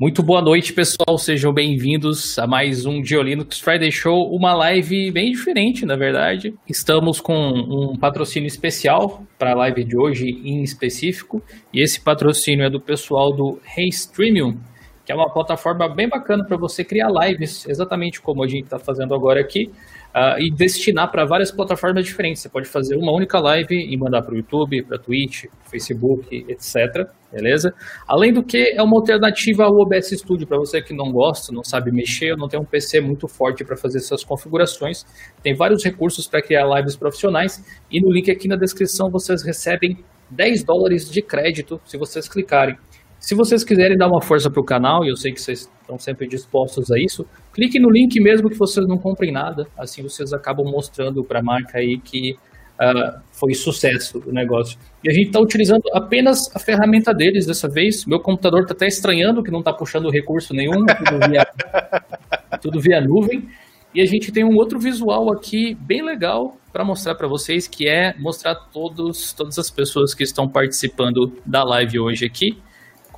[0.00, 1.18] Muito boa noite, pessoal.
[1.18, 6.54] Sejam bem-vindos a mais um Geolinux Friday Show, uma live bem diferente, na verdade.
[6.66, 12.64] Estamos com um patrocínio especial para a live de hoje em específico, e esse patrocínio
[12.64, 14.56] é do pessoal do Streamium,
[15.10, 18.78] que é uma plataforma bem bacana para você criar lives, exatamente como a gente está
[18.78, 19.68] fazendo agora aqui
[20.14, 22.42] uh, e destinar para várias plataformas diferentes.
[22.42, 27.08] Você pode fazer uma única live e mandar para o YouTube, para Twitch, Facebook, etc.
[27.32, 27.74] Beleza?
[28.06, 31.64] Além do que, é uma alternativa ao OBS Studio para você que não gosta, não
[31.64, 35.04] sabe mexer, não tem um PC muito forte para fazer essas configurações.
[35.42, 39.98] Tem vários recursos para criar lives profissionais e no link aqui na descrição vocês recebem
[40.30, 42.76] 10 dólares de crédito se vocês clicarem.
[43.20, 45.98] Se vocês quiserem dar uma força para o canal, e eu sei que vocês estão
[45.98, 49.66] sempre dispostos a isso, clique no link mesmo que vocês não comprem nada.
[49.76, 54.78] Assim vocês acabam mostrando para a marca aí que uh, foi sucesso o negócio.
[55.04, 58.06] E a gente está utilizando apenas a ferramenta deles dessa vez.
[58.06, 61.46] Meu computador está até estranhando que não está puxando recurso nenhum, tudo via,
[62.62, 63.46] tudo via nuvem.
[63.94, 67.86] E a gente tem um outro visual aqui bem legal para mostrar para vocês, que
[67.86, 72.56] é mostrar todos, todas as pessoas que estão participando da live hoje aqui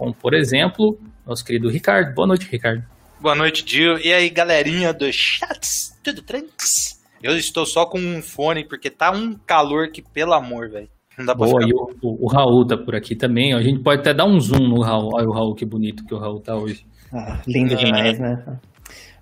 [0.02, 2.12] como por exemplo, nosso querido Ricardo.
[2.12, 2.82] Boa noite, Ricardo.
[3.20, 3.98] Boa noite, Dio.
[4.04, 7.00] E aí, galerinha do chats, tudo tranks?
[7.22, 10.88] Eu estou só com um fone porque tá um calor que, pelo amor, velho.
[11.16, 13.54] Não dá pra Boa, e o, o, o, Raul tá por aqui também.
[13.54, 15.10] A gente pode até dar um zoom no Raul.
[15.14, 16.84] Olha o Raul, que bonito que o Raul tá hoje.
[17.14, 18.58] Ah, lindo demais, né?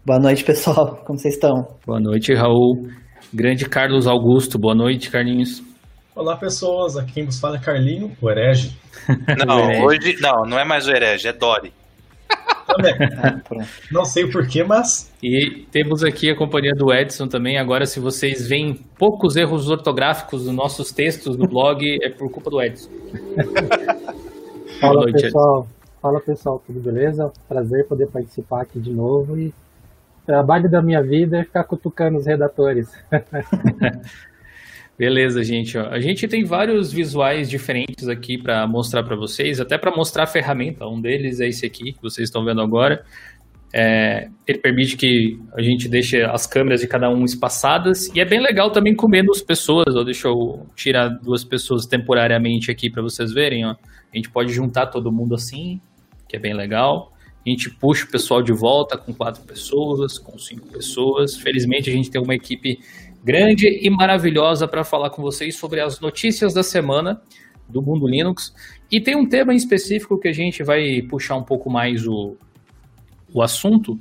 [0.06, 1.02] Boa noite, pessoal.
[1.04, 1.52] Como vocês estão?
[1.86, 2.88] Boa noite, Raul.
[3.34, 4.58] Grande Carlos Augusto.
[4.58, 5.62] Boa noite, Carlinhos.
[6.14, 6.96] Olá, pessoas.
[6.96, 8.76] Aqui quem nos fala é Carlinho, o herege.
[9.46, 11.72] Não, hoje não, não é mais o herege, é Dory.
[12.66, 12.94] Também.
[13.90, 15.12] não sei o porquê, mas.
[15.22, 17.58] E temos aqui a companhia do Edson também.
[17.58, 22.50] Agora, se vocês veem poucos erros ortográficos nos nossos textos do blog, é por culpa
[22.50, 22.90] do Edson.
[24.80, 25.60] Fala, noite, pessoal.
[25.60, 25.68] Edson.
[26.02, 26.62] Fala, pessoal.
[26.66, 27.32] Tudo beleza?
[27.48, 29.38] Prazer poder participar aqui de novo.
[29.38, 32.88] E o trabalho da minha vida é ficar cutucando os redatores.
[35.00, 35.78] Beleza, gente.
[35.78, 40.26] A gente tem vários visuais diferentes aqui para mostrar para vocês, até para mostrar a
[40.26, 40.86] ferramenta.
[40.86, 43.02] Um deles é esse aqui que vocês estão vendo agora.
[43.72, 48.26] É, ele permite que a gente deixe as câmeras de cada um espaçadas e é
[48.26, 49.96] bem legal também com menos pessoas.
[49.96, 50.04] Ó.
[50.04, 53.64] Deixa eu tirar duas pessoas temporariamente aqui para vocês verem.
[53.64, 53.70] Ó.
[53.70, 55.80] A gente pode juntar todo mundo assim,
[56.28, 57.10] que é bem legal.
[57.24, 61.38] A gente puxa o pessoal de volta com quatro pessoas, com cinco pessoas.
[61.38, 62.80] Felizmente a gente tem uma equipe
[63.22, 67.20] grande e maravilhosa para falar com vocês sobre as notícias da semana
[67.68, 68.54] do mundo Linux.
[68.90, 72.36] E tem um tema em específico que a gente vai puxar um pouco mais o,
[73.32, 73.98] o assunto,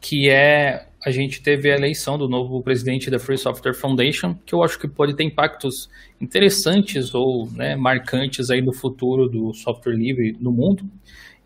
[0.00, 4.54] que é a gente teve a eleição do novo presidente da Free Software Foundation, que
[4.54, 5.88] eu acho que pode ter impactos
[6.20, 10.84] interessantes ou né, marcantes aí no futuro do software livre no mundo.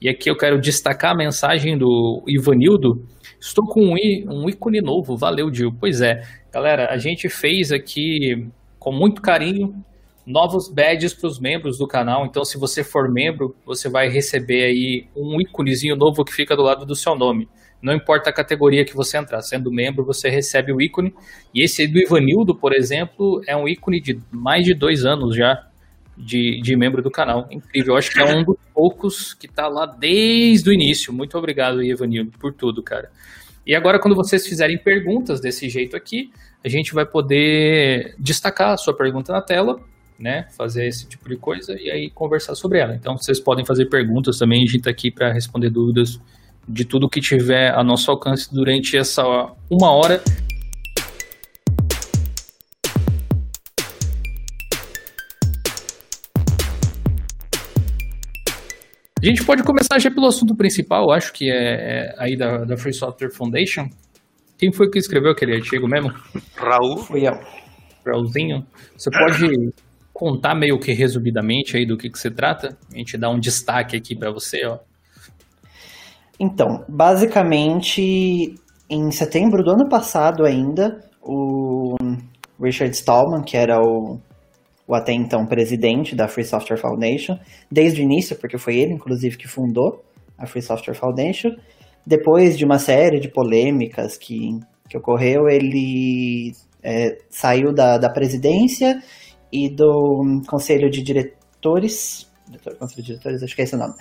[0.00, 3.06] E aqui eu quero destacar a mensagem do Ivanildo.
[3.44, 3.94] Estou com um,
[4.26, 5.70] um ícone novo, valeu, Dil.
[5.78, 9.84] Pois é, Galera, a gente fez aqui com muito carinho
[10.26, 12.24] novos badges para os membros do canal.
[12.24, 16.62] Então, se você for membro, você vai receber aí um íconezinho novo que fica do
[16.62, 17.46] lado do seu nome.
[17.82, 21.12] Não importa a categoria que você entrar, sendo membro, você recebe o ícone.
[21.54, 25.68] E esse do Ivanildo, por exemplo, é um ícone de mais de dois anos já
[26.16, 27.46] de, de membro do canal.
[27.50, 27.94] Incrível.
[27.94, 31.12] Eu acho que é um dos poucos que está lá desde o início.
[31.12, 33.10] Muito obrigado, Ivanildo, por tudo, cara.
[33.66, 36.30] E agora, quando vocês fizerem perguntas desse jeito aqui,
[36.64, 39.80] a gente vai poder destacar a sua pergunta na tela,
[40.18, 40.46] né?
[40.56, 42.94] Fazer esse tipo de coisa e aí conversar sobre ela.
[42.94, 46.20] Então, vocês podem fazer perguntas também, a gente está aqui para responder dúvidas
[46.68, 49.22] de tudo que tiver a nosso alcance durante essa
[49.70, 50.22] uma hora.
[59.24, 62.76] A gente pode começar já pelo assunto principal, acho que é, é aí da, da
[62.76, 63.88] Free Software Foundation.
[64.58, 66.12] Quem foi que escreveu aquele artigo mesmo?
[66.54, 66.98] Raul.
[66.98, 67.32] Fui eu.
[68.06, 68.66] Raulzinho.
[68.94, 69.72] Você pode
[70.12, 72.76] contar meio que resumidamente aí do que, que se trata?
[72.92, 74.76] A gente dá um destaque aqui para você, ó.
[76.38, 78.54] Então, basicamente,
[78.90, 81.94] em setembro do ano passado ainda, o
[82.62, 84.20] Richard Stallman, que era o
[84.86, 87.38] o até então presidente da Free Software Foundation,
[87.70, 90.04] desde o início, porque foi ele, inclusive, que fundou
[90.36, 91.50] a Free Software Foundation.
[92.06, 96.52] Depois de uma série de polêmicas que, que ocorreu, ele
[96.82, 99.02] é, saiu da, da presidência
[99.50, 102.30] e do conselho de diretores.
[102.78, 103.94] Conselho de diretores, acho que é esse o nome.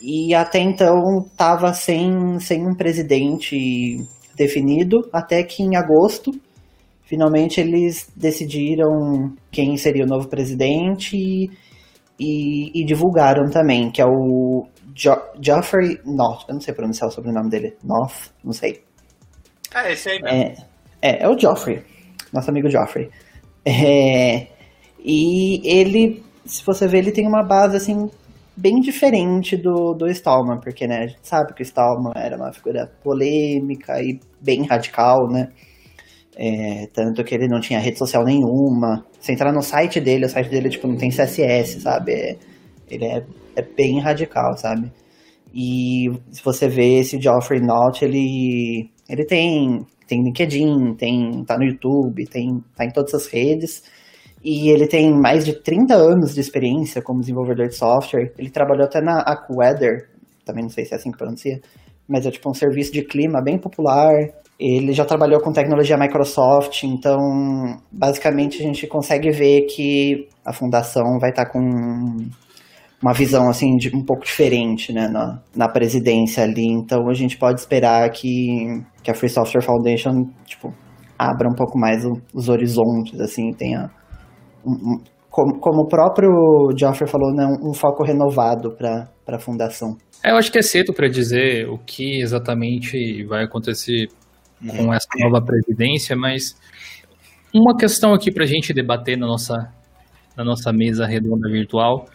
[0.00, 3.96] E até então estava sem, sem um presidente
[4.36, 6.30] definido, até que em agosto
[7.04, 11.50] finalmente eles decidiram quem seria o novo presidente e,
[12.18, 17.12] e, e divulgaram também, que é o Jo Geoffrey North, eu não sei pronunciar o
[17.12, 17.76] sobrenome dele.
[17.82, 18.82] North, não sei.
[19.74, 20.36] Ah, esse aí mesmo.
[20.36, 20.54] É,
[21.02, 21.82] é, é o Geoffrey,
[22.32, 23.10] nosso amigo Geoffrey.
[23.64, 24.46] É,
[24.98, 28.08] e ele, se você ver, ele tem uma base assim
[28.56, 32.52] bem diferente do, do Stallman, porque né, a gente sabe que o Stallman era uma
[32.52, 35.48] figura polêmica e bem radical, né?
[36.36, 39.04] É, tanto que ele não tinha rede social nenhuma.
[39.20, 42.12] Se entrar no site dele, o site dele tipo, não tem CSS, sabe?
[42.12, 42.36] É,
[42.90, 43.24] ele é,
[43.56, 44.90] é bem radical, sabe?
[45.54, 51.64] E se você vê esse Geoffrey Knott, ele, ele tem, tem LinkedIn, tem, tá no
[51.64, 53.84] YouTube, tem, tá em todas as redes.
[54.42, 58.32] E ele tem mais de 30 anos de experiência como desenvolvedor de software.
[58.36, 60.08] Ele trabalhou até na AccuWeather,
[60.44, 61.60] também não sei se é assim que pronuncia,
[62.08, 64.12] mas é tipo um serviço de clima bem popular.
[64.58, 67.18] Ele já trabalhou com tecnologia Microsoft, então
[67.90, 71.58] basicamente a gente consegue ver que a fundação vai estar com
[73.02, 76.66] uma visão assim de, um pouco diferente né, na, na presidência ali.
[76.66, 80.72] Então a gente pode esperar que, que a Free Software Foundation tipo,
[81.18, 83.90] abra um pouco mais o, os horizontes, assim, tenha
[84.64, 84.98] um, um,
[85.30, 86.30] como, como, o próprio
[86.76, 89.96] Geoffrey falou, né, um, foco renovado para a fundação.
[90.24, 94.08] É, eu acho que é cedo para dizer o que exatamente vai acontecer
[94.70, 96.58] com essa nova presidência, mas
[97.52, 99.72] uma questão aqui para a gente debater na nossa,
[100.36, 102.08] na nossa mesa redonda virtual.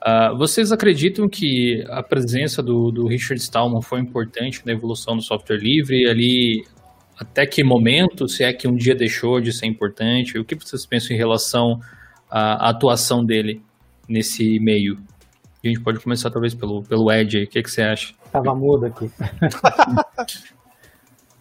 [0.00, 5.22] Uh, vocês acreditam que a presença do, do Richard Stallman foi importante na evolução do
[5.22, 6.08] software livre?
[6.08, 6.64] Ali,
[7.18, 10.38] até que momento, se é que um dia deixou de ser importante?
[10.38, 11.80] O que vocês pensam em relação
[12.30, 13.60] à, à atuação dele
[14.08, 14.98] nesse meio?
[15.64, 17.44] A gente pode começar talvez pelo, pelo Ed aí.
[17.44, 18.14] O que, que você acha?
[18.30, 19.10] Tava mudo aqui.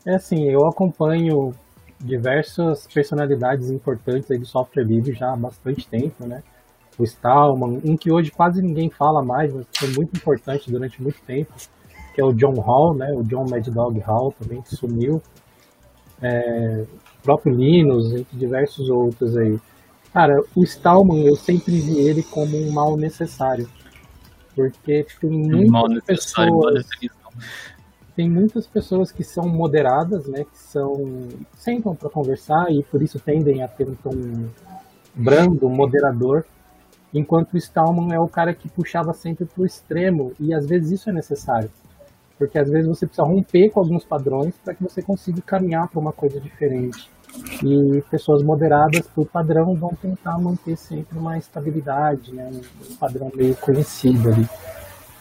[0.05, 1.53] É assim, eu acompanho
[1.99, 6.43] diversas personalidades importantes aí do software livre já há bastante tempo, né?
[6.97, 11.19] O Stallman, um que hoje quase ninguém fala mais, mas foi muito importante durante muito
[11.23, 11.51] tempo,
[12.13, 13.11] que é o John Hall, né?
[13.13, 15.21] O John Mad Dog Hall também que sumiu.
[16.21, 16.85] É,
[17.19, 19.59] o próprio Linus, entre diversos outros aí.
[20.13, 23.67] Cara, o Stallman eu sempre vi ele como um mal necessário.
[24.55, 26.85] Porque tem muitas mal pessoas
[28.15, 31.27] tem muitas pessoas que são moderadas, né, que são
[31.57, 34.49] sentam para conversar e por isso tendem a ter um tom
[35.13, 36.45] brando, moderador,
[37.13, 40.91] enquanto o Stallman é o cara que puxava sempre para o extremo e às vezes
[40.91, 41.69] isso é necessário,
[42.37, 45.99] porque às vezes você precisa romper com alguns padrões para que você consiga caminhar para
[45.99, 47.09] uma coisa diferente.
[47.61, 52.49] E pessoas moderadas, por padrão, vão tentar manter sempre uma estabilidade, né,
[52.89, 54.47] um padrão meio conhecido ali.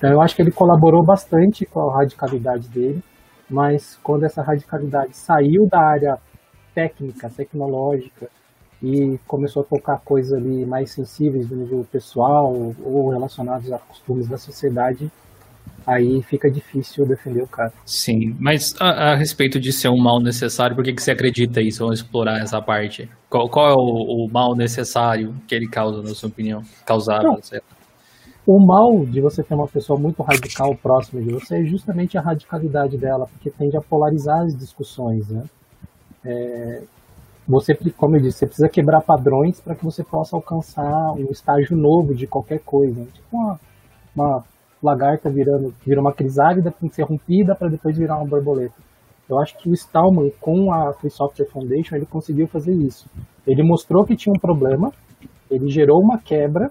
[0.05, 3.03] Então eu acho que ele colaborou bastante com a radicalidade dele,
[3.49, 6.19] mas quando essa radicalidade saiu da área
[6.75, 8.29] técnica, tecnológica,
[8.83, 12.53] e começou a tocar coisas ali mais sensíveis do nível pessoal
[12.85, 15.11] ou relacionados a costumes da sociedade,
[15.87, 17.73] aí fica difícil defender o cara.
[17.87, 21.63] Sim, mas a, a respeito de ser um mal necessário, por que, que você acredita
[21.63, 21.79] isso?
[21.79, 23.09] Vamos explorar essa parte.
[23.31, 26.61] Qual, qual é o, o, mal necessário que ele causa, na sua opinião?
[26.85, 27.39] Causava, Não,
[28.47, 32.21] o mal de você ter uma pessoa muito radical próxima de você é justamente a
[32.21, 35.45] radicalidade dela, porque tende a polarizar as discussões, né?
[36.25, 36.83] É,
[37.47, 41.77] você, como eu disse, você precisa quebrar padrões para que você possa alcançar um estágio
[41.77, 43.05] novo de qualquer coisa.
[43.13, 43.61] Tipo uma,
[44.15, 44.45] uma
[44.83, 48.75] lagarta virando, vira uma crisálida, tem que ser rompida para depois virar uma borboleta.
[49.29, 53.07] Eu acho que o Stallman, com a Free Software Foundation, ele conseguiu fazer isso.
[53.47, 54.93] Ele mostrou que tinha um problema,
[55.51, 56.71] ele gerou uma quebra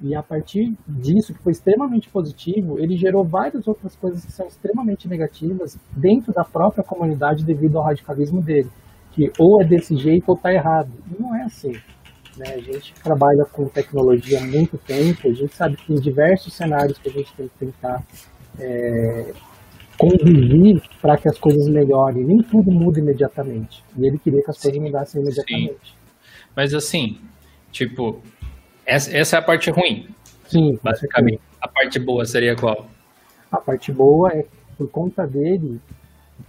[0.00, 4.46] e a partir disso, que foi extremamente positivo, ele gerou várias outras coisas que são
[4.46, 8.68] extremamente negativas dentro da própria comunidade devido ao radicalismo dele.
[9.12, 10.90] Que ou é desse jeito ou está errado.
[11.10, 11.72] E não é assim.
[12.36, 12.54] Né?
[12.54, 16.98] A gente trabalha com tecnologia há muito tempo, a gente sabe que tem diversos cenários
[16.98, 18.04] que a gente tem que tentar
[18.60, 19.32] é,
[19.98, 22.24] conviver para que as coisas melhorem.
[22.24, 23.82] Nem tudo muda imediatamente.
[23.96, 25.90] E ele queria que as coisas mudassem imediatamente.
[25.90, 25.96] Sim.
[26.54, 27.18] Mas assim,
[27.70, 28.20] tipo,
[28.86, 30.08] essa, essa é a parte ruim.
[30.48, 30.78] Sim.
[30.82, 31.40] Basicamente.
[31.60, 32.86] A parte boa seria qual?
[33.50, 34.44] A parte boa é
[34.78, 35.80] por conta dele,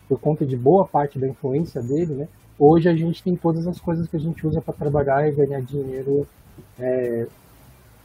[0.08, 2.28] por conta de boa parte da influência dele, né?
[2.60, 5.62] Hoje a gente tem todas as coisas que a gente usa para trabalhar e ganhar
[5.62, 6.28] dinheiro
[6.80, 7.28] é,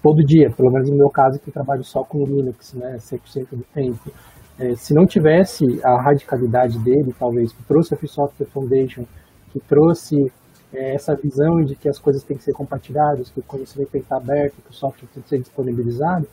[0.02, 0.50] todo dia.
[0.50, 2.96] Pelo menos no meu caso, que trabalho só com Linux, né?
[2.98, 4.10] 100% do tempo.
[4.58, 9.04] É, se não tivesse a radicalidade dele, talvez, que trouxe a Free Software Foundation,
[9.52, 10.30] que trouxe
[10.72, 14.00] é, essa visão de que as coisas têm que ser compartilhadas, que o conhecimento tem
[14.00, 16.26] que estar aberto, que o software tem que ser disponibilizado,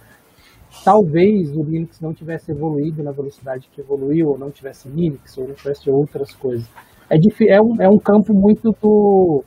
[0.84, 5.48] talvez o Linux não tivesse evoluído na velocidade que evoluiu, ou não tivesse Linux, ou
[5.48, 6.68] não tivesse outras coisas.
[7.10, 7.16] É,
[7.48, 9.44] é, um, é um campo muito do,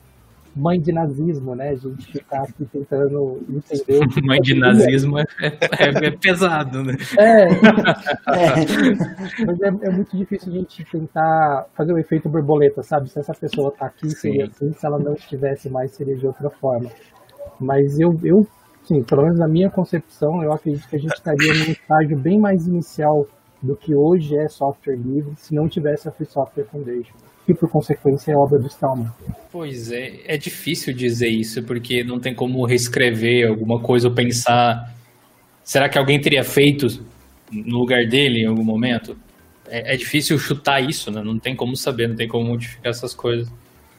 [0.54, 1.70] mãe de nazismo, né?
[1.70, 4.00] A gente ficar aqui tentando entender.
[4.22, 6.94] Mãe de nazismo é, é, é, pesado, né?
[7.18, 7.42] É.
[7.44, 7.48] é.
[9.46, 13.08] Mas é, é, muito difícil a gente tentar fazer o efeito borboleta, sabe?
[13.08, 14.52] Se essa pessoa tá aqui, seria sim.
[14.66, 16.90] assim, se ela não estivesse mais, seria de outra forma.
[17.58, 18.46] Mas eu, eu,
[18.84, 22.38] sim, pelo menos na minha concepção, eu acredito que a gente estaria num estágio bem
[22.38, 23.26] mais inicial
[23.62, 27.68] do que hoje é software livre se não tivesse a Free Software Foundation que por
[27.68, 29.10] consequência é obra do Stallman.
[29.50, 34.94] Pois é, é difícil dizer isso, porque não tem como reescrever alguma coisa ou pensar.
[35.64, 36.86] Será que alguém teria feito
[37.50, 39.16] no lugar dele em algum momento?
[39.68, 41.22] É, é difícil chutar isso, né?
[41.22, 43.52] Não tem como saber, não tem como modificar essas coisas.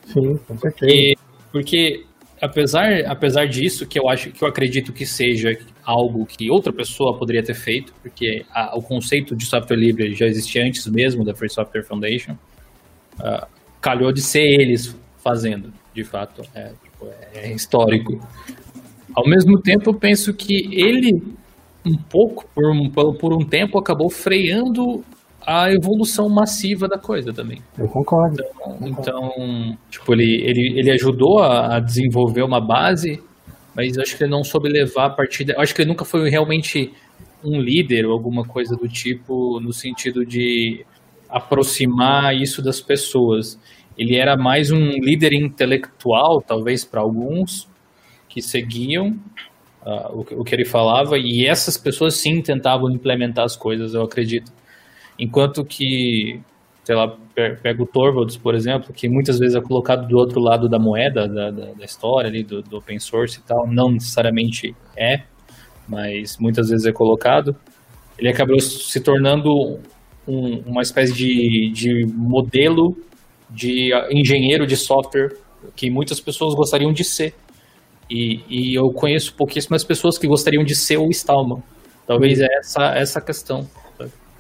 [0.06, 0.80] Sim, com certeza.
[0.80, 1.16] Porque,
[1.52, 2.06] porque
[2.42, 7.18] apesar, apesar disso, que eu acho que eu acredito que seja algo que outra pessoa
[7.18, 11.36] poderia ter feito, porque a, o conceito de software livre já existia antes mesmo da
[11.36, 12.38] Free Software Foundation
[13.20, 13.48] uh,
[13.82, 18.20] calhou de ser eles fazendo, de fato, é, tipo, é, histórico.
[19.16, 21.22] Ao mesmo tempo, eu penso que ele,
[21.86, 25.04] um pouco, por um, por um tempo, acabou freando
[25.46, 27.62] a evolução massiva da coisa também.
[27.78, 28.42] Eu concordo.
[28.42, 33.22] Então, então tipo, ele, ele, ele ajudou a, a, desenvolver uma base,
[33.76, 35.56] mas acho que ele não soube levar a partida.
[35.58, 36.94] Acho que ele nunca foi realmente
[37.44, 40.86] um líder ou alguma coisa do tipo, no sentido de
[41.34, 43.60] aproximar isso das pessoas.
[43.98, 47.68] Ele era mais um líder intelectual, talvez para alguns,
[48.30, 49.20] que seguiam
[49.84, 54.04] uh, o, o, que ele falava, e essas pessoas sim tentavam implementar as coisas, eu
[54.04, 54.52] acredito.
[55.18, 56.40] Enquanto que,
[56.84, 60.70] sei lá, pega o Torvalds, por exemplo, que muitas vezes é colocado do outro lado
[60.70, 64.76] da moeda, da, da, da história, ali, do, do open source e tal, não necessariamente
[64.96, 65.24] é,
[65.88, 67.56] mas muitas vezes é colocado.
[68.18, 69.80] Ele acabou se tornando
[70.28, 72.96] um, uma espécie de, de modelo
[73.50, 75.36] de engenheiro de software
[75.76, 77.34] que muitas pessoas gostariam de ser.
[78.10, 81.62] E, e eu conheço pouquíssimas pessoas que gostariam de ser o Stallman.
[82.06, 83.68] Talvez é essa essa questão.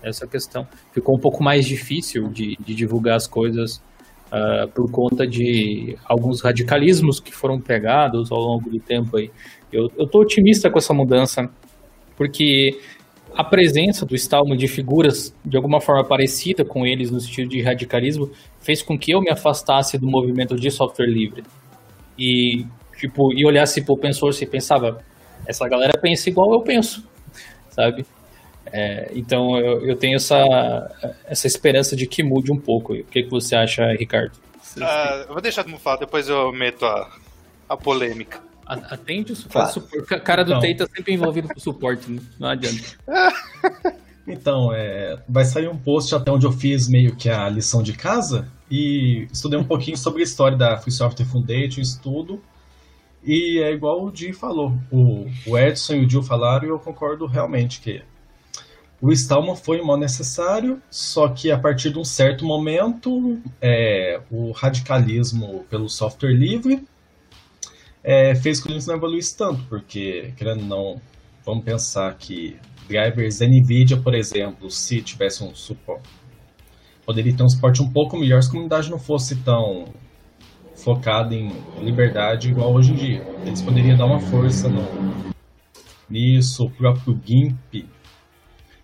[0.01, 0.67] Essa questão.
[0.91, 3.81] Ficou um pouco mais difícil de, de divulgar as coisas
[4.27, 9.31] uh, por conta de alguns radicalismos que foram pegados ao longo do tempo aí.
[9.71, 11.49] Eu, tô otimista com essa mudança,
[12.17, 12.77] porque
[13.35, 17.61] a presença do Stallman de figuras de alguma forma parecida com eles no sentido de
[17.61, 21.43] radicalismo fez com que eu me afastasse do movimento de software livre.
[22.17, 22.65] E,
[22.97, 25.03] tipo, e olhasse pro open source e pensava,
[25.47, 27.07] essa galera pensa igual eu penso,
[27.69, 28.05] sabe?
[28.71, 30.37] É, então eu, eu, tenho essa,
[31.25, 32.93] essa esperança de que mude um pouco.
[32.93, 34.33] O que, que você acha, Ricardo?
[34.77, 37.09] Uh, eu vou deixar tu falar, depois eu meto a,
[37.69, 38.41] a polêmica.
[38.65, 39.79] Atende o suporte.
[39.79, 40.23] Claro.
[40.23, 40.61] cara do então.
[40.61, 42.21] TI tá sempre envolvido com suporte, né?
[42.39, 42.83] não adianta.
[44.25, 47.91] Então, é, vai sair um post até onde eu fiz meio que a lição de
[47.91, 52.41] casa e estudei um pouquinho sobre a história da Free Software Foundation, estudo.
[53.21, 56.79] E é igual o Di falou, o, o Edson e o Gil falaram e eu
[56.79, 58.01] concordo realmente que
[59.01, 64.21] o Stallman foi um mal necessário, só que a partir de um certo momento, é,
[64.31, 66.87] o radicalismo pelo software livre
[68.03, 71.01] é, fez que isso não evoluísse tanto, porque, querendo não,
[71.45, 72.57] vamos pensar que
[72.87, 76.09] drivers NVIDIA, por exemplo, se tivesse um suporte,
[77.05, 79.85] poderia ter um suporte um pouco melhor se a comunidade não fosse tão
[80.75, 83.27] focada em liberdade igual hoje em dia.
[83.45, 84.83] Eles poderiam dar uma força no,
[86.09, 87.87] nisso, o próprio GIMP,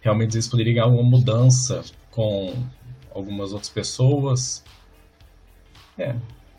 [0.01, 2.53] realmente eles poderiam ganhar uma mudança com
[3.13, 4.63] algumas outras pessoas.
[5.97, 6.15] É,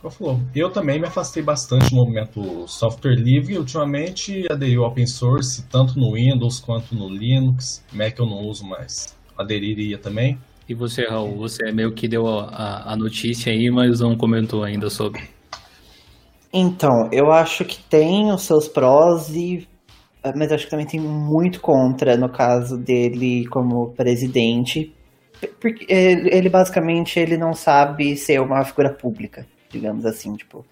[0.09, 0.41] falou.
[0.55, 3.59] Eu também me afastei bastante do movimento software livre.
[3.59, 7.85] Ultimamente aderi ao open source, tanto no Windows quanto no Linux.
[7.93, 9.15] Mac eu não uso mais.
[9.37, 10.39] Aderiria também.
[10.67, 14.65] E você, Raul, você é meio que deu a, a notícia aí, mas não comentou
[14.65, 15.21] ainda sobre.
[16.53, 19.69] Então, eu acho que tem os seus prós e
[20.37, 24.95] mas acho que também tem muito contra no caso dele como presidente,
[25.59, 30.65] porque ele basicamente ele não sabe ser uma figura pública digamos assim, tipo,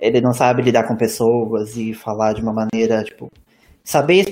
[0.00, 3.30] ele não sabe lidar com pessoas e falar de uma maneira, tipo,
[3.82, 4.24] saber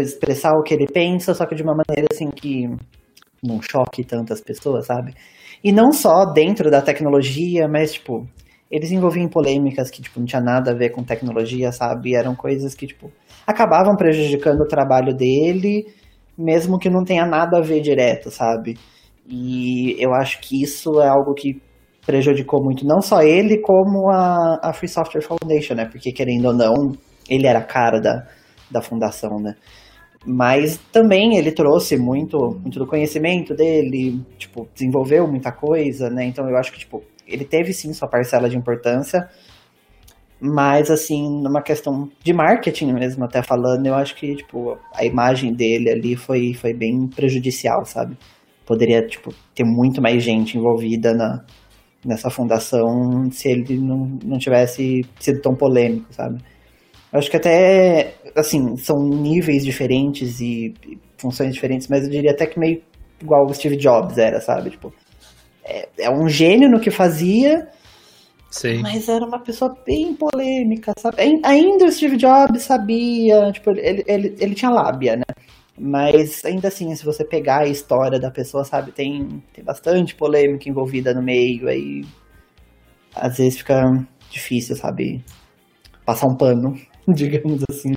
[0.00, 2.66] expressar o que ele pensa, só que de uma maneira assim que
[3.42, 5.14] não choque tantas pessoas, sabe?
[5.62, 8.26] E não só dentro da tecnologia, mas tipo,
[8.70, 12.14] eles envolviam polêmicas que tipo não tinha nada a ver com tecnologia, sabe?
[12.14, 13.10] Eram coisas que tipo
[13.46, 15.86] acabavam prejudicando o trabalho dele,
[16.36, 18.76] mesmo que não tenha nada a ver direto, sabe?
[19.28, 21.60] E eu acho que isso é algo que
[22.06, 25.86] prejudicou muito não só ele, como a, a Free Software Foundation, né?
[25.86, 26.92] Porque, querendo ou não,
[27.28, 28.26] ele era a cara da,
[28.70, 29.56] da fundação, né?
[30.24, 36.24] Mas também ele trouxe muito, muito do conhecimento dele, tipo, desenvolveu muita coisa, né?
[36.24, 39.28] Então eu acho que, tipo, ele teve sim sua parcela de importância.
[40.40, 45.52] Mas, assim, numa questão de marketing mesmo, até falando, eu acho que, tipo, a imagem
[45.54, 48.16] dele ali foi, foi bem prejudicial, sabe?
[48.66, 51.42] Poderia, tipo, ter muito mais gente envolvida na,
[52.06, 56.40] nessa fundação se ele não, não tivesse sido tão polêmico, sabe?
[57.12, 60.74] Eu acho que até, assim, são níveis diferentes e,
[61.18, 62.82] funções diferentes, mas eu diria até que meio
[63.20, 64.70] igual o Steve Jobs era, sabe?
[64.70, 64.92] Tipo,
[65.64, 67.68] é, é um gênio no que fazia,
[68.50, 68.80] Sei.
[68.80, 71.20] mas era uma pessoa bem polêmica, sabe?
[71.22, 75.24] Ain- Ainda o Steve Jobs sabia, tipo, ele, ele, ele tinha lábia, né?
[75.78, 80.68] Mas ainda assim, se você pegar a história da pessoa, sabe, tem, tem bastante polêmica
[80.68, 82.02] envolvida no meio, aí
[83.14, 83.82] às vezes fica
[84.30, 85.22] difícil, sabe,
[86.04, 86.74] passar um pano,
[87.08, 87.92] digamos assim.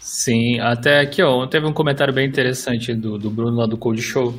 [0.00, 4.02] Sim, até aqui, ó, teve um comentário bem interessante do, do Bruno lá do Code
[4.02, 4.34] Show,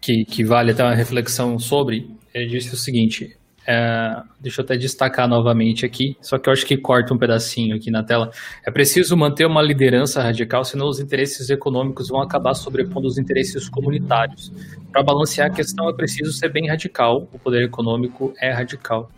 [0.00, 2.08] que, que vale até uma reflexão sobre.
[2.34, 6.66] Ele disse o seguinte: é, deixa eu até destacar novamente aqui, só que eu acho
[6.66, 8.30] que corta um pedacinho aqui na tela.
[8.66, 13.68] É preciso manter uma liderança radical, senão os interesses econômicos vão acabar sobrepondo os interesses
[13.68, 14.52] comunitários.
[14.92, 17.26] Para balancear a questão, é preciso ser bem radical.
[17.32, 19.10] O poder econômico é radical.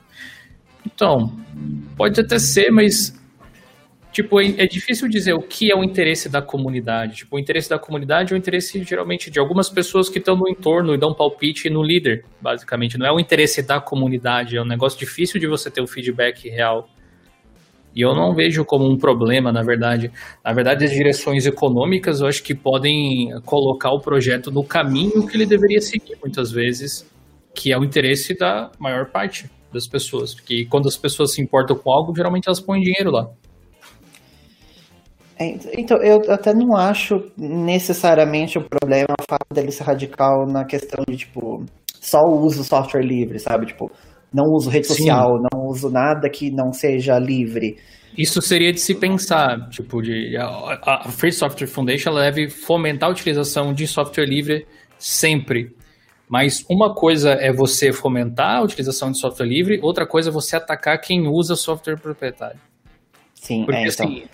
[0.86, 1.32] Então,
[1.96, 3.12] pode até ser, mas
[4.16, 7.16] Tipo, é é difícil dizer o que é o interesse da comunidade.
[7.16, 10.48] Tipo, o interesse da comunidade é o interesse, geralmente, de algumas pessoas que estão no
[10.48, 12.96] entorno e dão palpite no líder, basicamente.
[12.96, 16.48] Não é o interesse da comunidade, é um negócio difícil de você ter o feedback
[16.48, 16.88] real.
[17.94, 20.10] E eu não vejo como um problema, na verdade.
[20.42, 25.36] Na verdade, as direções econômicas, eu acho que podem colocar o projeto no caminho que
[25.36, 27.06] ele deveria seguir, muitas vezes,
[27.54, 30.34] que é o interesse da maior parte das pessoas.
[30.34, 33.30] Porque quando as pessoas se importam com algo, geralmente elas põem dinheiro lá.
[35.38, 40.64] É, Então, eu até não acho necessariamente o problema o fato dele ser radical na
[40.64, 41.64] questão de, tipo,
[42.00, 43.66] só uso software livre, sabe?
[43.66, 43.90] Tipo,
[44.32, 44.94] não uso rede Sim.
[44.94, 47.76] social, não uso nada que não seja livre.
[48.16, 53.08] Isso seria de se pensar, tipo, de a, a Free Software Foundation ela deve fomentar
[53.08, 54.66] a utilização de software livre
[54.98, 55.70] sempre.
[56.28, 60.56] Mas uma coisa é você fomentar a utilização de software livre, outra coisa é você
[60.56, 62.58] atacar quem usa software proprietário.
[63.34, 64.06] Sim, Porque é, então.
[64.06, 64.24] assim,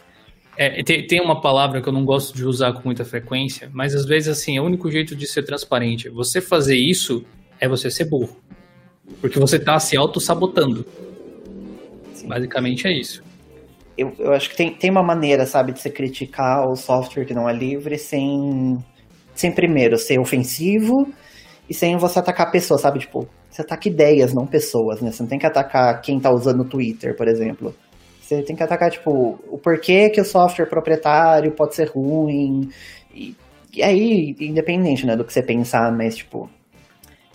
[0.57, 3.95] é, tem, tem uma palavra que eu não gosto de usar com muita frequência, mas
[3.95, 6.11] às vezes assim, é o único jeito de ser transparente.
[6.11, 7.25] Você fazer isso
[7.61, 8.37] é você ser burro.
[9.21, 10.85] Porque você está se auto-sabotando.
[12.27, 13.23] Basicamente é isso.
[13.97, 17.35] eu, eu acho que tem, tem uma maneira, sabe, de você criticar o software que
[17.35, 18.79] não é livre sem,
[19.35, 21.07] sem primeiro ser ofensivo
[21.69, 23.01] e sem você atacar pessoas, sabe?
[23.01, 25.11] Tipo, você ataca ideias, não pessoas, né?
[25.11, 27.75] Você não tem que atacar quem tá usando o Twitter, por exemplo.
[28.37, 32.69] Você tem que atacar, tipo, o porquê que o software proprietário pode ser ruim.
[33.15, 33.35] E,
[33.75, 36.49] e aí, independente, né, do que você pensar, mas, tipo,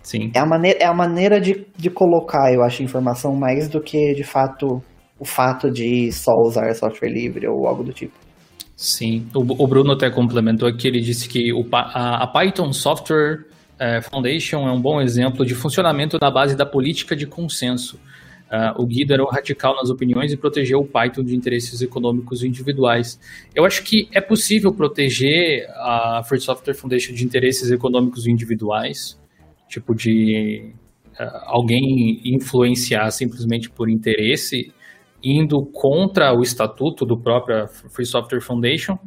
[0.01, 0.31] Sim.
[0.33, 4.13] é a maneira, é a maneira de, de colocar, eu acho, informação mais do que,
[4.13, 4.81] de fato,
[5.19, 8.13] o fato de só usar software livre ou algo do tipo.
[8.75, 13.45] Sim, o, o Bruno até complementou aqui, ele disse que o, a, a Python Software
[13.79, 17.99] eh, Foundation é um bom exemplo de funcionamento na base da política de consenso.
[18.49, 22.43] Ah, o Guido era um radical nas opiniões e protegeu o Python de interesses econômicos
[22.43, 23.19] individuais.
[23.53, 29.19] Eu acho que é possível proteger a Free Software Foundation de interesses econômicos individuais,
[29.67, 30.71] tipo de
[31.19, 34.71] ah, alguém influenciar simplesmente por interesse,
[35.21, 38.97] indo contra o estatuto do próprio Free Software Foundation,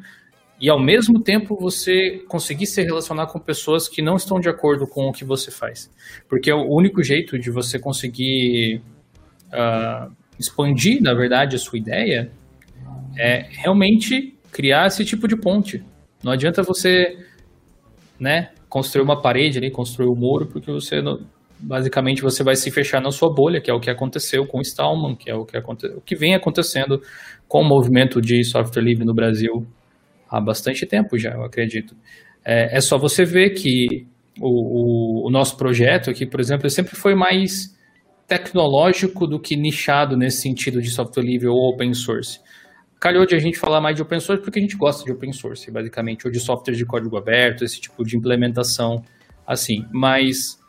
[0.61, 4.87] e ao mesmo tempo você conseguir se relacionar com pessoas que não estão de acordo
[4.87, 5.91] com o que você faz.
[6.29, 8.83] Porque é o único jeito de você conseguir
[9.53, 10.09] ah,
[10.39, 12.31] expandir, na verdade, a sua ideia
[13.19, 15.83] é realmente criar esse tipo de ponte.
[16.23, 17.17] Não adianta você
[18.19, 21.01] né, construir uma parede ali, construir um muro, porque você
[21.59, 24.63] basicamente você vai se fechar na sua bolha, que é o que aconteceu com o
[24.63, 27.01] Stallman, que é o que, aconte, o que vem acontecendo
[27.49, 29.67] com o movimento de software livre no Brasil
[30.29, 31.95] há bastante tempo já, eu acredito.
[32.45, 34.07] É, é só você ver que
[34.41, 37.77] o, o- o nosso projeto aqui, por exemplo, sempre foi mais
[38.31, 42.39] tecnológico do que nichado nesse sentido de software livre ou open source.
[43.01, 45.33] Calhou de a gente falar mais de open source porque a gente gosta de open
[45.33, 49.03] source, basicamente, ou de software de código aberto, esse tipo de implementação
[49.45, 49.85] assim.
[49.91, 50.61] Mas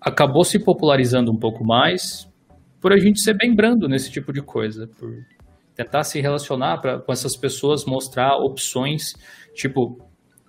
[0.00, 2.28] acabou se popularizando um pouco mais
[2.80, 5.14] por a gente ser bem brando nesse tipo de coisa, por
[5.76, 9.14] tentar se relacionar pra, com essas pessoas, mostrar opções,
[9.54, 10.04] tipo,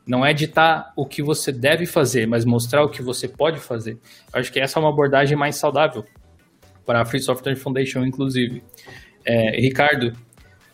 [0.07, 3.99] não é ditar o que você deve fazer, mas mostrar o que você pode fazer.
[4.33, 6.03] Eu acho que essa é uma abordagem mais saudável
[6.91, 8.61] para a Free Software Foundation, inclusive.
[9.25, 10.07] É, Ricardo,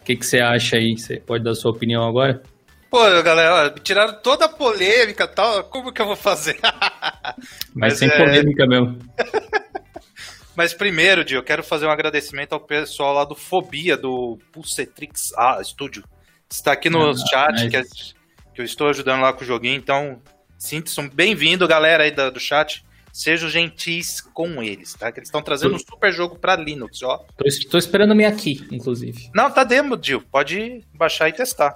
[0.02, 0.98] o que, que você acha aí?
[0.98, 2.42] Você pode dar sua opinião agora?
[2.90, 5.64] Pô, galera, me tiraram toda a polêmica e tal.
[5.66, 6.58] Como que eu vou fazer?
[7.72, 8.98] Mas, Mas sem é- polêmica mesmo.
[10.58, 15.32] Mas primeiro, Dio, eu quero fazer um agradecimento ao pessoal lá do Fobia, do Pulsetrix
[15.38, 16.04] ah, Studio.
[16.52, 18.16] Está aqui no Ah, chat, nice.
[18.56, 20.20] que, eu estou ajudando lá com o joguinho, então
[20.58, 22.84] sintam-se bem-vindo, galera aí da- do chat.
[23.18, 25.12] Sejam gentis com eles, tá?
[25.12, 27.18] Que eles estão trazendo um super jogo pra Linux, ó.
[27.36, 29.32] Tô, tô esperando minha aqui, inclusive.
[29.34, 30.22] Não, tá demo, Dio.
[30.22, 31.76] Pode baixar e testar.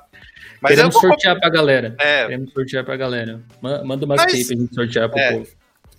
[0.61, 1.01] Mas Queremos vou...
[1.01, 1.95] sortear pra galera.
[1.99, 3.41] É, Queremos sortear pra galera.
[3.59, 5.31] Ma- Manda umas Mas- pra gente sortear pro É.
[5.31, 5.47] povo.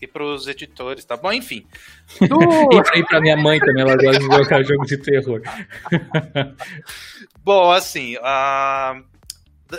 [0.01, 1.33] e pros editores, tá bom?
[1.33, 1.67] Enfim.
[2.23, 5.43] E pra ir pra minha mãe também, ela gosta de jogar jogo de terror.
[7.45, 8.15] Bom, assim,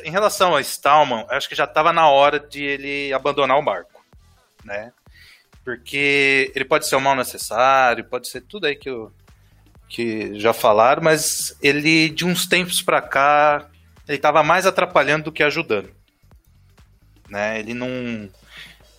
[0.04, 4.04] em relação a Stallman, acho que já estava na hora de ele abandonar o barco,
[4.66, 4.92] né?
[5.64, 9.12] Porque ele pode ser um mal necessário, pode ser tudo aí que, eu,
[9.88, 13.70] que já falaram, mas ele, de uns tempos pra cá,
[14.08, 15.90] ele estava mais atrapalhando do que ajudando.
[17.30, 17.60] Né?
[17.60, 18.30] Ele não.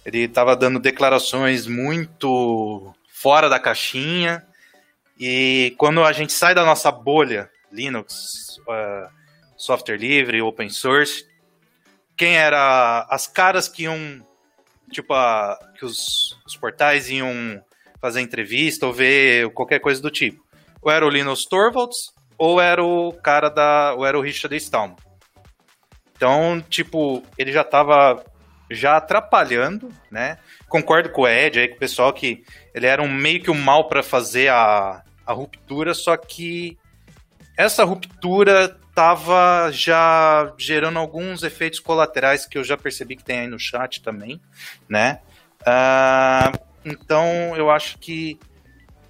[0.04, 4.44] Ele estava dando declarações muito fora da caixinha.
[5.18, 9.08] E quando a gente sai da nossa bolha Linux, eh,
[9.56, 11.24] software livre, open source,
[12.16, 14.26] quem era as caras que iam,
[14.90, 17.62] tipo, a- que os, os portais iam
[18.00, 20.42] fazer entrevista ou ver qualquer coisa do tipo?
[20.80, 24.96] Ou era o Linus Torvalds, ou era o cara da, ou era o Richard Stallman.
[26.16, 28.24] Então, tipo, ele já tava
[28.70, 30.38] já atrapalhando, né?
[30.68, 32.44] Concordo com o Ed aí, com o pessoal que
[32.74, 36.78] ele era um meio que um mal para fazer a, a ruptura, só que
[37.56, 43.46] essa ruptura tava já gerando alguns efeitos colaterais que eu já percebi que tem aí
[43.46, 44.40] no chat também,
[44.88, 45.20] né?
[45.66, 46.52] Ah,
[46.84, 48.38] então eu acho que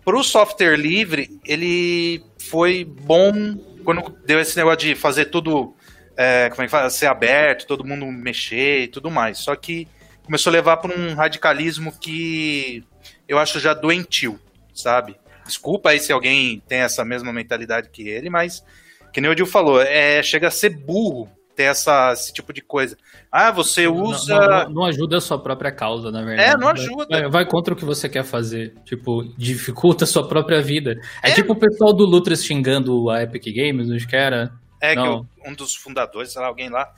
[0.05, 5.75] pro software livre ele foi bom quando deu esse negócio de fazer tudo
[6.17, 6.91] é, como é que fala?
[6.91, 9.39] ser aberto, todo mundo mexer e tudo mais.
[9.39, 9.89] Só que
[10.23, 12.85] começou a levar para um radicalismo que
[13.29, 14.39] eu acho já doentio,
[14.73, 15.17] sabe?
[15.45, 18.65] Desculpa aí se alguém tem essa mesma mentalidade que ele, mas
[19.13, 22.61] que nem o Dil falou, é, chega a ser burro ter essa, esse tipo de
[22.61, 22.97] coisa.
[23.31, 24.35] Ah, você usa.
[24.39, 26.51] Não, não- não ajuda a sua própria causa, na verdade.
[26.51, 27.07] É, não ajuda.
[27.09, 28.75] Vai, vai contra o que você quer fazer.
[28.85, 30.97] Tipo, dificulta a sua própria vida.
[31.23, 31.35] É, É.
[31.35, 34.53] tipo o pessoal do Lutras xingando a Epic Games, acho que era.
[34.81, 35.21] É que Não.
[35.21, 36.93] o- um dos fundadores, sei lá, alguém lá,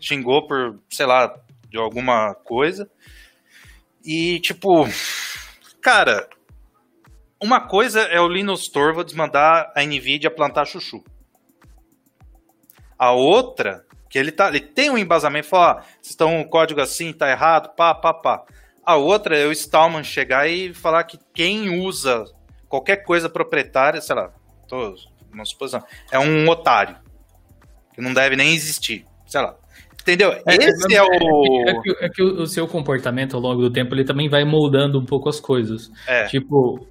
[0.00, 1.34] xingou por, sei lá,
[1.68, 2.88] de alguma coisa.
[4.04, 4.86] E, tipo,
[5.82, 6.28] cara,
[7.42, 11.02] uma coisa é o Linus Torvalds mandar a Nvidia plantar chuchu.
[12.98, 13.84] A outra,
[14.16, 17.30] que ele, tá, ele tem um embasamento, fala, ó, vocês estão o código assim, tá
[17.30, 18.44] errado, pá, pá, pá.
[18.82, 22.24] A outra é o Stallman chegar e falar que quem usa
[22.66, 24.32] qualquer coisa proprietária, sei lá,
[24.66, 24.94] tô,
[25.30, 26.96] uma suposição, é um otário.
[27.92, 29.04] Que não deve nem existir.
[29.26, 29.54] Sei lá.
[30.00, 30.32] Entendeu?
[30.46, 31.68] Esse é, o.
[31.68, 34.44] É que, é que o o seu comportamento ao longo do tempo ele também vai
[34.44, 35.90] moldando um pouco as coisas.
[36.06, 36.24] É.
[36.26, 36.86] Tipo,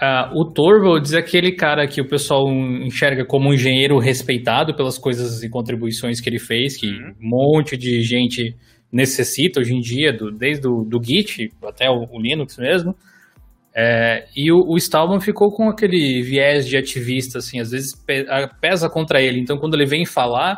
[0.00, 4.98] ah, o Torvalds é aquele cara que o pessoal enxerga como um engenheiro respeitado pelas
[4.98, 7.14] coisas e contribuições que ele fez, que Uhum.
[7.22, 8.54] um monte de gente
[8.92, 12.94] necessita hoje em dia, do- desde o do Git até o, o Linux mesmo.
[13.74, 18.26] É, e o, o Stallman ficou com aquele viés de ativista, assim, às vezes pe-
[18.28, 19.38] a- pesa contra ele.
[19.38, 20.56] Então, quando ele vem falar,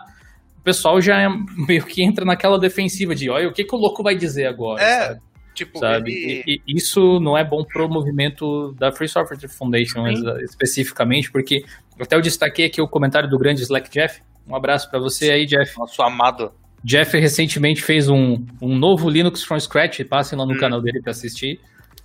[0.56, 1.28] o pessoal já é-
[1.66, 4.80] meio que entra naquela defensiva de, olha, o que, que o louco vai dizer agora?
[4.82, 5.20] É, sabe?
[5.58, 6.10] Tipo, sabe?
[6.12, 10.06] ele- E, e isso não é bom pro movimento da Free Software Foundation
[10.42, 11.64] especificamente, porque
[12.00, 14.20] até eu destaquei aqui o comentário do grande Slack Jeff.
[14.46, 15.76] Um abraço para você aí, Jeff.
[15.78, 16.52] nosso amado.
[16.82, 20.58] Jeff recentemente fez um, um novo Linux from Scratch, passem lá no Hum.
[20.58, 21.60] canal dele para assistir.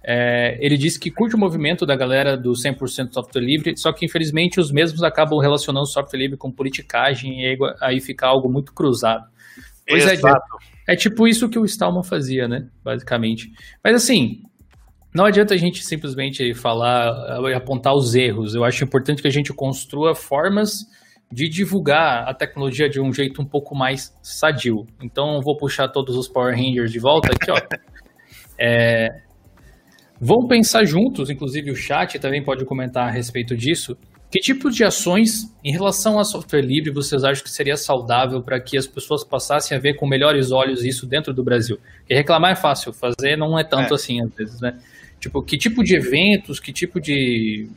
[0.06, 4.06] É, ele disse que curte o movimento da galera do 100% software livre, só que
[4.06, 8.74] infelizmente os mesmos acabam relacionando software livre com politicagem e aí, aí fica algo muito
[8.74, 9.26] cruzado.
[9.88, 10.42] Pois é, Exato.
[10.88, 12.68] é tipo isso que o Stallman fazia, né?
[12.84, 13.52] Basicamente.
[13.84, 14.42] Mas assim,
[15.14, 18.56] não adianta a gente simplesmente falar e apontar os erros.
[18.56, 20.80] Eu acho importante que a gente construa formas
[21.32, 24.86] de divulgar a tecnologia de um jeito um pouco mais sadio.
[25.02, 27.56] Então, eu vou puxar todos os Power Rangers de volta aqui, ó.
[28.66, 29.08] É,
[30.26, 33.98] Vamos pensar juntos, inclusive o chat também pode comentar a respeito disso.
[34.34, 38.60] Que tipo de ações em relação a software livre vocês acham que seria saudável para
[38.60, 41.78] que as pessoas passassem a ver com melhores olhos isso dentro do Brasil?
[42.00, 43.94] Porque reclamar é fácil, fazer não é tanto É.
[43.94, 44.82] assim às vezes, né?
[45.20, 47.70] Tipo, que tipo de eventos, que tipo de,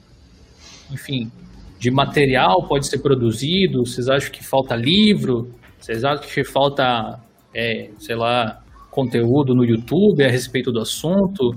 [0.91, 1.31] enfim,
[1.79, 3.85] de material pode ser produzido?
[3.85, 5.53] Vocês acham que falta livro?
[5.79, 7.21] Vocês acham que falta,
[7.55, 11.55] é, sei lá, conteúdo no YouTube a respeito do assunto?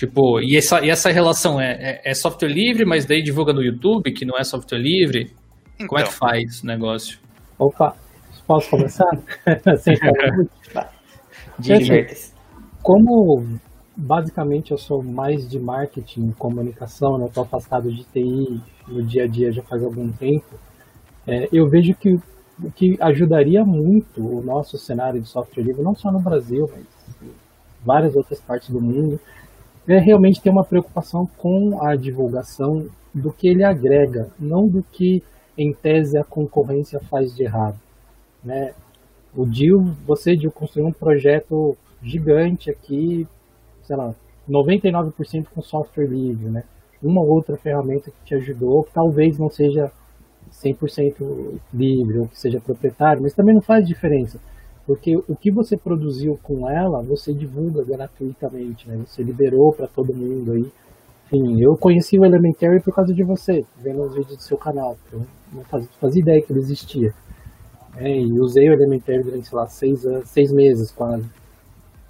[0.00, 3.62] Tipo, e essa, e essa relação é, é, é software livre, mas daí divulga no
[3.62, 5.30] YouTube, que não é software livre?
[5.86, 7.18] Como é Então, que faz o negócio?
[7.58, 7.94] Opa,
[8.46, 9.10] posso começar?
[9.76, 9.94] Sem?
[11.60, 12.32] Divirta-se.
[12.82, 13.44] Como
[13.94, 17.26] basicamente eu sou mais de marketing, comunicação, né?
[17.26, 18.58] Estou afastado de TI
[18.88, 20.58] no dia a dia já faz algum tempo.
[21.26, 22.14] É, eu vejo que
[22.64, 26.86] o que ajudaria muito o nosso cenário de software livre, não só no Brasil, mas
[27.22, 27.34] em
[27.84, 29.20] várias outras partes do mundo,
[29.94, 35.22] é realmente ter uma preocupação com a divulgação do que ele agrega, não do que
[35.56, 37.78] em tese a concorrência faz de errado.
[38.42, 38.72] Né?
[39.34, 43.26] O Dil, você Dil, construiu um projeto gigante aqui,
[43.82, 44.14] sei lá,
[44.48, 46.64] 99% com software livre, né?
[47.02, 49.90] Uma outra ferramenta que te ajudou, que talvez não seja
[50.52, 54.40] 100% livre ou que seja proprietário, mas também não faz diferença,
[54.86, 58.96] porque o que você produziu com ela, você divulga gratuitamente, né?
[59.06, 60.66] Você liberou para todo mundo aí.
[61.26, 64.96] Enfim, eu conheci o Elementary por causa de você, vendo os vídeos do seu canal.
[65.12, 67.14] Eu não fazia, fazia ideia que ele existia.
[67.96, 71.28] É, e usei o Elementary durante, sei lá, seis, seis meses quase.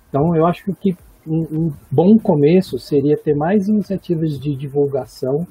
[0.08, 5.46] Então eu acho que um, um bom começo seria ter mais iniciativas de divulgação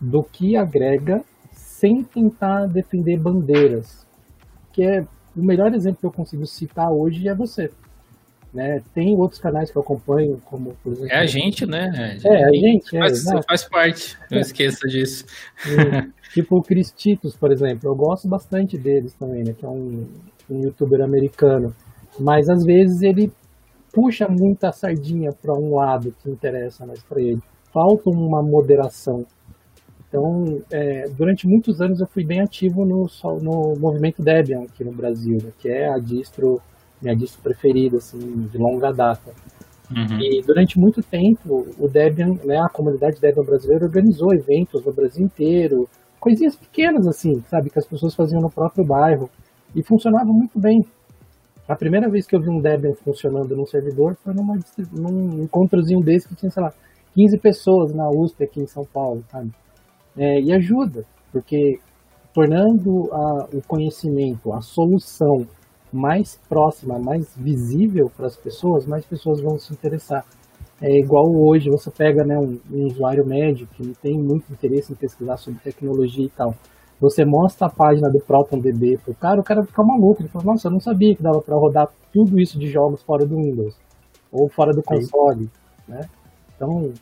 [0.00, 4.06] do que agrega sem tentar defender bandeiras.
[4.72, 7.70] Que é o melhor exemplo que eu consigo citar hoje é você.
[8.52, 8.82] Né?
[8.92, 11.10] Tem outros canais que eu acompanho, como por exemplo.
[11.10, 12.18] É a gente, né?
[12.22, 12.94] É, a gente.
[12.94, 14.40] É, faz, é, faz parte, não é.
[14.42, 15.24] esqueça disso.
[16.34, 17.88] tipo o Chris Titus, por exemplo.
[17.88, 19.54] Eu gosto bastante deles também, né?
[19.58, 20.06] Que é um,
[20.50, 21.74] um youtuber americano.
[22.20, 23.32] Mas às vezes ele
[23.90, 27.40] puxa muita sardinha para um lado que interessa mais para ele.
[27.72, 29.24] Falta uma moderação.
[30.12, 33.06] Então, é, durante muitos anos eu fui bem ativo no,
[33.40, 36.60] no movimento Debian aqui no Brasil, né, que é a distro,
[37.00, 39.32] minha distro preferida, assim, de longa data.
[39.90, 40.20] Uhum.
[40.20, 45.24] E durante muito tempo, o Debian, né, a comunidade Debian brasileira organizou eventos no Brasil
[45.24, 45.88] inteiro,
[46.20, 49.30] coisinhas pequenas assim, sabe, que as pessoas faziam no próprio bairro
[49.74, 50.84] e funcionava muito bem.
[51.66, 54.58] A primeira vez que eu vi um Debian funcionando num servidor foi numa,
[54.92, 56.70] num encontrozinho desse que tinha, sei lá,
[57.14, 59.50] 15 pessoas na USP aqui em São Paulo, sabe?
[60.16, 61.78] É, e ajuda, porque
[62.34, 65.46] tornando a, o conhecimento, a solução
[65.92, 70.24] mais próxima, mais visível para as pessoas, mais pessoas vão se interessar.
[70.80, 74.92] É igual hoje, você pega né, um, um usuário médio que não tem muito interesse
[74.92, 76.54] em pesquisar sobre tecnologia e tal.
[76.98, 80.22] Você mostra a página do ProtonDB pro cara, o cara fica maluco.
[80.22, 83.26] Ele fala, nossa, eu não sabia que dava para rodar tudo isso de jogos fora
[83.26, 83.76] do Windows.
[84.32, 85.50] Ou fora do console,
[85.86, 86.00] né?
[86.54, 86.92] Então,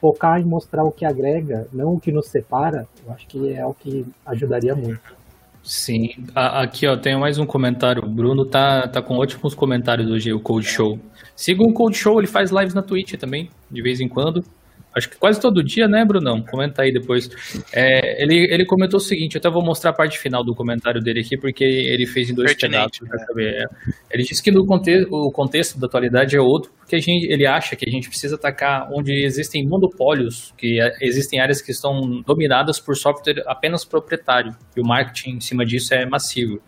[0.00, 3.64] focar em mostrar o que agrega, não o que nos separa, eu acho que é
[3.64, 5.16] o que ajudaria muito.
[5.62, 8.02] Sim, aqui ó, tem mais um comentário.
[8.02, 10.98] O Bruno tá, tá com ótimos comentários hoje, o Cold Show.
[11.36, 14.42] Siga o Cold Show, ele faz lives na Twitch também, de vez em quando
[14.98, 16.42] acho que quase todo dia, né, Brunão?
[16.42, 17.28] Comenta aí depois.
[17.72, 21.00] É, ele, ele comentou o seguinte, eu até vou mostrar a parte final do comentário
[21.00, 23.00] dele aqui, porque ele fez em dois pedaços.
[23.00, 23.64] Né?
[24.10, 27.46] Ele disse que no contexto, o contexto da atualidade é outro, porque a gente, ele
[27.46, 32.22] acha que a gente precisa atacar onde existem monopólios, que é, existem áreas que estão
[32.26, 36.60] dominadas por software apenas proprietário, e o marketing em cima disso é massivo.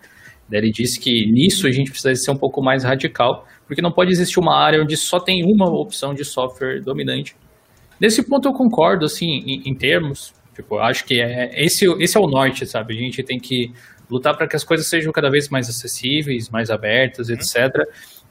[0.53, 4.11] Ele disse que nisso a gente precisa ser um pouco mais radical, porque não pode
[4.11, 7.37] existir uma área onde só tem uma opção de software dominante
[8.01, 10.33] Nesse ponto eu concordo, assim, em, em termos.
[10.55, 12.95] Tipo, eu acho que é, esse, esse é o norte, sabe?
[12.95, 13.73] A gente tem que
[14.11, 17.35] lutar para que as coisas sejam cada vez mais acessíveis, mais abertas, uhum.
[17.35, 17.73] etc.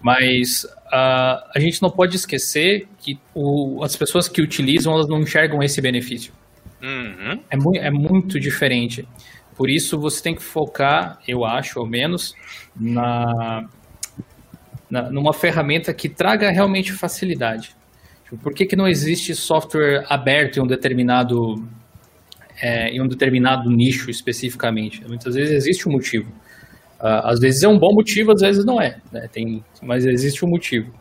[0.01, 5.21] Mas uh, a gente não pode esquecer que o, as pessoas que utilizam, elas não
[5.21, 6.33] enxergam esse benefício.
[6.81, 7.41] Uhum.
[7.49, 9.07] É, mu é muito diferente.
[9.55, 12.33] Por isso, você tem que focar, eu acho, ao menos,
[12.75, 13.67] na,
[14.89, 17.75] na numa ferramenta que traga realmente facilidade.
[18.37, 21.55] Por que, que não existe software aberto em um determinado
[22.61, 25.03] é, em um determinado nicho especificamente?
[25.07, 26.29] Muitas vezes existe um motivo.
[26.99, 28.97] Uh, às vezes é um bom motivo, às vezes não é.
[29.11, 29.27] Né?
[29.31, 30.91] Tem, mas existe um motivo.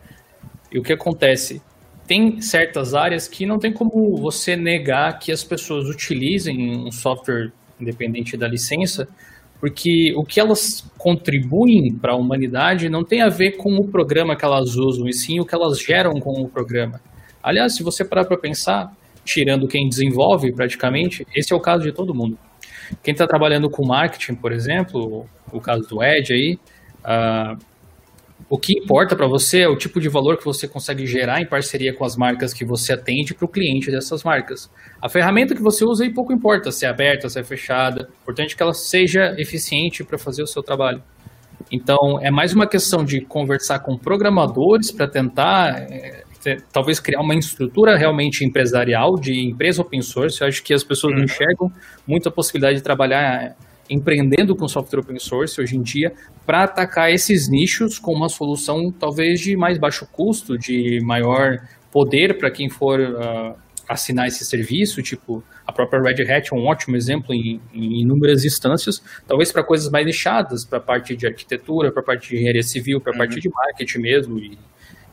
[0.71, 1.61] E o que acontece?
[2.07, 7.51] Tem certas áreas que não tem como você negar que as pessoas utilizem um software
[7.79, 9.07] independente da licença,
[9.59, 14.35] porque o que elas contribuem para a humanidade não tem a ver com o programa
[14.35, 16.99] que elas usam, e sim o que elas geram com o programa.
[17.41, 18.91] Aliás, se você parar para pensar,
[19.23, 22.37] tirando quem desenvolve praticamente, esse é o caso de todo mundo.
[23.03, 26.59] Quem está trabalhando com marketing, por exemplo, o caso do Ed aí,
[27.05, 27.57] uh,
[28.49, 31.45] o que importa para você é o tipo de valor que você consegue gerar em
[31.45, 34.69] parceria com as marcas que você atende para o cliente dessas marcas.
[34.99, 38.09] A ferramenta que você usa aí pouco importa se é aberta, se é fechada.
[38.09, 41.03] O importante é que ela seja eficiente para fazer o seu trabalho.
[41.71, 46.23] Então, é mais uma questão de conversar com programadores para tentar é,
[46.71, 50.41] talvez criar uma estrutura realmente empresarial de empresa open source.
[50.41, 51.25] Eu acho que as pessoas não uhum.
[51.25, 51.71] enxergam
[52.07, 53.55] muita possibilidade de trabalhar é,
[53.89, 56.13] empreendendo com software open source hoje em dia
[56.45, 61.57] para atacar esses nichos com uma solução talvez de mais baixo custo, de maior
[61.91, 63.55] poder para quem for uh,
[63.87, 68.45] assinar esse serviço, tipo a própria Red Hat é um ótimo exemplo em, em inúmeras
[68.45, 72.35] instâncias, talvez para coisas mais nichadas, para a parte de arquitetura, para a parte de
[72.35, 73.17] engenharia civil, para a uhum.
[73.17, 74.57] parte de marketing mesmo e,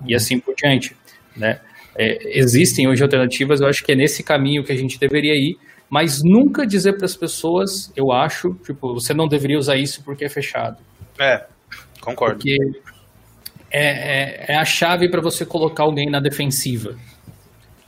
[0.07, 0.95] e assim por diante,
[1.37, 1.61] né?
[1.99, 5.57] É, existem hoje alternativas, eu acho que é nesse caminho que a gente deveria ir,
[5.89, 10.25] mas nunca dizer para as pessoas, eu acho, tipo, você não deveria usar isso porque
[10.25, 10.79] é fechado.
[11.19, 11.47] É,
[12.01, 12.37] concordo.
[12.37, 12.57] Porque
[13.71, 16.97] é, é, é a chave para você colocar alguém na defensiva.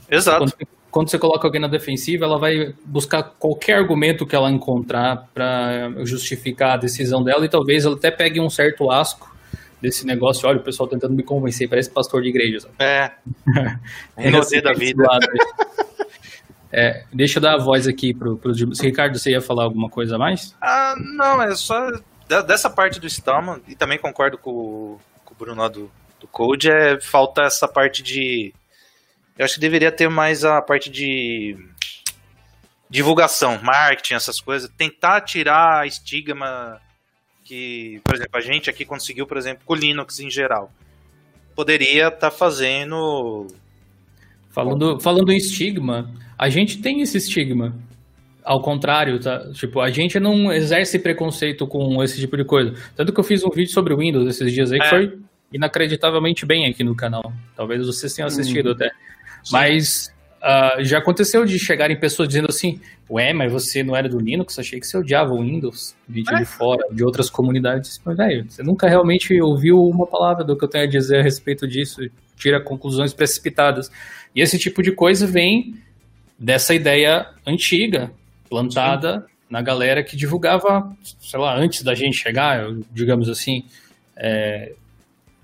[0.09, 0.39] Exato.
[0.39, 5.27] Quando, quando, você coloca alguém na defensiva, ela vai buscar qualquer argumento que ela encontrar
[5.33, 9.29] para justificar a decisão dela e talvez ela até pegue um certo asco
[9.81, 10.47] desse negócio.
[10.47, 12.61] Olha, o pessoal tentando me convencer, parece pastor de igreja.
[12.61, 12.75] Sabe?
[12.79, 13.11] É.
[14.17, 15.03] é assim, da vida.
[16.71, 20.15] É, deixa eu dar a voz aqui pro, pro Ricardo, você ia falar alguma coisa
[20.15, 20.55] a mais?
[20.61, 21.89] Ah, não, é só
[22.45, 26.69] dessa parte do Stallman, e também concordo com, com o Bruno lá do, do Code,
[26.69, 28.53] é falta essa parte de
[29.39, 31.57] eu acho que deveria ter mais a parte de
[32.89, 34.69] divulgação, marketing, essas coisas.
[34.77, 36.77] Tentar tirar estigma
[37.49, 40.71] que, por exemplo, a gente aqui conseguiu, por exemplo, com o Linux em geral.
[41.55, 43.47] Poderia estar tá fazendo.
[44.51, 47.75] Falando, falando em estigma, a gente tem esse estigma.
[48.43, 49.51] Ao contrário, tá?
[49.53, 52.73] Tipo, a gente não exerce preconceito com esse tipo de coisa.
[52.95, 54.83] Tanto que eu fiz um vídeo sobre o Windows esses dias aí, é.
[54.83, 55.19] que foi
[55.51, 57.33] inacreditavelmente bem aqui no canal.
[57.55, 58.73] Talvez vocês tenham assistido hum.
[58.73, 58.91] até.
[59.51, 64.19] Mas uh, já aconteceu de chegarem pessoas dizendo assim: Ué, mas você não era do
[64.19, 64.57] Linux?
[64.57, 66.39] Achei que você odiava o Windows, vídeo é.
[66.39, 67.99] de fora, de outras comunidades.
[68.03, 71.23] Mas, velho, você nunca realmente ouviu uma palavra do que eu tenho a dizer a
[71.23, 72.01] respeito disso,
[72.37, 73.91] tira conclusões precipitadas.
[74.35, 75.75] E esse tipo de coisa vem
[76.37, 78.11] dessa ideia antiga,
[78.49, 79.25] plantada Sim.
[79.49, 83.65] na galera que divulgava, sei lá, antes da gente chegar, digamos assim.
[84.15, 84.73] É...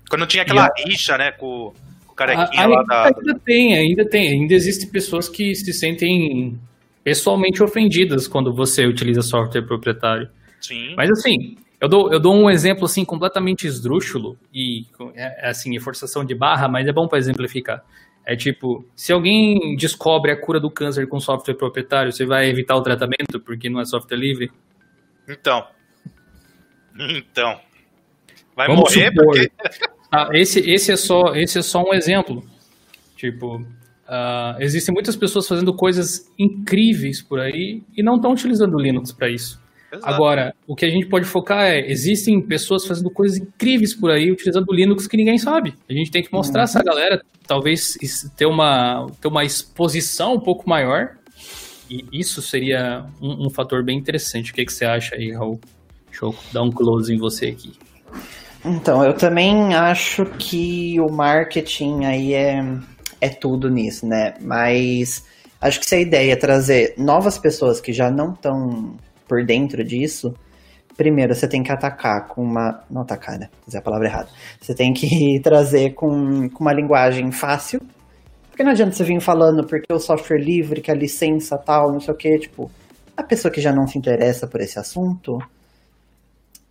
[0.08, 1.74] Quando tinha aquela rixa, né, com
[2.16, 3.04] carequinha a, lá da.
[3.04, 4.40] Ainda tem, ainda tem.
[4.40, 6.58] Ainda existem pessoas que se sentem
[7.04, 10.28] pessoalmente ofendidas quando você utiliza software proprietário.
[10.60, 10.94] Sim.
[10.96, 15.76] Mas assim, eu dou, eu dou um exemplo assim completamente esdrúxulo e é, é assim,
[15.76, 17.84] é forçação de barra, mas é bom para exemplificar.
[18.24, 22.74] É tipo, se alguém descobre a cura do câncer com software proprietário, você vai evitar
[22.74, 24.50] o tratamento porque não é software livre?
[25.28, 25.64] Então.
[26.98, 27.60] Então.
[28.56, 29.50] Vai Vamos morrer supor, porque
[30.10, 32.42] ah, esse, esse, é só, esse é só um exemplo.
[33.16, 38.80] Tipo, uh, existem muitas pessoas fazendo coisas incríveis por aí e não estão utilizando o
[38.80, 39.60] Linux para isso.
[39.92, 40.12] Exato.
[40.12, 44.30] Agora, o que a gente pode focar é, existem pessoas fazendo coisas incríveis por aí
[44.30, 45.74] utilizando o Linux que ninguém sabe.
[45.88, 46.64] A gente tem que mostrar uhum.
[46.64, 47.94] essa galera, talvez
[48.36, 51.16] ter uma, ter uma exposição um pouco maior.
[51.88, 54.50] E isso seria um, um fator bem interessante.
[54.50, 55.60] O que, que você acha aí, Raul?
[56.10, 57.72] Deixa eu dar um close em você aqui.
[58.68, 62.60] Então, eu também acho que o marketing aí é,
[63.20, 64.34] é tudo nisso, né?
[64.40, 65.24] Mas
[65.60, 68.96] acho que se a ideia é trazer novas pessoas que já não estão
[69.28, 70.34] por dentro disso,
[70.96, 72.82] primeiro você tem que atacar com uma.
[72.90, 73.48] Não atacar, né?
[73.64, 74.28] Dizer a palavra errada.
[74.60, 77.80] Você tem que trazer com, com uma linguagem fácil.
[78.50, 82.00] Porque não adianta você vir falando porque o software livre, que a licença tal, não
[82.00, 82.68] sei o que, tipo,
[83.16, 85.38] a pessoa que já não se interessa por esse assunto,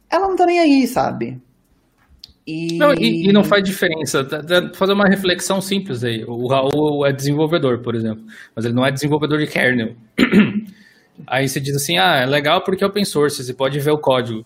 [0.09, 1.41] ela não tá nem aí, sabe?
[2.47, 2.77] E...
[2.77, 4.27] Não, e, e, não faz diferença.
[4.75, 6.23] Fazer uma reflexão simples aí.
[6.25, 8.23] O Raul é desenvolvedor, por exemplo,
[8.55, 9.95] mas ele não é desenvolvedor de kernel.
[11.25, 13.97] Aí você diz assim: ah, é legal porque é open source, você pode ver o
[13.97, 14.43] código.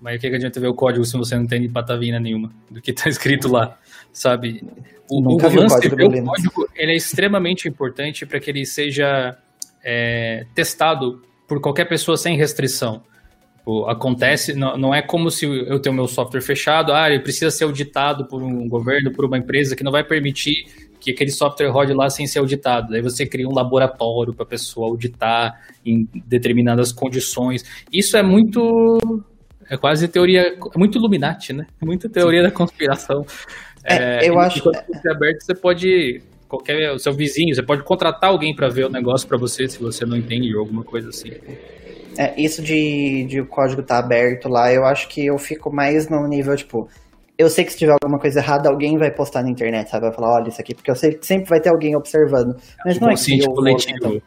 [0.00, 2.80] Mas o que, que adianta ver o código se você não tem patavina nenhuma do
[2.80, 3.78] que está escrito lá,
[4.12, 4.64] sabe?
[5.08, 9.36] O, o lance de ver o código ele é extremamente importante para que ele seja
[9.84, 13.02] é, testado por qualquer pessoa sem restrição.
[13.62, 17.48] Tipo, acontece, não, não é como se eu tenho meu software fechado, ah, ele precisa
[17.48, 20.64] ser auditado por um governo, por uma empresa que não vai permitir
[20.98, 22.88] que aquele software rode lá sem ser auditado.
[22.90, 27.64] Daí você cria um laboratório para a pessoa auditar em determinadas condições.
[27.92, 28.98] Isso é muito.
[29.70, 30.40] É quase teoria.
[30.42, 31.66] É muito Illuminati, né?
[31.80, 32.48] É muita teoria Sim.
[32.48, 33.24] da conspiração.
[33.84, 34.60] É, é, eu acho.
[34.60, 36.22] Quando você é aberto, você pode.
[36.48, 39.80] Qualquer, o seu vizinho, você pode contratar alguém para ver o negócio para você se
[39.80, 41.30] você não entende ou alguma coisa assim.
[42.18, 46.08] É, isso de, de o código tá aberto lá, eu acho que eu fico mais
[46.08, 46.88] no nível, tipo,
[47.38, 50.06] eu sei que se tiver alguma coisa errada, alguém vai postar na internet, sabe?
[50.06, 52.56] Vai falar, olha isso aqui, porque eu sei que sempre vai ter alguém observando.
[52.84, 54.20] Mas não é que eu vou, então,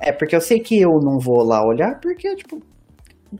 [0.00, 2.60] É, porque eu sei que eu não vou lá olhar, porque, tipo.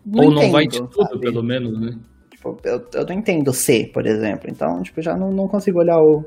[0.05, 1.21] Não Ou entendo, não vai de tudo, sabe?
[1.21, 1.99] pelo menos, né?
[2.31, 4.51] Tipo, eu, eu não entendo C, por exemplo.
[4.51, 6.25] Então, tipo, já não, não consigo olhar o,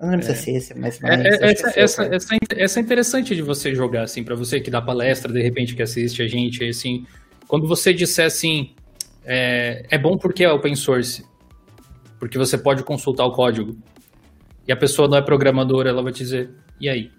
[0.00, 0.34] eu não lembro é.
[0.34, 1.02] se é esse, mas.
[1.02, 4.60] É, é, essa, é essa, essa, essa, é interessante de você jogar, assim, para você
[4.60, 7.04] que dá palestra, de repente, que assiste a gente, assim.
[7.46, 8.74] Quando você disser assim,
[9.24, 11.24] é, é bom porque é open source.
[12.18, 13.76] Porque você pode consultar o código.
[14.66, 17.10] e a pessoa não é programadora, ela vai te dizer, e aí?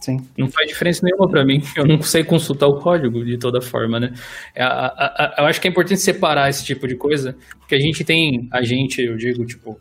[0.00, 0.16] Sim.
[0.36, 1.60] Não faz diferença nenhuma para mim.
[1.76, 4.12] Eu não sei consultar o código de toda forma, né?
[4.54, 7.74] É, a, a, a, eu acho que é importante separar esse tipo de coisa, porque
[7.74, 9.78] a gente tem, a gente, eu digo, tipo,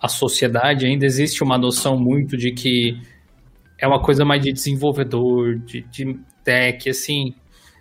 [0.00, 3.00] a sociedade ainda existe uma noção muito de que
[3.78, 7.34] é uma coisa mais de desenvolvedor, de, de tech, assim.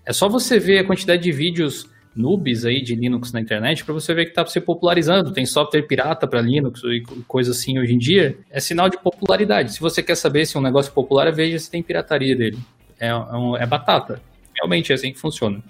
[0.06, 3.94] É só você ver a quantidade de vídeos noobs aí de Linux na internet para
[3.94, 5.34] você ver que está se popularizando.
[5.34, 8.38] Tem software pirata para Linux e coisa assim hoje em dia.
[8.50, 9.74] É sinal de popularidade.
[9.74, 12.58] Se você quer saber se um negócio popular, veja se tem pirataria dele.
[13.00, 14.22] É, é, um, é batata.
[14.56, 15.62] Realmente é assim que funciona.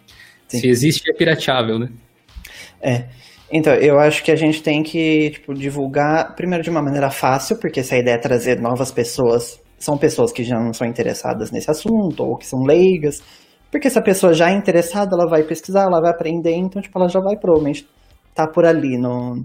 [0.47, 0.59] Sim.
[0.59, 1.89] Se existe, é pirateável, né?
[2.79, 3.07] É.
[3.57, 7.57] Então, eu acho que a gente tem que tipo, divulgar, primeiro, de uma maneira fácil,
[7.57, 11.51] porque se a ideia é trazer novas pessoas, são pessoas que já não são interessadas
[11.51, 13.23] nesse assunto, ou que são leigas,
[13.71, 16.99] porque se a pessoa já é interessada, ela vai pesquisar, ela vai aprender, então, tipo,
[16.99, 17.87] ela já vai provavelmente
[18.33, 19.41] tá por ali, no,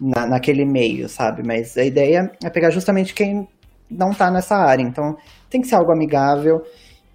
[0.00, 1.44] na, naquele meio, sabe?
[1.46, 3.46] Mas a ideia é pegar justamente quem
[3.88, 4.82] não tá nessa área.
[4.82, 5.14] Então,
[5.48, 6.62] tem que ser algo amigável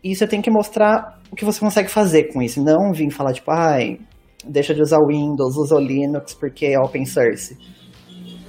[0.02, 2.64] e você tem que mostrar o que você consegue fazer com isso.
[2.64, 4.00] Não vir falar, tipo, ai,
[4.50, 7.58] deixa de usar Windows, usa o Linux porque é open source.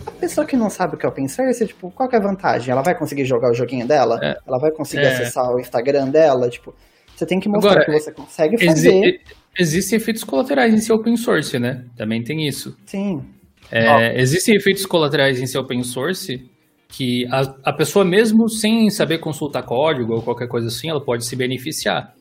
[0.07, 2.23] A pessoa que não sabe o que é open source, tipo, qual que é a
[2.23, 2.73] vantagem?
[2.73, 4.19] Ela vai conseguir jogar o joguinho dela?
[4.23, 4.37] É.
[4.47, 5.13] Ela vai conseguir é.
[5.13, 6.49] acessar o Instagram dela?
[6.49, 6.75] Tipo,
[7.15, 8.97] você tem que mostrar Agora, que você consegue fazer.
[8.97, 9.21] Exi
[9.59, 11.85] existem efeitos colaterais em seu open source, né?
[11.97, 12.77] Também tem isso.
[12.87, 13.21] Sim.
[13.71, 14.21] É.
[14.21, 16.49] Existem efeitos colaterais em seu open source
[16.89, 21.27] que a, a pessoa, mesmo sem saber consultar código ou qualquer coisa assim, ela pode
[21.27, 22.15] se beneficiar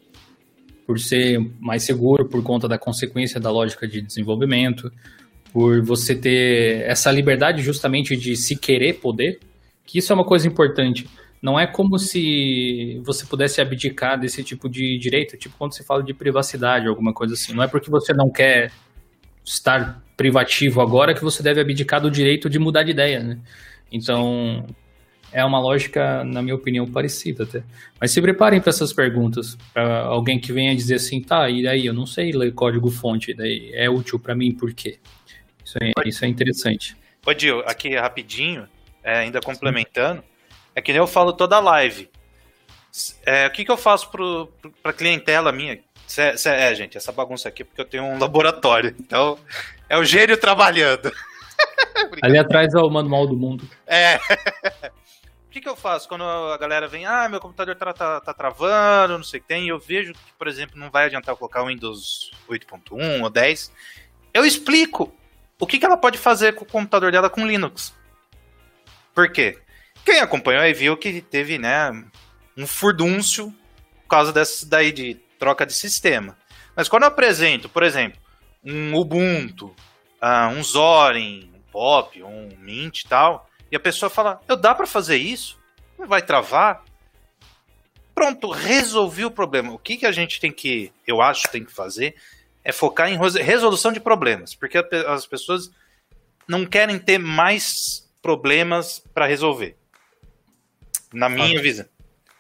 [0.88, 4.90] por ser mais seguro por conta da consequência da lógica de desenvolvimento,
[5.52, 9.40] por você ter essa liberdade justamente de se querer poder,
[9.86, 11.06] que isso é uma coisa importante.
[11.42, 16.02] Não é como se você pudesse abdicar desse tipo de direito, tipo quando se fala
[16.02, 17.54] de privacidade, alguma coisa assim.
[17.54, 18.72] Não é porque você não quer
[19.44, 23.40] estar privativo agora que você deve abdicar do direito de mudar de ideia, né?
[23.92, 24.66] Então,
[25.32, 27.64] é uma lógica, na minha opinião, parecida até.
[28.00, 31.86] Mas se preparem para essas perguntas, para alguém que venha dizer assim, tá, e daí
[31.86, 35.00] eu não sei ler código fonte, daí é útil para mim por quê?
[35.64, 36.96] Isso é, isso é interessante.
[37.26, 38.68] Ô, Dil, aqui rapidinho,
[39.04, 40.24] é, ainda complementando,
[40.74, 42.10] é que nem eu falo toda live.
[43.26, 44.52] É, o que, que eu faço pro,
[44.82, 45.80] pra clientela minha?
[46.08, 48.96] Cê, cê, é, gente, essa bagunça aqui é porque eu tenho um laboratório.
[49.00, 49.38] Então,
[49.90, 51.12] é o gênio trabalhando.
[52.24, 53.68] Ali atrás é o manual do mundo.
[53.86, 54.18] É.
[55.58, 59.18] que, que eu faço quando a galera vem, ah, meu computador tá, tá, tá travando,
[59.18, 61.64] não sei o que tem, eu vejo que, por exemplo, não vai adiantar eu colocar
[61.64, 63.72] o Windows 8.1 ou 10.
[64.34, 65.14] Eu explico
[65.60, 67.94] o que, que ela pode fazer com o computador dela com Linux.
[69.14, 69.60] Por quê?
[70.06, 71.92] Quem acompanhou aí viu que teve, né,
[72.56, 73.54] um furdúncio
[74.04, 76.38] por causa dessa daí de troca de sistema.
[76.76, 78.20] Mas quando eu apresento, por exemplo,
[78.64, 79.76] um Ubuntu,
[80.22, 84.74] uh, um Zorin, um Pop, um Mint e tal, e a pessoa fala, eu dá
[84.74, 85.60] para fazer isso?
[85.98, 86.84] Vai travar?
[88.14, 89.72] Pronto, resolvi o problema.
[89.72, 92.16] O que, que a gente tem que, eu acho, tem que fazer
[92.64, 95.72] é focar em resolução de problemas, porque as pessoas
[96.48, 99.78] não querem ter mais problemas para resolver.
[101.14, 101.86] Na minha visão.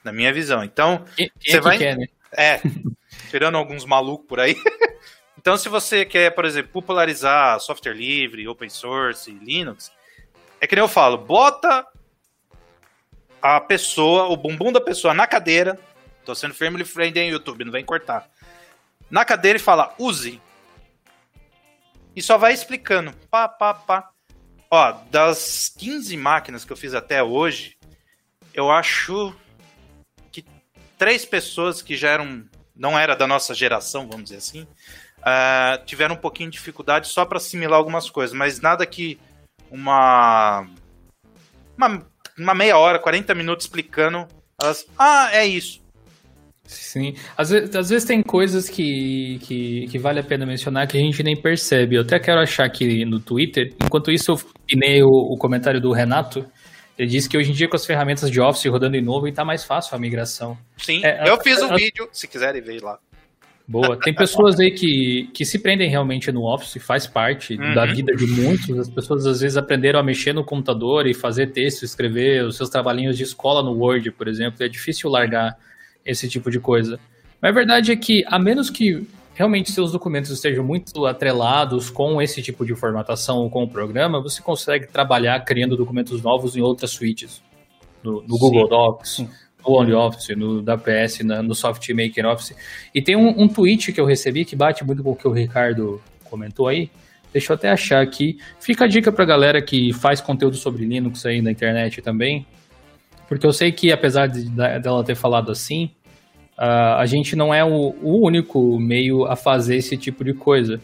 [0.04, 0.64] Na minha visão.
[0.64, 1.78] Então, quem você é vai.
[1.78, 2.08] Quer, né?
[2.32, 2.60] É.
[3.30, 4.56] tirando alguns malucos por aí.
[5.38, 9.92] então, se você quer, por exemplo, popularizar software livre, open source, Linux,
[10.60, 11.86] é que nem eu falo, bota
[13.42, 15.80] a pessoa, o bumbum da pessoa na cadeira.
[16.26, 18.30] Tô sendo family friend em YouTube, não vem cortar.
[19.10, 20.42] Na cadeira e fala, use.
[22.16, 23.14] E só vai explicando.
[23.30, 24.10] Pá, pá, pá.
[24.70, 27.78] Ó, das 15 máquinas que eu fiz até hoje,
[28.54, 29.34] eu acho
[30.32, 30.44] que
[30.98, 32.44] três pessoas que já eram
[32.76, 34.64] não era da nossa geração, vamos dizer assim,
[35.20, 39.20] uh, tiveram um pouquinho de dificuldade só para assimilar algumas coisas, mas nada que
[39.72, 40.68] uma,
[41.78, 42.06] uma,
[42.38, 44.28] uma meia hora, 40 minutos explicando,
[44.62, 45.86] elas, ah, é isso.
[46.68, 50.98] Sim, às vezes, às vezes tem coisas que, que, que, vale a pena mencionar que
[50.98, 51.96] a gente nem percebe.
[51.96, 53.74] Eu até quero achar aqui no Twitter.
[53.82, 56.46] Enquanto isso, eu pinei o, o comentário do Renato,
[56.98, 59.46] ele disse que hoje em dia com as ferramentas de Office rodando em nuvem tá
[59.46, 60.58] mais fácil a migração.
[60.78, 62.98] Sim, é, eu fiz um a, vídeo, se quiserem ver lá.
[63.68, 64.00] Boa.
[64.00, 67.74] Tem pessoas aí que, que se prendem realmente no Office, faz parte uhum.
[67.74, 68.80] da vida de muitos.
[68.80, 72.70] As pessoas às vezes aprenderam a mexer no computador e fazer texto, escrever os seus
[72.70, 74.64] trabalhinhos de escola no Word, por exemplo.
[74.64, 75.58] É difícil largar
[76.06, 76.98] esse tipo de coisa.
[77.42, 82.22] Mas a verdade é que, a menos que realmente seus documentos estejam muito atrelados com
[82.22, 86.62] esse tipo de formatação ou com o programa, você consegue trabalhar criando documentos novos em
[86.62, 87.44] outras suítes.
[88.02, 89.26] No, no Google Docs,
[89.68, 92.56] no OnlyOffice, no WPS, na, no SoftMaker Office.
[92.94, 95.32] E tem um, um tweet que eu recebi que bate muito com o que o
[95.32, 96.90] Ricardo comentou aí,
[97.38, 98.40] Deixa eu até achar aqui.
[98.60, 102.46] Fica a dica pra galera que faz conteúdo sobre Linux aí na internet também.
[103.28, 105.92] Porque eu sei que, apesar de, dela ter falado assim,
[106.58, 110.80] uh, a gente não é o, o, único meio a fazer esse tipo de coisa.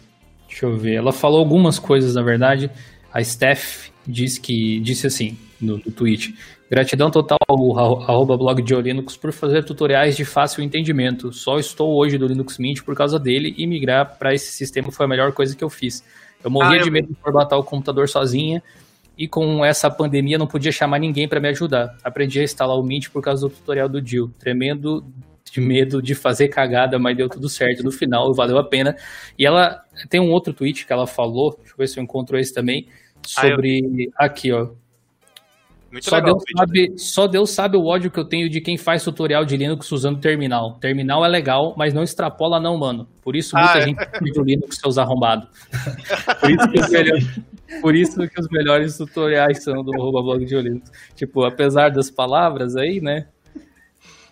[0.48, 0.96] Deixa eu ver.
[0.96, 2.70] Ela falou algumas coisas, na verdade.
[3.12, 6.36] A Steph disse, que, disse assim no, no tweet.
[6.74, 11.32] Gratidão total ao arroba blog de Linux por fazer tutoriais de fácil entendimento.
[11.32, 15.06] Só estou hoje do Linux Mint por causa dele e migrar para esse sistema foi
[15.06, 16.04] a melhor coisa que eu fiz.
[16.44, 16.84] Eu morria ah, eu...
[16.86, 18.64] de medo de formatar o computador sozinha
[19.16, 21.96] e com essa pandemia não podia chamar ninguém para me ajudar.
[22.04, 24.32] Aprendi a instalar o Mint por causa do tutorial do Jill.
[24.40, 25.06] Tremendo
[25.52, 28.98] de medo de fazer cagada, mas deu tudo certo no final, valeu a pena.
[29.38, 32.36] E ela tem um outro tweet que ela falou, deixa eu ver se eu encontro
[32.36, 32.88] esse também,
[33.24, 34.26] sobre ah, eu...
[34.26, 34.70] aqui, ó.
[35.94, 38.80] Muito só, legal, Deus sabe, só Deus sabe o ódio que eu tenho de quem
[38.80, 40.74] faz tutorial de Linux usando terminal.
[40.80, 43.08] Terminal é legal, mas não extrapola não, mano.
[43.22, 43.82] Por isso muita ah, é.
[43.84, 44.40] gente é.
[44.40, 45.48] o Linux seus arrombados.
[46.40, 47.40] Por isso que os melhores...
[47.80, 50.92] Por isso que os melhores tutoriais são do blog de Linux.
[51.16, 53.28] Tipo, apesar das palavras aí, né?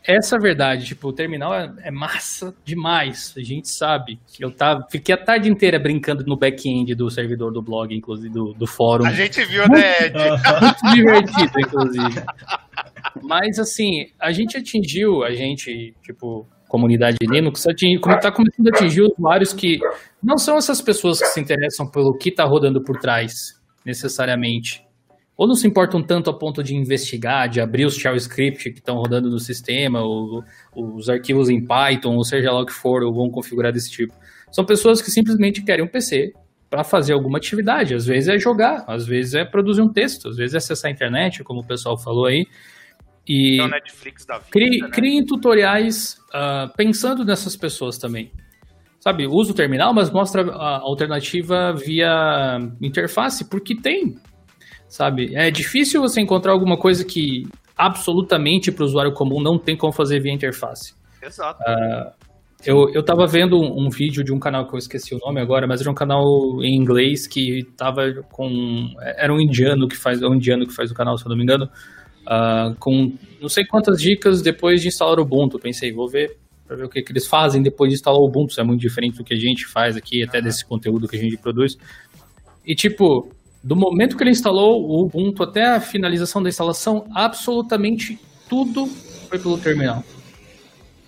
[0.05, 4.19] Essa é verdade, tipo, o terminal é, é, massa demais, a gente sabe.
[4.39, 8.53] Eu tava, fiquei a tarde inteira brincando no back-end do servidor do blog, inclusive, do,
[8.53, 9.05] do fórum.
[9.05, 10.17] A gente viu, né, Ed?
[10.17, 12.23] Muito divertido, inclusive.
[13.21, 19.53] Mas, assim, a gente atingiu, a gente, tipo, comunidade Linux, está começando a atingir usuários
[19.53, 19.77] que
[20.23, 24.83] não são essas pessoas que se interessam pelo que está rodando por trás, necessariamente
[25.37, 28.79] ou não se importam tanto a ponto de investigar, de abrir os shell script que
[28.79, 30.43] estão rodando no sistema, ou,
[30.75, 34.13] os arquivos em Python, ou seja lá o que for, ou vão configurar desse tipo.
[34.51, 36.33] São pessoas que simplesmente querem um PC
[36.69, 37.93] para fazer alguma atividade.
[37.93, 40.93] Às vezes é jogar, às vezes é produzir um texto, às vezes é acessar a
[40.93, 42.45] internet, como o pessoal falou aí.
[43.27, 44.89] E então, Netflix da vida, crie, né?
[44.89, 48.31] criem tutoriais uh, pensando nessas pessoas também.
[48.99, 54.15] Sabe, usa o terminal, mas mostra a alternativa via interface, porque tem
[54.91, 55.33] sabe?
[55.33, 59.93] É difícil você encontrar alguma coisa que absolutamente para o usuário comum não tem como
[59.93, 60.93] fazer via interface.
[61.23, 61.61] Exato.
[61.63, 62.11] Uh,
[62.65, 65.41] eu, eu tava vendo um, um, vídeo de um canal que eu esqueci o nome
[65.41, 66.23] agora, mas era um canal
[66.61, 68.87] em inglês que tava com.
[69.17, 70.21] Era um indiano que faz.
[70.21, 71.65] É um indiano que faz o canal, se eu não me engano.
[72.23, 75.57] Uh, com não sei quantas dicas depois de instalar o Ubuntu.
[75.57, 76.37] Pensei, vou ver
[76.67, 78.51] para ver o que, que eles fazem depois de instalar o Ubuntu.
[78.51, 81.19] Isso é muito diferente do que a gente faz aqui, até desse conteúdo que a
[81.19, 81.77] gente produz.
[82.65, 83.29] E tipo,
[83.63, 89.39] do momento que ele instalou o Ubuntu até a finalização da instalação, absolutamente tudo foi
[89.39, 90.03] pelo terminal.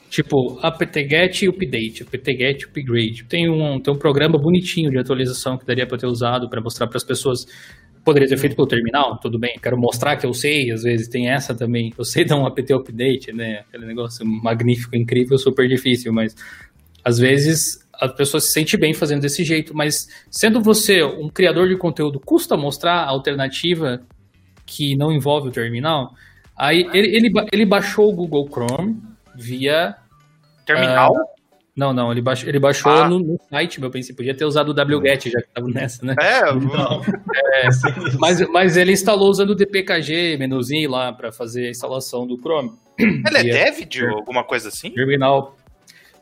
[0.10, 3.24] Tipo, apt-get update, apt-get upgrade.
[3.28, 6.86] Tem um, tem um programa bonitinho de atualização que daria para ter usado para mostrar
[6.86, 7.48] para as pessoas.
[8.06, 9.58] Poderia ter feito pelo terminal, tudo bem.
[9.60, 11.92] Quero mostrar que eu sei, às vezes tem essa também.
[11.98, 13.62] Eu sei dar um apt update, né?
[13.68, 16.36] Aquele negócio magnífico, incrível, super difícil, mas
[17.04, 21.68] às vezes a pessoa se sente bem fazendo desse jeito, mas sendo você um criador
[21.68, 24.02] de conteúdo, custa mostrar a alternativa
[24.66, 26.14] que não envolve o terminal?
[26.56, 29.02] Aí ele, ele, ele baixou o Google Chrome
[29.36, 29.96] via.
[30.66, 31.12] Terminal?
[31.12, 31.34] Uh,
[31.76, 33.10] não, não, ele baixou, ele baixou ah.
[33.10, 36.16] no, no, site, meu pensei, podia ter usado o wget, já que estava nessa, né?
[36.20, 37.02] É, não.
[37.04, 37.70] é
[38.20, 42.74] mas, mas ele instalou usando o dpkg, menuzinho lá, para fazer a instalação do Chrome.
[43.00, 44.92] Ele é dev de alguma coisa assim?
[44.92, 45.58] Terminal,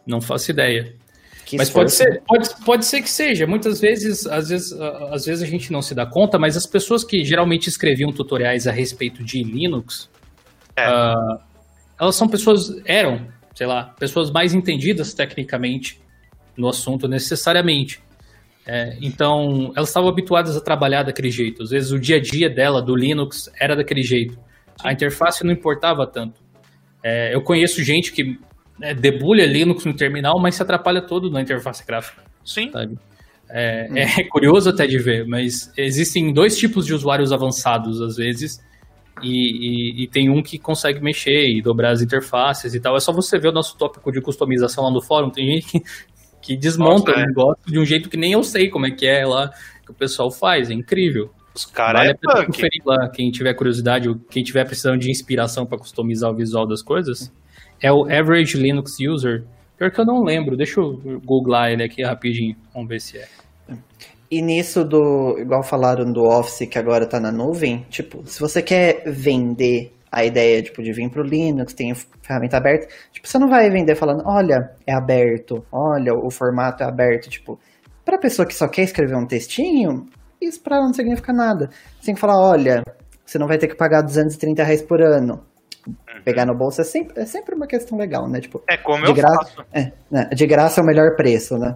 [0.07, 0.95] não faço ideia.
[1.51, 3.45] Que mas pode ser, pode, pode ser que seja.
[3.45, 7.03] Muitas vezes, às vezes, às vezes a gente não se dá conta, mas as pessoas
[7.03, 10.09] que geralmente escreviam tutoriais a respeito de Linux,
[10.77, 10.87] é.
[10.87, 11.37] uh,
[11.99, 16.01] elas são pessoas, eram, sei lá, pessoas mais entendidas tecnicamente
[16.55, 18.01] no assunto necessariamente.
[18.65, 21.63] É, então, elas estavam habituadas a trabalhar daquele jeito.
[21.63, 24.39] Às vezes o dia a dia dela, do Linux, era daquele jeito.
[24.81, 26.39] A interface não importava tanto.
[27.03, 28.39] É, eu conheço gente que
[28.81, 32.23] né, debulha Linux no terminal, mas se atrapalha todo na interface gráfica.
[32.43, 32.71] Sim.
[32.71, 32.97] Sabe?
[33.47, 33.97] É, hum.
[33.97, 38.59] é, curioso até de ver, mas existem dois tipos de usuários avançados, às vezes,
[39.21, 42.95] e, e, e, tem um que consegue mexer e dobrar as interfaces e tal.
[42.95, 45.83] É só você ver o nosso tópico de customização lá no fórum, tem gente que,
[46.41, 47.27] que desmonta Nossa, o é.
[47.27, 49.51] negócio de um jeito que nem eu sei como é que é lá,
[49.85, 51.29] que o pessoal faz, é incrível.
[51.53, 55.67] Os caras vale é conferir lá, quem tiver curiosidade ou quem tiver precisando de inspiração
[55.67, 57.31] para customizar o visual das coisas
[57.81, 59.43] é o Average Linux User.
[59.77, 63.27] Pior que eu não lembro, deixa eu googlar ele aqui rapidinho, vamos ver se é.
[64.29, 68.61] E nisso do, igual falaram do Office que agora tá na nuvem, tipo, se você
[68.61, 73.49] quer vender a ideia tipo, de vir pro Linux, tem ferramenta aberta, tipo, você não
[73.49, 77.59] vai vender falando, olha, é aberto, olha, o formato é aberto, tipo,
[78.05, 80.07] pra pessoa que só quer escrever um textinho,
[80.39, 81.69] isso pra ela não significa nada.
[81.99, 82.83] Você tem que falar, olha,
[83.25, 85.45] você não vai ter que pagar 230 reais por ano.
[85.87, 86.23] Uhum.
[86.23, 88.39] Pegar no bolso é sempre, é sempre uma questão legal, né?
[88.39, 89.67] Tipo, é como de eu graça, faço.
[89.73, 90.29] É, né?
[90.33, 91.75] De graça é o melhor preço, né?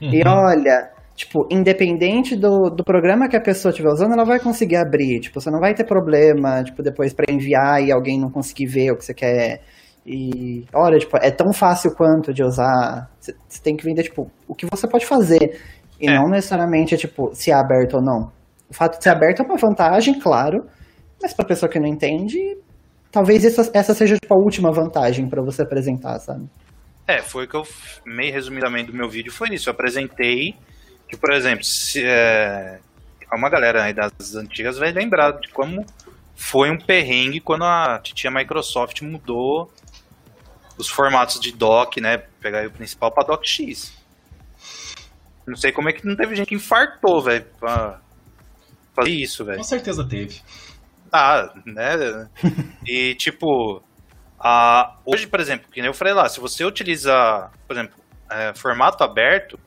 [0.00, 0.10] Uhum.
[0.12, 4.76] E olha, tipo, independente do, do programa que a pessoa estiver usando, ela vai conseguir
[4.76, 5.20] abrir.
[5.20, 8.92] Tipo, você não vai ter problema, tipo, depois para enviar e alguém não conseguir ver
[8.92, 9.60] o que você quer.
[10.06, 13.10] E olha, tipo, é tão fácil quanto de usar.
[13.20, 15.58] Você tem que vender, tipo, o que você pode fazer.
[16.00, 16.14] E é.
[16.14, 18.32] não necessariamente, tipo, se é aberto ou não.
[18.70, 20.64] O fato de ser aberto é uma vantagem, claro.
[21.20, 22.38] Mas pra pessoa que não entende,
[23.10, 26.48] talvez essa, essa seja, tipo, a última vantagem para você apresentar, sabe?
[27.06, 27.66] É, foi o que eu,
[28.04, 29.68] meio resumidamente do meu vídeo, foi isso.
[29.68, 30.54] Eu apresentei
[31.08, 32.78] que, por exemplo, se, é,
[33.32, 35.84] uma galera aí das antigas vai lembrar de como
[36.34, 39.70] foi um perrengue quando a titia Microsoft mudou
[40.78, 42.18] os formatos de dock, né?
[42.40, 43.92] Pegar o principal para DocX.
[45.46, 48.00] Não sei como é que não teve gente que infartou, velho, pra
[48.94, 49.58] fazer isso, velho.
[49.58, 50.40] Com certeza teve.
[51.12, 52.28] Ah, né?
[52.86, 53.82] e tipo,
[54.38, 57.96] a, hoje, por exemplo, que nem eu falei lá, se você utiliza, por exemplo,
[58.30, 59.58] é, formato aberto,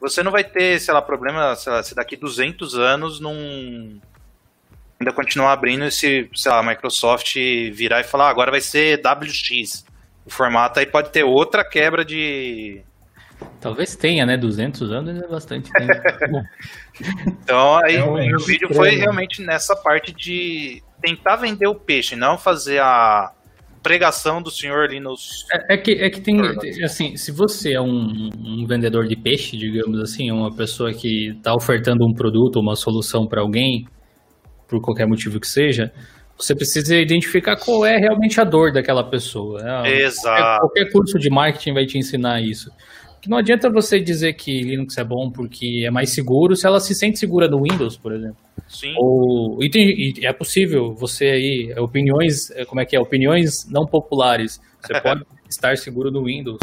[0.00, 3.34] você não vai ter, sei lá, problema, sei lá, se daqui 200 anos não
[4.98, 7.34] ainda continuar abrindo esse, sei lá, Microsoft
[7.72, 9.84] virar e falar, ah, agora vai ser WX.
[10.24, 12.82] O formato aí pode ter outra quebra de
[13.60, 14.36] Talvez tenha, né?
[14.36, 15.92] 200 anos é bastante tempo.
[17.26, 22.38] então, aí o meu vídeo foi realmente nessa parte de tentar vender o peixe, não
[22.38, 23.32] fazer a
[23.82, 25.46] pregação do senhor Linus.
[25.52, 26.40] É, é que, é que tem,
[26.84, 31.54] assim, se você é um, um, vendedor de peixe, digamos assim, uma pessoa que está
[31.54, 33.86] ofertando um produto, uma solução para alguém,
[34.68, 35.92] por qualquer motivo que seja,
[36.36, 39.60] você precisa identificar qual é realmente a dor daquela pessoa.
[39.86, 40.36] Exato.
[40.36, 42.70] Qualquer, qualquer curso de marketing vai te ensinar isso.
[43.26, 46.78] Que não adianta você dizer que Linux é bom porque é mais seguro se ela
[46.78, 48.36] se sente segura no Windows, por exemplo.
[48.68, 48.94] Sim.
[48.96, 53.00] Ou, e, tem, e é possível você aí, opiniões, é, como é que é?
[53.00, 54.60] Opiniões não populares.
[54.80, 56.60] Você pode estar seguro no Windows.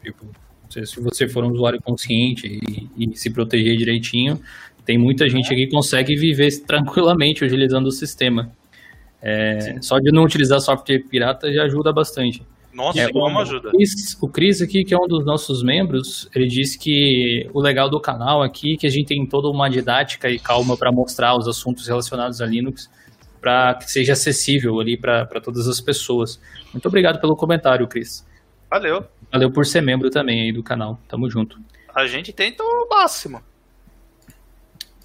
[0.00, 0.30] Tipo,
[0.70, 4.40] se você for um usuário consciente e, e se proteger direitinho,
[4.84, 8.52] tem muita gente aqui que consegue viver tranquilamente utilizando o sistema.
[9.20, 12.44] É, só de não utilizar software pirata já ajuda bastante.
[12.74, 13.70] Nossa, é, como ajuda.
[14.20, 18.00] O Cris aqui, que é um dos nossos membros, ele disse que o legal do
[18.00, 21.46] canal aqui é que a gente tem toda uma didática e calma para mostrar os
[21.46, 22.90] assuntos relacionados a Linux
[23.40, 26.40] para que seja acessível ali para todas as pessoas.
[26.72, 28.26] Muito obrigado pelo comentário, Cris.
[28.70, 29.04] Valeu.
[29.30, 30.98] Valeu por ser membro também aí do canal.
[31.06, 31.58] Tamo junto.
[31.94, 33.40] A gente tenta o máximo.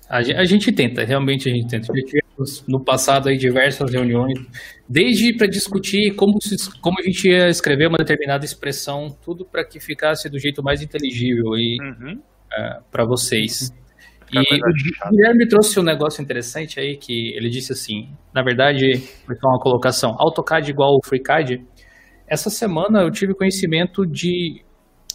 [0.10, 1.86] A gente, a gente tenta, realmente a gente tenta.
[1.86, 4.34] Já tivemos no passado aí diversas reuniões,
[4.90, 9.64] desde para discutir como, se, como a gente ia escrever uma determinada expressão, tudo para
[9.64, 12.14] que ficasse do jeito mais inteligível aí uhum.
[12.14, 13.72] uh, é, para vocês.
[14.32, 19.36] E o Guilherme trouxe um negócio interessante aí que ele disse assim, na verdade, foi
[19.44, 21.64] uma colocação, AutoCAD igual FreeCAD.
[22.28, 24.64] Essa semana eu tive conhecimento de,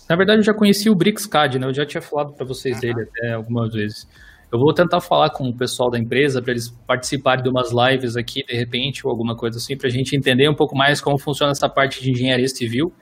[0.08, 1.66] na verdade eu já conheci o BricsCAD, né?
[1.66, 2.80] Eu já tinha falado para vocês uhum.
[2.80, 4.08] dele até algumas vezes.
[4.54, 8.16] Eu vou tentar falar com o pessoal da empresa para eles participarem de umas lives
[8.16, 11.18] aqui, de repente, ou alguma coisa assim, para a gente entender um pouco mais como
[11.18, 12.92] funciona essa parte de engenharia civil.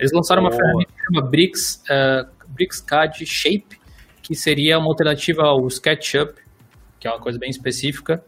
[0.00, 3.78] Eles lançaram uma ferramenta que chama Bricks, uh, BricsCAD Shape,
[4.22, 6.32] que seria uma alternativa ao SketchUp,
[6.98, 8.24] que é uma coisa bem específica.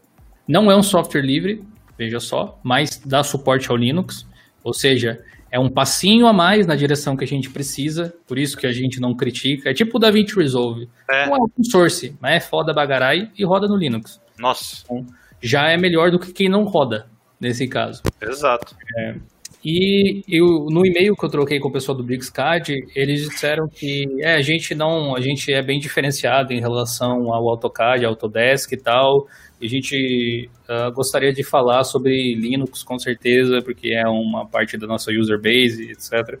[0.47, 1.63] Não é um software livre,
[1.97, 4.27] veja só, mas dá suporte ao Linux,
[4.63, 5.25] ou seja,
[5.55, 8.73] é um passinho a mais na direção que a gente precisa, por isso que a
[8.73, 9.69] gente não critica.
[9.69, 10.89] É tipo o DaVinci Resolve.
[11.09, 11.27] É.
[11.27, 14.21] Não é open source, mas é foda bagarai e roda no Linux.
[14.37, 14.83] Nossa.
[14.83, 15.05] Então,
[15.41, 17.07] já é melhor do que quem não roda,
[17.39, 18.03] nesse caso.
[18.21, 18.75] Exato.
[18.97, 19.15] É.
[19.63, 24.05] E eu, no e-mail que eu troquei com o pessoal do BricsCAD, eles disseram que
[24.19, 28.77] é, a gente não, a gente é bem diferenciado em relação ao AutoCAD, Autodesk e
[28.77, 29.25] tal.
[29.65, 34.85] A gente uh, gostaria de falar sobre Linux, com certeza, porque é uma parte da
[34.85, 36.39] nossa user base, etc.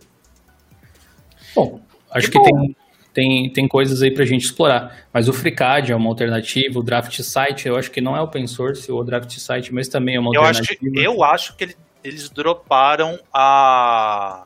[1.55, 2.75] Bom, acho que, que tem,
[3.13, 5.07] tem, tem coisas aí pra gente explorar.
[5.13, 8.45] Mas o FreeCAD é uma alternativa, o Draft Site eu acho que não é open
[8.45, 10.73] source, o Draft Site, mas também é uma eu alternativa.
[10.73, 14.45] Acho que, eu acho que ele, eles droparam a,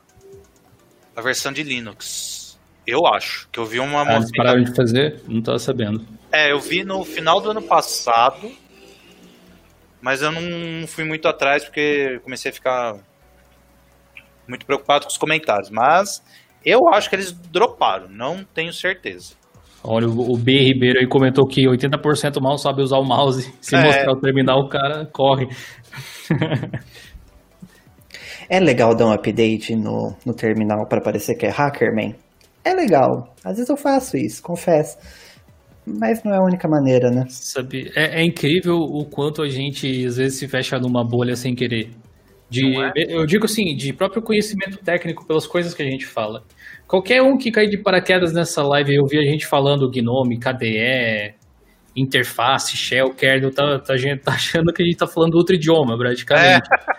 [1.14, 2.58] a versão de Linux.
[2.86, 4.02] Eu acho, que eu vi uma...
[4.02, 5.20] Ah, eles pararam de fazer?
[5.28, 6.04] Não tava sabendo.
[6.32, 8.50] É, eu vi no final do ano passado,
[10.00, 12.94] mas eu não fui muito atrás porque comecei a ficar
[14.48, 15.70] muito preocupado com os comentários.
[15.70, 16.22] Mas
[16.64, 19.34] eu acho que eles droparam, não tenho certeza.
[19.82, 23.50] Olha, o B Ribeiro aí comentou que 80% mal sabe usar o mouse.
[23.62, 23.82] Se é.
[23.82, 25.48] mostrar o terminal, o cara corre.
[28.48, 32.14] é legal dar um update no, no terminal para parecer que é Hackerman?
[32.62, 33.34] É legal.
[33.42, 34.98] Às vezes eu faço isso, confesso.
[35.86, 37.24] Mas não é a única maneira, né?
[37.28, 41.54] Sabe, é, é, incrível o quanto a gente às vezes se fecha numa bolha sem
[41.54, 41.90] querer.
[42.48, 42.92] De, é?
[43.08, 46.42] Eu digo assim, de próprio conhecimento técnico pelas coisas que a gente fala.
[46.86, 51.34] Qualquer um que cair de paraquedas nessa live e ouvir a gente falando Gnome, KDE,
[51.96, 56.68] interface, shell, kernel, tá, tá, tá achando que a gente tá falando outro idioma, praticamente.
[56.68, 56.90] É.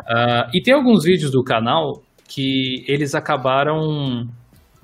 [0.00, 4.26] Uh, e tem alguns vídeos do canal que eles acabaram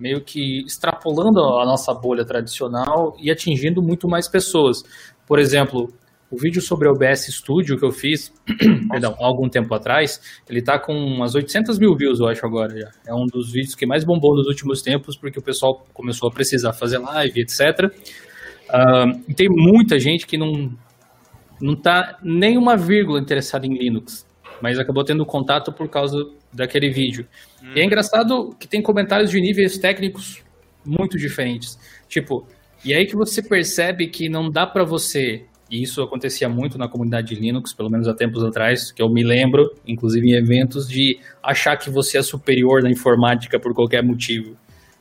[0.02, 4.82] meio que extrapolando a nossa bolha tradicional e atingindo muito mais pessoas.
[5.24, 5.86] Por exemplo,
[6.28, 8.32] o vídeo sobre o OBS Studio que eu fiz,
[8.90, 12.76] perdão, há algum tempo atrás, ele está com umas 800 mil views, eu acho, agora
[12.76, 12.90] já.
[13.06, 16.32] É um dos vídeos que mais bombou nos últimos tempos, porque o pessoal começou a
[16.32, 17.60] precisar fazer live, etc.
[18.68, 20.72] Uh, e tem muita gente que não,
[21.60, 24.26] não tá nem uma vírgula interessada em Linux,
[24.60, 26.16] mas acabou tendo contato por causa
[26.52, 27.26] daquele vídeo.
[27.62, 27.72] Hum.
[27.76, 30.42] E é engraçado que tem comentários de níveis técnicos
[30.84, 31.78] muito diferentes.
[32.08, 32.46] Tipo,
[32.84, 36.86] e aí que você percebe que não dá para você e isso acontecia muito na
[36.86, 40.86] comunidade de Linux, pelo menos há tempos atrás, que eu me lembro, inclusive em eventos,
[40.86, 44.54] de achar que você é superior na informática por qualquer motivo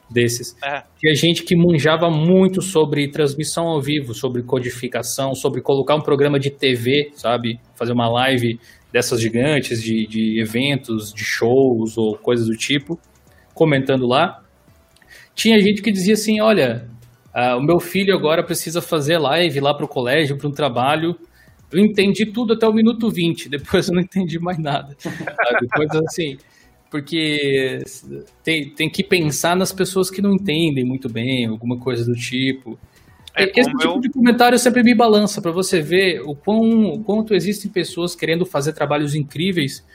[0.10, 0.56] desses.
[0.64, 0.82] É.
[0.98, 6.40] Tinha gente que manjava muito sobre transmissão ao vivo, sobre codificação, sobre colocar um programa
[6.40, 7.60] de TV, sabe?
[7.76, 8.58] Fazer uma live
[8.92, 13.00] dessas gigantes de, de eventos, de shows ou coisas do tipo,
[13.54, 14.42] comentando lá.
[15.34, 16.90] Tinha gente que dizia assim: olha,
[17.34, 21.16] Uh, o meu filho agora precisa fazer live lá para o colégio, para um trabalho.
[21.72, 24.96] Eu entendi tudo até o minuto 20, depois eu não entendi mais nada.
[25.62, 26.38] Depois assim,
[26.90, 27.80] porque
[28.44, 32.78] tem, tem que pensar nas pessoas que não entendem muito bem, alguma coisa do tipo.
[33.36, 34.00] É, Esse tipo eu...
[34.00, 36.60] de comentário sempre me balança para você ver o, quão,
[36.94, 39.86] o quanto existem pessoas querendo fazer trabalhos incríveis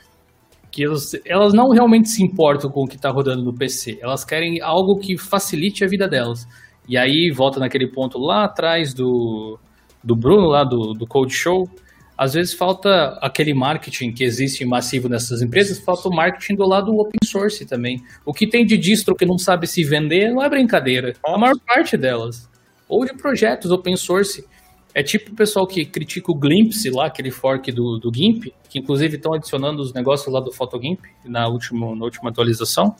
[0.71, 3.99] que elas, elas não realmente se importam com o que está rodando no PC.
[4.01, 6.47] Elas querem algo que facilite a vida delas.
[6.87, 9.59] E aí volta naquele ponto lá atrás do,
[10.03, 11.69] do Bruno, lá do, do Code Show.
[12.17, 16.91] Às vezes falta aquele marketing que existe massivo nessas empresas, falta o marketing do lado
[16.97, 18.01] open source também.
[18.25, 21.13] O que tem de distro que não sabe se vender não é brincadeira.
[21.23, 22.49] A maior parte delas.
[22.87, 24.45] Ou de projetos open source.
[24.93, 28.79] É tipo o pessoal que critica o Glimpse lá, aquele fork do, do GIMP, que
[28.79, 32.95] inclusive estão adicionando os negócios lá do PhotoGIMP na última, na última atualização.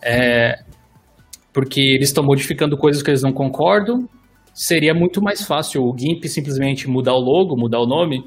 [0.00, 0.62] É,
[1.52, 4.08] porque eles estão modificando coisas que eles não concordam.
[4.54, 8.24] Seria muito mais fácil o GIMP simplesmente mudar o logo, mudar o nome,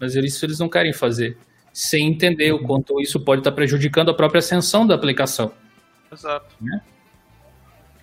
[0.00, 1.36] mas isso eles não querem fazer,
[1.72, 5.52] sem entender o quanto isso pode estar prejudicando a própria ascensão da aplicação.
[6.12, 6.54] Exato.
[6.60, 6.80] Né?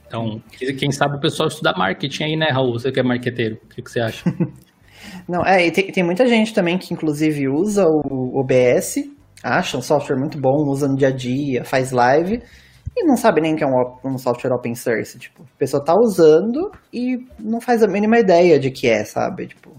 [0.10, 0.42] Então,
[0.80, 2.74] quem sabe o pessoal estudar marketing aí, né, Raul?
[2.74, 4.24] Você que é marqueteiro, o que, que você acha?
[5.30, 8.96] Não, é, e tem, tem muita gente também que inclusive usa o OBS,
[9.44, 12.42] acha um software muito bom, usa no dia a dia, faz live,
[12.98, 15.18] e não sabe nem que é um, um software open source.
[15.20, 19.48] Tipo, a pessoa tá usando e não faz a mínima ideia de que é, sabe?
[19.48, 19.72] Tipo,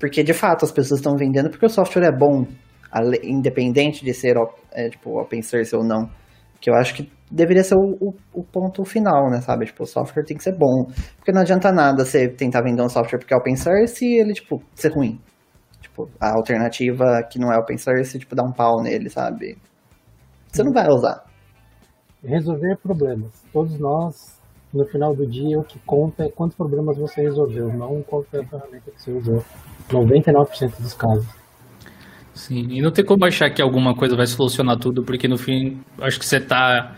[0.00, 2.46] porque de fato as pessoas estão vendendo porque o software é bom,
[3.22, 4.36] independente de ser
[4.72, 6.08] é, tipo, open source ou não.
[6.60, 9.66] Que eu acho que deveria ser o, o, o, ponto final, né, sabe?
[9.66, 10.86] Tipo, o software tem que ser bom.
[11.16, 14.32] Porque não adianta nada você tentar vender um software porque é open source e ele,
[14.32, 15.20] tipo, ser ruim.
[15.80, 19.58] Tipo, a alternativa que não é open source, tipo, dá um pau nele, sabe?
[20.50, 21.24] Você não vai usar
[22.26, 23.42] resolver problemas.
[23.52, 24.40] Todos nós,
[24.72, 28.40] no final do dia, o que conta é quantos problemas você resolveu, não qual foi
[28.40, 29.44] a ferramenta que você usou.
[29.88, 31.26] 99% dos casos.
[32.32, 35.80] Sim, e não tem como achar que alguma coisa vai solucionar tudo, porque no fim,
[36.00, 36.96] acho que você está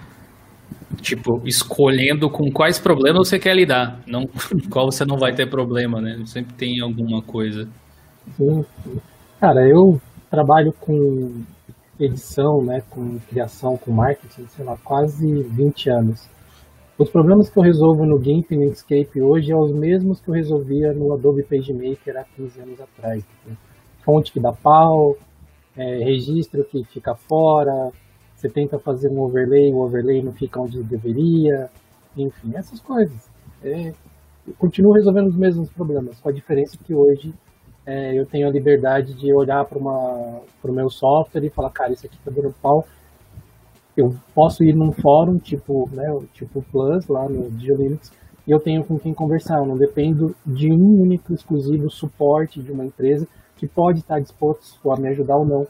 [1.01, 4.29] tipo, escolhendo com quais problemas você quer lidar, não
[4.71, 6.23] qual você não vai ter problema, né?
[6.27, 7.69] Sempre tem alguma coisa.
[9.41, 11.45] Cara, eu trabalho com
[11.99, 16.29] edição, né, com criação, com marketing, sei lá, quase 20 anos.
[16.99, 20.29] Os problemas que eu resolvo no GIMP e no Inkscape hoje são os mesmos que
[20.29, 23.23] eu resolvia no Adobe PageMaker há 15 anos atrás.
[23.47, 23.55] Né?
[24.03, 25.17] Fonte que dá pau,
[25.77, 27.93] é, registro que fica fora,
[28.37, 31.71] você tenta fazer um overlay, o overlay não fica onde deveria,
[32.17, 33.29] enfim, essas coisas.
[33.65, 33.93] É,
[34.47, 37.35] eu continuo resolvendo os mesmos problemas, com a diferença que hoje
[37.87, 42.07] é, eu tenho a liberdade de olhar para o meu software e falar, cara, isso
[42.07, 42.85] aqui está dando pau.
[43.97, 48.13] Eu posso ir num fórum, tipo, né, tipo Plus, lá no Linux,
[48.47, 49.59] e eu tenho com quem conversar.
[49.59, 53.27] Eu não dependo de um único exclusivo suporte de uma empresa
[53.57, 55.67] que pode estar disposto a me ajudar ou não.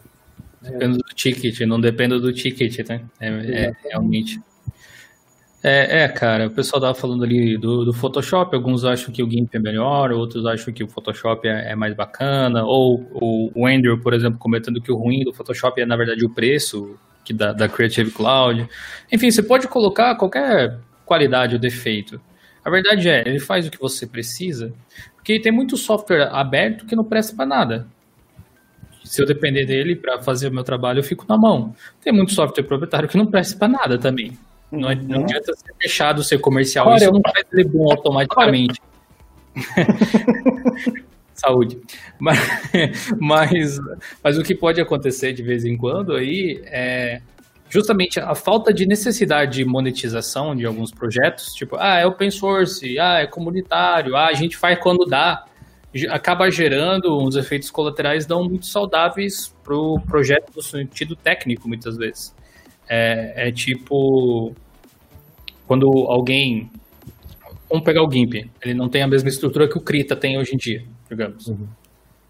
[0.62, 3.04] Dependo do ticket, não dependo do ticket, né?
[3.20, 4.40] É, é realmente.
[5.62, 9.28] É, é, cara, o pessoal tava falando ali do, do, Photoshop, alguns acham que o
[9.28, 13.98] GIMP é melhor, outros acham que o Photoshop é, é mais bacana, ou, o Andrew,
[13.98, 17.52] por exemplo, comentando que o ruim do Photoshop é, na verdade, o preço que da,
[17.52, 18.68] da Creative Cloud.
[19.10, 22.20] Enfim, você pode colocar qualquer qualidade ou defeito.
[22.64, 24.72] A verdade é, ele faz o que você precisa,
[25.16, 27.88] porque tem muito software aberto que não presta para nada.
[29.06, 31.74] Se eu depender dele para fazer o meu trabalho, eu fico na mão.
[32.02, 34.32] Tem muito software proprietário que não presta para nada também.
[34.70, 36.94] Não, não adianta ser fechado, ser comercial.
[36.96, 38.80] Isso não faz ele bom automaticamente.
[41.34, 41.78] Saúde.
[42.18, 42.38] Mas,
[43.20, 43.78] mas,
[44.22, 47.20] mas o que pode acontecer de vez em quando aí é
[47.68, 52.98] justamente a falta de necessidade de monetização de alguns projetos, tipo, ah, é open source,
[52.98, 55.44] ah, é comunitário, ah, a gente faz quando dá,
[56.10, 61.96] acaba gerando uns efeitos colaterais não muito saudáveis para o projeto no sentido técnico, muitas
[61.96, 62.34] vezes.
[62.88, 64.54] É, é, tipo
[65.66, 66.70] quando alguém.
[67.68, 70.54] Vamos pegar o GIMP, ele não tem a mesma estrutura que o Krita tem hoje
[70.54, 71.48] em dia, digamos.
[71.48, 71.66] Uhum.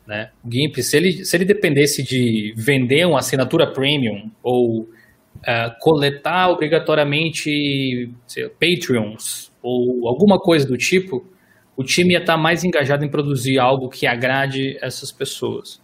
[0.06, 0.30] Né?
[0.42, 6.48] O GIMP, se ele, se ele dependesse de vender uma assinatura premium ou uh, coletar
[6.48, 11.26] obrigatoriamente sei, Patreons ou alguma coisa do tipo,
[11.76, 15.80] o time ia estar mais engajado em produzir algo que agrade essas pessoas.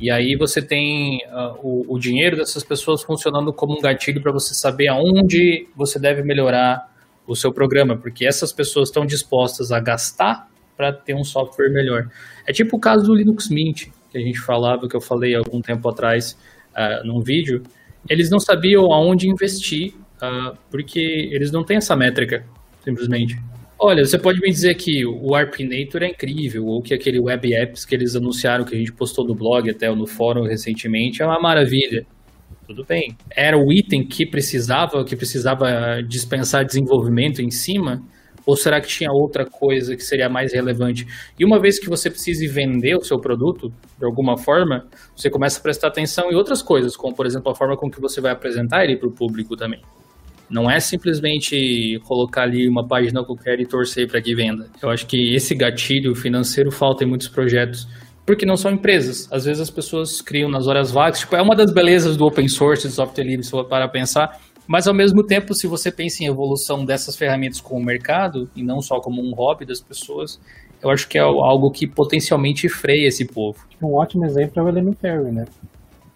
[0.00, 4.32] E aí você tem uh, o, o, dinheiro dessas pessoas funcionando como um gatilho para
[4.32, 6.90] você saber aonde você deve melhorar
[7.26, 12.08] o seu programa, porque essas pessoas estão dispostas a gastar para ter um software melhor.
[12.46, 15.60] É tipo o caso do Linux Mint, que a gente falava, que eu falei algum
[15.60, 16.38] tempo atrás
[16.72, 17.62] uh, num vídeo,
[18.08, 22.44] eles não sabiam aonde investir, uh, porque eles não têm essa métrica,
[22.82, 23.38] simplesmente.
[23.84, 27.84] Olha, você pode me dizer que o Arpinator é incrível, ou que aquele Web Apps
[27.84, 31.26] que eles anunciaram, que a gente postou no blog até ou no fórum recentemente, é
[31.26, 32.06] uma maravilha.
[32.64, 33.16] Tudo bem.
[33.36, 38.00] Era o item que precisava, que precisava dispensar desenvolvimento em cima?
[38.46, 41.04] Ou será que tinha outra coisa que seria mais relevante?
[41.36, 43.68] E uma vez que você precise vender o seu produto,
[43.98, 47.54] de alguma forma, você começa a prestar atenção em outras coisas, como, por exemplo, a
[47.56, 49.80] forma com que você vai apresentar ele para o público também.
[50.52, 54.68] Não é simplesmente colocar ali uma página qualquer e torcer para que venda.
[54.82, 57.88] Eu acho que esse gatilho financeiro falta em muitos projetos,
[58.26, 59.26] porque não são empresas.
[59.32, 61.20] Às vezes as pessoas criam nas horas vagas.
[61.20, 64.38] Tipo, é uma das belezas do open source, do software livre, se for para pensar,
[64.66, 68.62] mas ao mesmo tempo, se você pensa em evolução dessas ferramentas com o mercado, e
[68.62, 70.38] não só como um hobby das pessoas,
[70.82, 73.58] eu acho que é algo que potencialmente freia esse povo.
[73.82, 75.46] Um ótimo exemplo é o Elementary, né?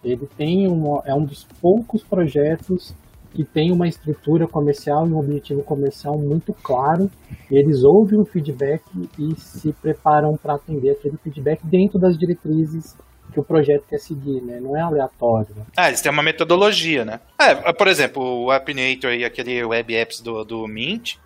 [0.03, 2.93] Ele tem um, é um dos poucos projetos
[3.37, 7.07] que tem uma estrutura comercial e um objetivo comercial muito claro.
[7.51, 8.81] Eles ouvem o feedback
[9.19, 12.97] e se preparam para atender aquele feedback dentro das diretrizes
[13.31, 14.59] que o projeto quer seguir, né?
[14.59, 15.53] Não é aleatório.
[15.55, 15.65] Né?
[15.77, 17.19] Ah, eles têm uma metodologia, né?
[17.39, 21.17] É, por exemplo, o Appinator e aquele web apps do, do Mint.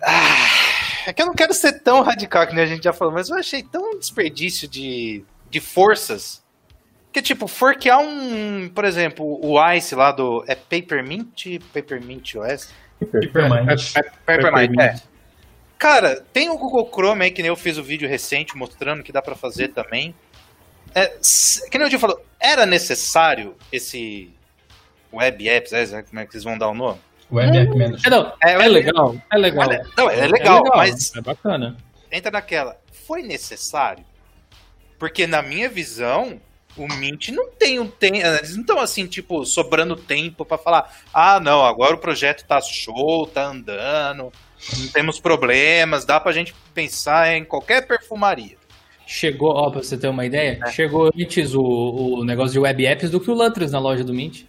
[0.00, 3.28] Ah, é que eu não quero ser tão radical que a gente já falou, mas
[3.28, 6.39] eu achei tão desperdício de, de forças.
[7.12, 10.44] Que, tipo, forquear um, por exemplo, o Ice lá do.
[10.46, 11.58] É Papermint?
[11.72, 12.72] Papermint OS?
[13.00, 13.92] Papermint.
[14.24, 15.00] Papermint, é.
[15.76, 19.10] Cara, tem o Google Chrome aí, que nem eu fiz o vídeo recente mostrando que
[19.10, 20.14] dá para fazer também.
[20.94, 21.06] É,
[21.70, 24.30] que nem o Gil falou, era necessário esse
[25.12, 27.00] Web Apps, é, como é que vocês vão dar o nome?
[27.32, 28.06] Web App Manager.
[28.06, 29.72] É, não, é, é, legal, é legal.
[29.72, 31.16] É, não, é legal, é legal, mas.
[31.16, 31.76] É bacana.
[32.10, 32.76] Entra naquela.
[33.06, 34.04] Foi necessário?
[34.98, 36.40] Porque na minha visão,
[36.84, 38.16] o Mint não tem um tempo.
[38.16, 42.60] Eles não estão assim, tipo, sobrando tempo para falar: ah, não, agora o projeto tá
[42.60, 44.32] show, tá andando,
[44.78, 48.58] não temos problemas, dá pra gente pensar em qualquer perfumaria.
[49.06, 50.70] Chegou, ó, pra você ter uma ideia, é.
[50.70, 54.14] chegou antes o, o negócio de web apps do que o Lutris na loja do
[54.14, 54.44] Mint.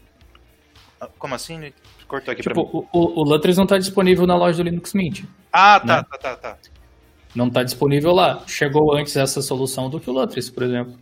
[0.99, 1.73] Ah, como assim?
[2.07, 2.87] Cortou aqui tipo, pra mim.
[2.93, 5.23] O, o Lutris não tá disponível na loja do Linux Mint.
[5.51, 6.05] Ah, tá, né?
[6.11, 6.57] tá, tá, tá.
[7.33, 8.43] Não tá disponível lá.
[8.45, 10.93] Chegou antes essa solução do que o Lutris, por exemplo.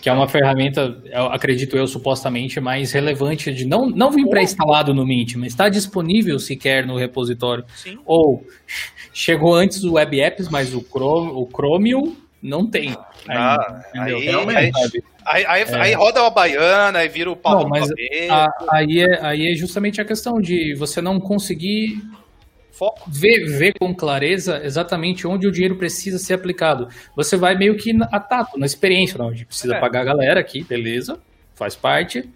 [0.00, 0.96] Que é uma ferramenta,
[1.30, 6.38] acredito eu, supostamente mais relevante de não, não vir pré-instalado no Mint, mas está disponível
[6.38, 7.64] sequer no repositório.
[7.76, 7.98] Sim.
[8.06, 8.46] Ou
[9.12, 12.96] chegou antes o Web Apps, mas o, Chrome, o Chromium não tem.
[13.28, 14.28] Ah, aí, aí,
[15.26, 15.76] aí, aí, é.
[15.76, 17.90] aí, roda a baiana, aí vira o pau não, mas
[18.30, 22.02] a, aí, é, aí é justamente a questão de você não conseguir
[23.08, 26.88] Ver, ver com clareza exatamente onde o dinheiro precisa ser aplicado.
[27.16, 29.18] Você vai meio que a tato, na experiência.
[29.18, 29.80] Não, a gente precisa é.
[29.80, 31.18] pagar a galera aqui, beleza,
[31.54, 32.28] faz parte.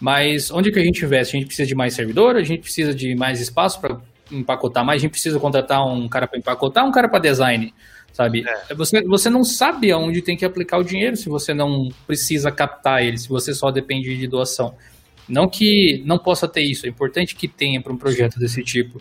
[0.00, 1.36] Mas onde que a gente investe?
[1.36, 5.00] A gente precisa de mais servidor, a gente precisa de mais espaço para empacotar mais,
[5.00, 7.72] a gente precisa contratar um cara para empacotar, um cara para design
[8.12, 8.44] sabe?
[8.46, 8.74] É.
[8.74, 13.02] Você, você não sabe aonde tem que aplicar o dinheiro se você não precisa captar
[13.02, 14.74] ele, se você só depende de doação.
[15.28, 19.00] Não que não possa ter isso, é importante que tenha para um projeto desse tipo.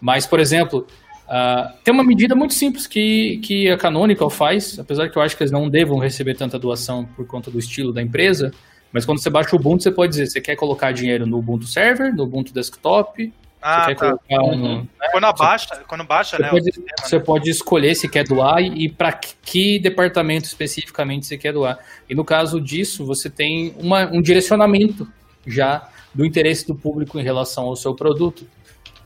[0.00, 0.86] Mas, por exemplo,
[1.26, 5.36] uh, tem uma medida muito simples que, que a Canonical faz, apesar que eu acho
[5.36, 8.52] que eles não devam receber tanta doação por conta do estilo da empresa,
[8.92, 11.66] mas quando você baixa o Ubuntu, você pode dizer, você quer colocar dinheiro no Ubuntu
[11.66, 14.06] Server, no Ubuntu Desktop Ah, você quer tá.
[14.28, 16.48] colocar um, Quando baixa, quando baixa, Você, né?
[16.50, 17.24] pode, sistema, você né?
[17.24, 21.78] pode escolher se quer doar e, e para que departamento especificamente você quer doar.
[22.08, 25.06] E no caso disso, você tem uma- um direcionamento
[25.46, 28.46] já do interesse do público em relação ao seu produto.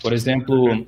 [0.03, 0.87] Por exemplo,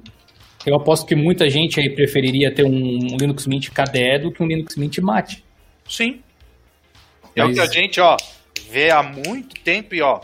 [0.66, 4.46] eu aposto que muita gente aí preferiria ter um Linux Mint KDE do que um
[4.46, 5.44] Linux Mint Mate.
[5.88, 6.20] Sim.
[7.36, 8.16] É o que a gente, ó,
[8.70, 10.20] vê há muito tempo e, ó,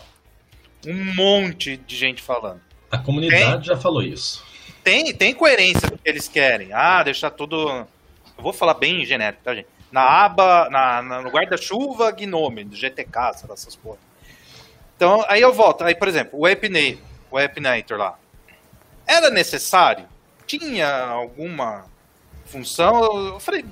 [0.87, 2.61] um monte de gente falando.
[2.91, 4.45] A comunidade já falou isso.
[4.83, 6.73] Tem, tem coerência do que eles querem.
[6.73, 7.69] Ah, deixar tudo.
[7.69, 9.69] Eu vou falar bem genérico, tá, gente?
[9.93, 13.99] Na aba, na, na- no guarda-chuva Gnome, do GTK, sei lá, essas porra.
[14.97, 15.83] Então, aí eu volto.
[15.83, 16.99] Aí, por exemplo, o Epinator,
[17.31, 18.19] o Epinator lá.
[19.11, 20.07] Era necessário?
[20.47, 21.85] Tinha alguma
[22.47, 23.33] função?
[23.33, 23.65] Eu falei,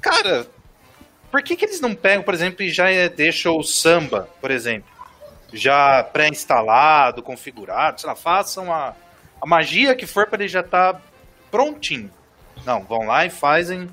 [0.00, 0.46] cara,
[1.32, 4.52] por que, que eles não pegam, por exemplo, e já eh, deixam o samba, por
[4.52, 4.88] exemplo,
[5.52, 8.94] já pré-instalado, configurado, sei lá, façam a,
[9.42, 11.02] a magia que for para ele já estar
[11.50, 12.08] prontinho.
[12.64, 13.90] Não, vão lá e fazem,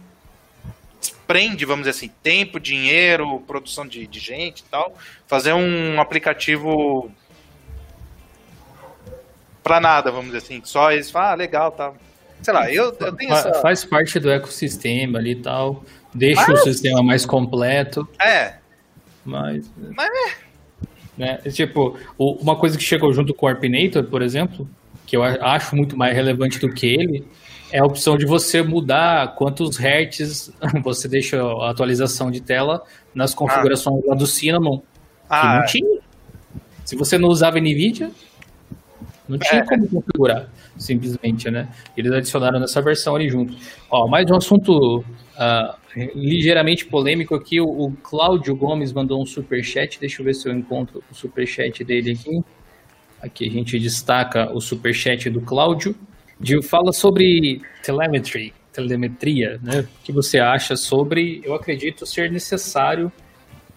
[1.00, 4.96] desprende, vamos dizer assim, tempo, dinheiro, produção de, de gente e tal,
[5.26, 7.12] fazer um aplicativo
[9.64, 11.94] pra nada, vamos dizer assim, só eles falam, ah, legal, tá.
[12.42, 13.54] Sei lá, eu, eu tenho Fa- essa...
[13.62, 15.84] Faz parte do ecossistema ali e tal.
[16.14, 18.08] Deixa o sistema mais completo.
[18.20, 18.56] É,
[19.24, 19.72] Mas.
[19.96, 20.10] Mas
[21.18, 21.38] Né?
[21.54, 24.68] Tipo, o- uma coisa que chegou junto com o Arpinator, por exemplo,
[25.06, 27.26] que eu acho muito mais relevante do que ele,
[27.72, 30.52] é a opção de você mudar quantos hertz
[30.84, 32.84] você deixa a atualização de tela
[33.14, 34.80] nas configurações lá do Cinnamon.
[34.80, 34.86] Que
[35.30, 36.00] ah, não tinha.
[36.84, 38.12] Se você não usava NVIDIA,
[39.32, 39.66] não tinha É.
[39.66, 41.70] como configurar, simplesmente, né?
[41.96, 43.56] Eles adicionaram nessa versão ali junto.
[43.90, 45.04] Ó, mais um assunto
[45.38, 45.78] ah,
[46.16, 47.60] ligeiramente polêmico aqui.
[47.60, 50.00] O, o Cláudio Gomes mandou um superchat.
[50.00, 52.42] Deixa eu ver se eu encontro o superchat dele aqui.
[53.22, 55.96] Aqui a gente destaca o superchat do Cláudio.
[56.40, 59.82] De, fala sobre telemetry, telemetria, né?
[59.82, 61.42] O que você acha sobre?
[61.44, 63.12] Eu acredito ser necessário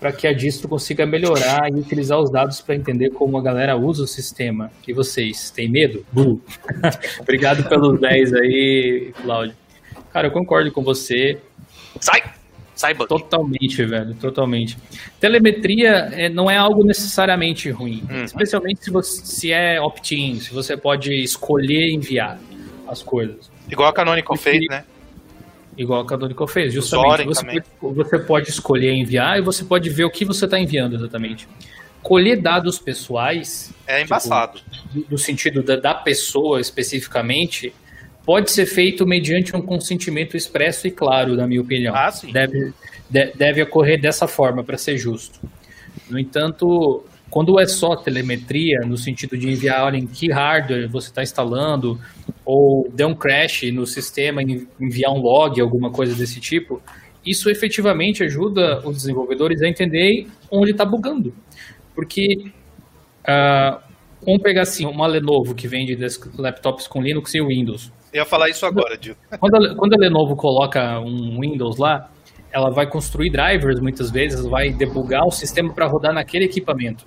[0.04, 3.74] para que a distro consiga melhorar e utilizar os dados para entender como a galera
[3.74, 4.70] usa o sistema.
[4.86, 6.04] E vocês, têm medo?
[6.12, 6.42] Bu.
[7.20, 9.56] Obrigado pelos 10 aí, Cláudio.
[10.12, 11.38] Cara, eu concordo com você
[11.98, 12.22] sai!
[12.74, 13.08] Sai, Buck.
[13.08, 14.76] totalmente, velho, totalmente.
[15.18, 18.24] Telemetria é, não é algo necessariamente ruim, Uhum.
[18.24, 22.38] especialmente se, você, se é opt-in, se você pode escolher enviar
[22.86, 23.50] as coisas.
[23.70, 24.84] Igual a Canonical Porque- fez, né?
[25.76, 27.24] Igual a Canonical fez, justamente.
[27.24, 30.94] Você pode, você pode escolher enviar e você pode ver o que você está enviando
[30.96, 31.48] exatamente.
[32.02, 34.60] Colher dados pessoais, É embaçado.
[34.92, 37.74] do- do sentido da, da pessoa especificamente,
[38.24, 41.94] pode ser feito mediante um consentimento expresso e claro, na minha opinião.
[41.94, 42.30] Ah, sim.
[42.30, 42.72] Deve,
[43.10, 45.40] de- deve ocorrer dessa forma, para ser justo.
[46.08, 51.08] No entanto, quando é só telemetria, no sentido de enviar, olha, em que hardware você
[51.08, 51.98] está instalando,
[52.44, 56.80] ou der um crash no sistema, e enviar um log, alguma coisa desse tipo,
[57.26, 61.34] isso efetivamente ajuda os desenvolvedores a entender onde está bugando.
[61.94, 62.52] Porque,
[63.26, 63.80] ah,
[64.24, 65.96] vamos pegar assim, uma Lenovo que vende
[66.38, 67.90] laptops com Linux e Windows.
[68.12, 69.16] Eu ia falar isso agora, Dio.
[69.40, 72.10] Quando quando a Lenovo coloca um Windows lá,
[72.54, 77.04] ela vai construir drivers muitas vezes, vai debugar o sistema para rodar naquele equipamento.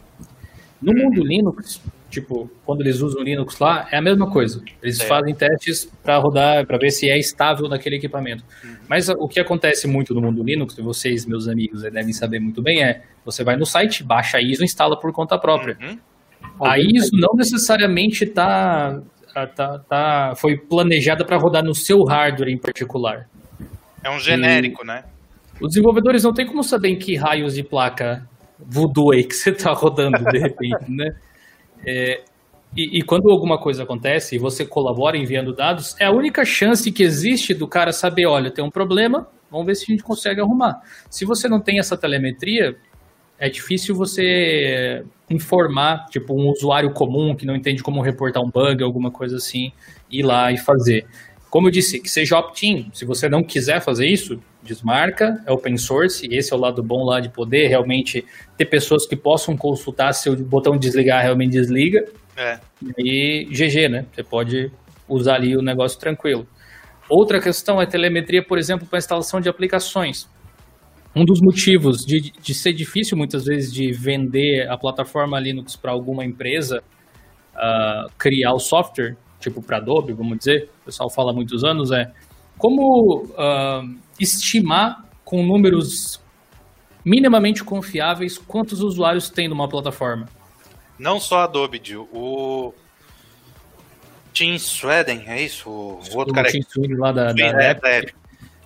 [0.82, 4.62] No mundo Linux, tipo, quando eles usam Linux lá, é a mesma coisa.
[4.84, 5.08] Eles Certo.
[5.08, 8.44] fazem testes para rodar, para ver se é estável naquele equipamento.
[8.62, 8.76] Uhum.
[8.90, 12.62] Mas o que acontece muito no mundo Linux, e vocês, meus amigos, devem saber muito
[12.62, 15.78] bem, é você vai no site, baixa a ISO e instala por conta própria.
[15.82, 15.98] Uhum.
[16.62, 19.02] A ISO não necessariamente tá,
[19.56, 23.30] tá, tá, foi planejada para rodar no seu hardware em particular.
[24.04, 25.04] É um genérico, né?
[25.60, 28.28] Os desenvolvedores não têm como saber em que raios de placa
[28.60, 31.16] voodoo aí que você está rodando de repente, né?
[31.86, 32.24] É,
[32.76, 36.92] e, e quando alguma coisa acontece e você colabora enviando dados, é a única chance
[36.92, 40.42] que existe do cara saber, olha, tem um problema, vamos ver se a gente consegue
[40.42, 40.82] arrumar.
[41.10, 42.76] Se você não tem essa telemetria,
[43.40, 48.84] é difícil você informar, tipo, um usuário comum que não entende como reportar um bug,
[48.84, 49.72] alguma coisa assim,
[50.10, 51.06] ir lá e fazer.
[51.50, 52.90] Como eu disse, que seja opt-in.
[52.94, 56.84] Se você não quiser fazer isso, desmarca, é open source, e esse é o lado
[56.84, 58.26] bom lá de poder realmente
[58.58, 62.04] ter pessoas que possam consultar se o botão desligar realmente desliga,
[62.36, 62.60] É.
[63.00, 64.06] e GG, né?
[64.12, 64.70] Você pode
[65.10, 66.46] usar ali o negócio tranquilo.
[67.10, 70.30] Outra questão é telemetria, por exemplo, para instalação de aplicações.
[71.16, 75.92] Um dos motivos de, de ser difícil muitas vezes de vender a plataforma Linux para
[75.92, 76.84] alguma empresa
[77.56, 81.92] ah, criar o software, tipo para Adobe, vamos dizer, o pessoal fala há muitos anos,
[81.92, 82.12] é
[82.58, 83.84] como ah,
[84.20, 86.22] estimar com números
[87.04, 90.28] minimamente confiáveis quantos usuários tem numa plataforma.
[90.98, 92.10] Não só Adobe, Dio.
[92.12, 92.74] O
[94.34, 95.70] Tim Sweden, é isso?
[95.70, 98.16] O outro o cara Tim Sweeney lá da, da, é, da da Epic.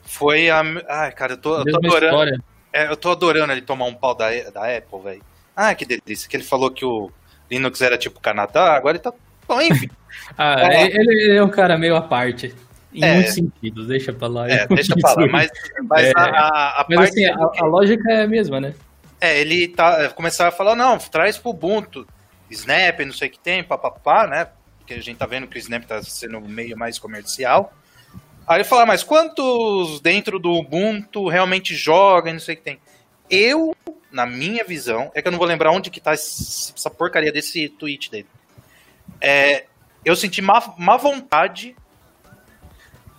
[0.03, 0.61] Foi a.
[0.89, 2.43] Ai, cara, eu tô, eu tô adorando.
[2.73, 5.23] É, eu tô adorando ele tomar um pau da, da Apple, velho.
[5.55, 6.29] Ah, que delícia.
[6.29, 7.11] Que ele falou que o
[7.49, 9.13] Linux era tipo Canadá, agora ele tá.
[9.51, 9.89] Bom, enfim.
[10.37, 10.85] Ah, É.
[10.87, 12.53] ele é um cara meio à parte.
[12.93, 13.13] Em É.
[13.15, 14.49] muitos sentidos, deixa pra lá.
[14.49, 15.27] É, deixa pra lá.
[15.27, 15.51] Mas,
[15.83, 16.11] mas É.
[16.15, 17.09] a, a, a Mas parte.
[17.11, 18.73] assim, a, a lógica é a mesma, né?
[19.19, 22.07] É, ele tá, começava a falar, não, traz pro Ubuntu,
[22.49, 24.47] Snap, não sei o que tem, papapá, né?
[24.79, 27.73] Porque a gente tá vendo que o Snap tá sendo meio mais comercial.
[28.47, 32.63] Aí ele fala, mas quantos dentro do Ubuntu realmente jogam e não sei o que
[32.63, 32.79] tem?
[33.29, 33.75] Eu,
[34.11, 37.69] na minha visão, é que eu não vou lembrar onde que tá essa porcaria desse
[37.69, 38.27] tweet dele.
[39.21, 39.65] É,
[40.03, 41.75] eu senti má, má vontade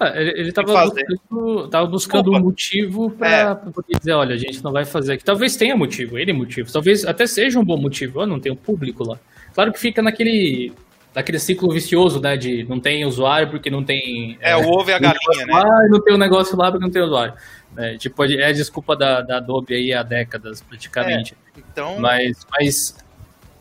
[0.01, 1.05] Ah, ele, ele tava fazer.
[1.07, 5.13] buscando, tava buscando um motivo pra, pra poder dizer, olha, a gente não vai fazer
[5.13, 5.25] aqui.
[5.25, 6.73] Talvez tenha motivo, ele motivo.
[6.73, 8.21] Talvez até seja um bom motivo.
[8.21, 9.17] Eu não tenho público lá.
[9.55, 10.73] Claro que fica naquele,
[11.15, 12.37] naquele ciclo vicioso, né?
[12.37, 14.37] De não tem usuário porque não tem.
[14.41, 15.53] É, o ovo e a galinha, né?
[15.55, 17.35] Ah, não tem um negócio lá porque não tem usuário.
[17.77, 21.37] É, tipo, é a desculpa da, da Adobe aí há décadas, praticamente.
[21.57, 22.97] Então, Mas, mas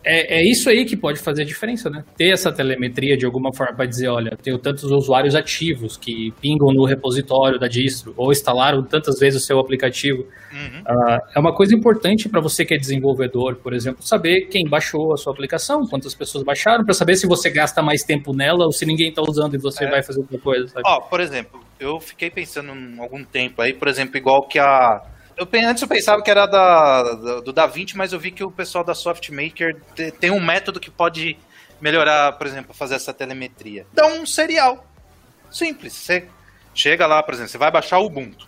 [0.03, 2.03] é, é isso aí que pode fazer a diferença, né?
[2.17, 6.73] Ter essa telemetria de alguma forma para dizer, olha, tenho tantos usuários ativos que pingam
[6.73, 10.23] no repositório da distro ou instalaram tantas vezes o seu aplicativo.
[10.51, 10.81] uhum.
[10.85, 15.13] Ah, é uma coisa importante para você que é desenvolvedor, por exemplo, saber quem baixou
[15.13, 18.71] a sua aplicação, quantas pessoas baixaram, para saber se você gasta mais tempo nela ou
[18.71, 19.89] se ninguém está usando e você É.
[19.89, 20.73] vai fazer outra coisa?
[20.85, 25.01] Ó, por exemplo, eu fiquei pensando em algum tempo aí, por exemplo, igual que a.
[25.41, 28.51] Eu, antes eu pensava que era da, da- do DaVinci, mas eu vi que o
[28.51, 31.35] pessoal da SoftMaker te- tem um método que pode
[31.81, 33.85] melhorar, por exemplo, fazer essa telemetria.
[33.91, 34.85] Dá um serial.
[35.49, 35.93] Simples.
[35.93, 36.27] Você
[36.75, 38.47] chega lá, por exemplo, você vai baixar o Ubuntu,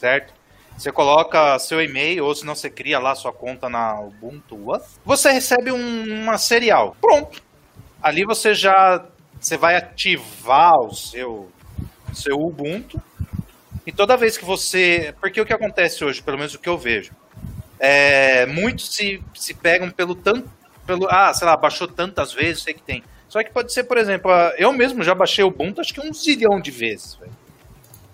[0.00, 0.34] certo?
[0.76, 4.58] Você coloca seu e-mail, ou se não você cria lá sua conta na Ubuntu,
[5.04, 6.96] você recebe um- uma serial.
[7.00, 7.40] Pronto.
[8.02, 9.04] Ali você já
[9.40, 11.48] você vai ativar o seu
[12.12, 13.00] seu Ubuntu.
[13.86, 15.14] E toda vez que você.
[15.20, 17.12] Porque o que acontece hoje, pelo menos o que eu vejo,
[17.78, 20.48] é, muitos se, se pegam pelo tanto.
[20.86, 23.02] Pelo, ah, sei lá, baixou tantas vezes, sei que tem.
[23.28, 26.00] Só que pode ser, por exemplo, ah, eu mesmo já baixei o Ubuntu acho que
[26.00, 27.32] um zilhão de vezes, velho.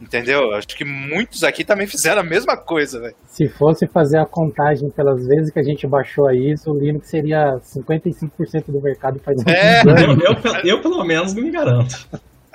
[0.01, 0.55] Entendeu?
[0.55, 3.15] Acho que muitos aqui também fizeram a mesma coisa, velho.
[3.27, 7.09] Se fosse fazer a contagem pelas vezes que a gente baixou a ISO, o Linux
[7.09, 9.83] seria 55% do mercado faz É.
[9.83, 12.09] Eu, eu, eu, pelo menos, não me garanto.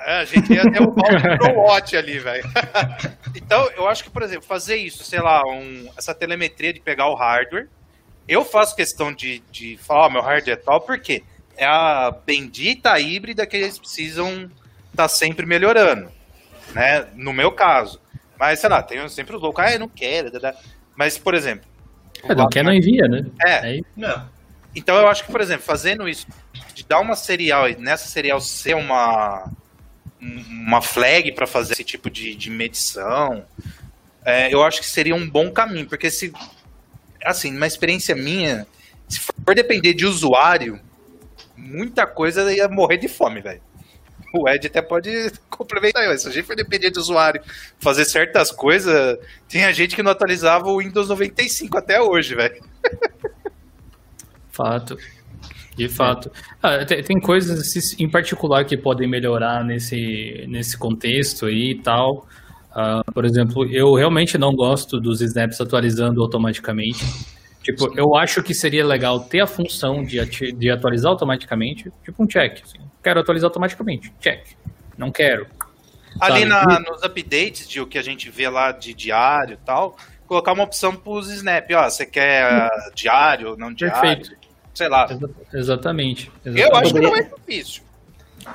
[0.06, 2.44] É, a gente ia derrubar o ProWatch ali, velho.
[3.34, 7.08] então, eu acho que, por exemplo, fazer isso, sei lá, um- essa telemetria de pegar
[7.08, 7.68] o hardware.
[8.28, 11.24] Eu faço questão de, de falar, ó, meu hardware é tal, porque
[11.56, 14.48] é a bendita híbrida que eles precisam
[14.92, 16.08] estar sempre melhorando,
[16.72, 17.06] né?
[17.16, 18.00] No meu caso.
[18.38, 20.30] Mas, sei lá, tem sempre os loucos, ah, eu não quero,
[20.94, 21.66] mas, por exemplo...
[22.22, 23.26] É, não quer, não envia, né?
[23.44, 24.28] É, Aí, Não.
[24.74, 26.26] então eu acho que, por exemplo, fazendo isso,
[26.74, 29.50] de dar uma serial e nessa serial ser uma
[30.20, 33.44] uma flag para fazer esse tipo de, de medição,
[34.24, 36.32] é, eu acho que seria um bom caminho, porque se
[37.24, 38.66] assim, uma experiência minha,
[39.08, 40.80] se for depender de usuário,
[41.56, 43.60] muita coisa ia morrer de fome, velho.
[44.32, 45.10] O Ed até pode
[45.48, 46.24] complementar isso.
[46.24, 47.42] Se a gente for depender de usuário
[47.78, 52.62] fazer certas coisas, tem a gente que não atualizava o Windows 95 até hoje, velho.
[54.50, 54.98] Fato.
[55.76, 56.32] De fato.
[56.62, 62.26] Ah, tem, tem coisas em particular que podem melhorar nesse, nesse contexto aí e tal.
[62.74, 67.04] Ah, por exemplo, eu realmente não gosto dos snaps atualizando automaticamente.
[67.62, 72.26] Tipo, eu acho que seria legal ter a função de, de atualizar automaticamente, tipo um
[72.26, 72.62] check.
[72.62, 72.78] assim.
[73.02, 74.44] Quero atualizar automaticamente, check.
[74.96, 75.46] Não quero.
[76.20, 79.96] Ali na- nos updates de o que a gente vê lá de diário e tal,
[80.26, 81.68] colocar uma opção pros Snap.
[81.72, 84.00] Ó, você quer ah, diário, não diário?
[84.00, 84.45] Perfeito.
[84.76, 85.06] Sei lá.
[85.10, 86.30] Exa- Exatamente.
[86.44, 86.84] Eu exatamente.
[86.84, 87.82] acho que não é Poderia- difícil.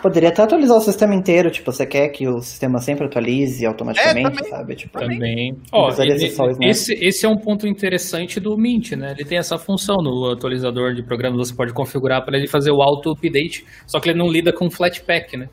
[0.01, 4.27] Poderia até atualizar o sistema inteiro, tipo, você quer que o sistema sempre atualize automaticamente,
[4.27, 4.49] É, também.
[4.49, 4.75] sabe?
[4.75, 5.57] Tipo, Também.
[5.69, 9.11] Ó, ele- o esse, esse é um ponto interessante do Mint, né?
[9.17, 12.81] Ele tem essa função no atualizador de programas, você pode configurar para ele fazer o
[12.81, 15.49] auto-update, só que ele não lida com Flatpak, né?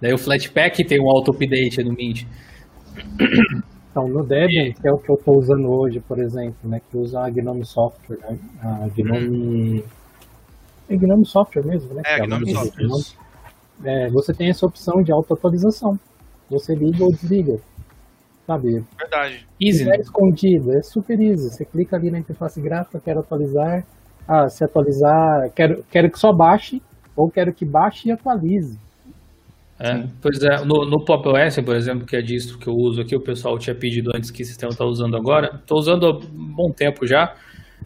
[0.00, 2.22] Daí o Flatpak tem um auto-update no Mint.
[3.94, 6.96] Então, no Debian, que é o que eu estou usando hoje, por exemplo, né, que
[6.96, 9.84] usa a Gnome Software, né, a Gnome...
[10.88, 12.02] É Gnome Software mesmo, né?
[12.04, 12.86] É, o Gnome Software.
[12.88, 13.04] Gnome.
[13.84, 15.96] É, você tem essa opção de auto-atualização.
[16.50, 17.60] Você liga ou desliga.
[18.44, 18.84] Sabe?
[18.98, 19.46] Verdade.
[19.60, 19.94] Easy, né?
[19.94, 21.50] é escondido, é super easy.
[21.50, 23.86] Você clica ali na interface gráfica, quero atualizar.
[24.26, 26.82] Ah, se atualizar, quero, quero que só baixe,
[27.14, 28.76] ou quero que baixe e atualize.
[29.78, 33.00] É, pois é, no, no Pop OS, por exemplo, que é disso que eu uso
[33.00, 35.56] aqui, o pessoal tinha pedido antes que sistema está usando agora.
[35.60, 37.34] Estou usando há um bom tempo já.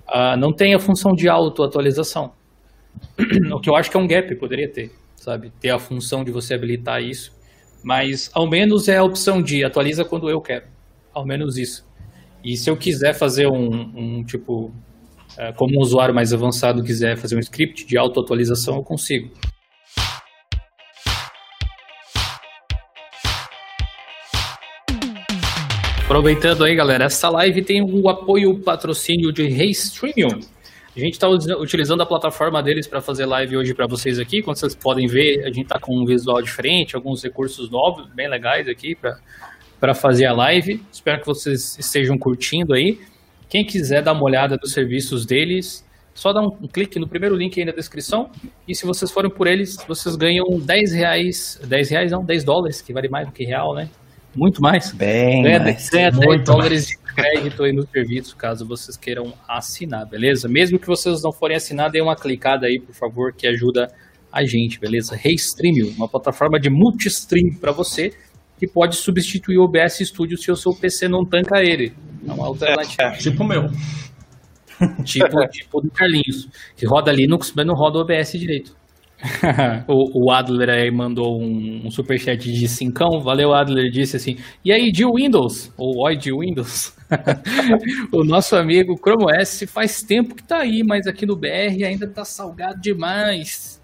[0.07, 2.33] ah, não tem a função de auto-atualização.
[3.53, 4.91] o que eu acho que é um gap, poderia ter.
[5.17, 5.51] sabe?
[5.61, 7.33] Ter a função de você habilitar isso.
[7.83, 10.67] Mas ao menos é a opção de atualiza quando eu quero.
[11.15, 11.87] Ao menos isso.
[12.45, 14.73] E se eu quiser fazer um, um tipo,
[15.39, 19.31] é, como um usuário mais avançado quiser fazer um script de autoatualização, eu consigo.
[26.09, 30.41] Aproveitando aí, galera, essa live tem o apoio o patrocínio de Restreamium.
[30.97, 34.41] A gente está utilizando a plataforma deles para fazer live hoje para vocês aqui.
[34.41, 38.27] Como vocês podem ver, a gente está com um visual diferente, alguns recursos novos, bem
[38.27, 38.97] legais aqui
[39.79, 40.83] para fazer a live.
[40.91, 42.99] Espero que vocês estejam curtindo aí.
[43.47, 47.61] Quem quiser dar uma olhada nos serviços deles, só dá um, clique no primeiro link
[47.61, 48.31] aí na descrição.
[48.67, 51.61] E se vocês forem por eles, vocês ganham 10 reais.
[51.63, 53.91] 10 reais não, 10 dólares, que vale mais do que real, né?
[54.35, 54.93] Muito mais.
[54.93, 55.89] Bem, ganha, mais.
[55.91, 60.49] ganha 10 dólares de crédito aí no serviço, caso vocês queiram assinar, beleza?
[60.49, 63.89] Mesmo que vocês não forem assinar, dê uma clicada aí, por favor, que ajuda
[64.33, 65.17] a gente, beleza?
[65.17, 68.13] Restream, uma plataforma de multistream para você
[68.59, 71.95] que pode substituir o OBS Studio se o seu PC não tanca ele.
[72.27, 73.03] É uma alternativa.
[73.03, 73.69] É, tipo o meu.
[75.05, 78.77] Tipo, tipo do Carlinhos, que roda Linux, mas não roda OBS direito.
[79.89, 83.21] o, o, Adler aí mandou um, um superchat de cincão.
[83.21, 83.91] Valeu, Adler.
[83.91, 85.73] Disse assim: E aí, de Windows?
[85.77, 86.97] Ou oi de Windows?
[88.13, 92.07] o nosso amigo Chrome OS faz tempo que tá aí, mas aqui no BR ainda
[92.07, 93.79] tá salgado demais.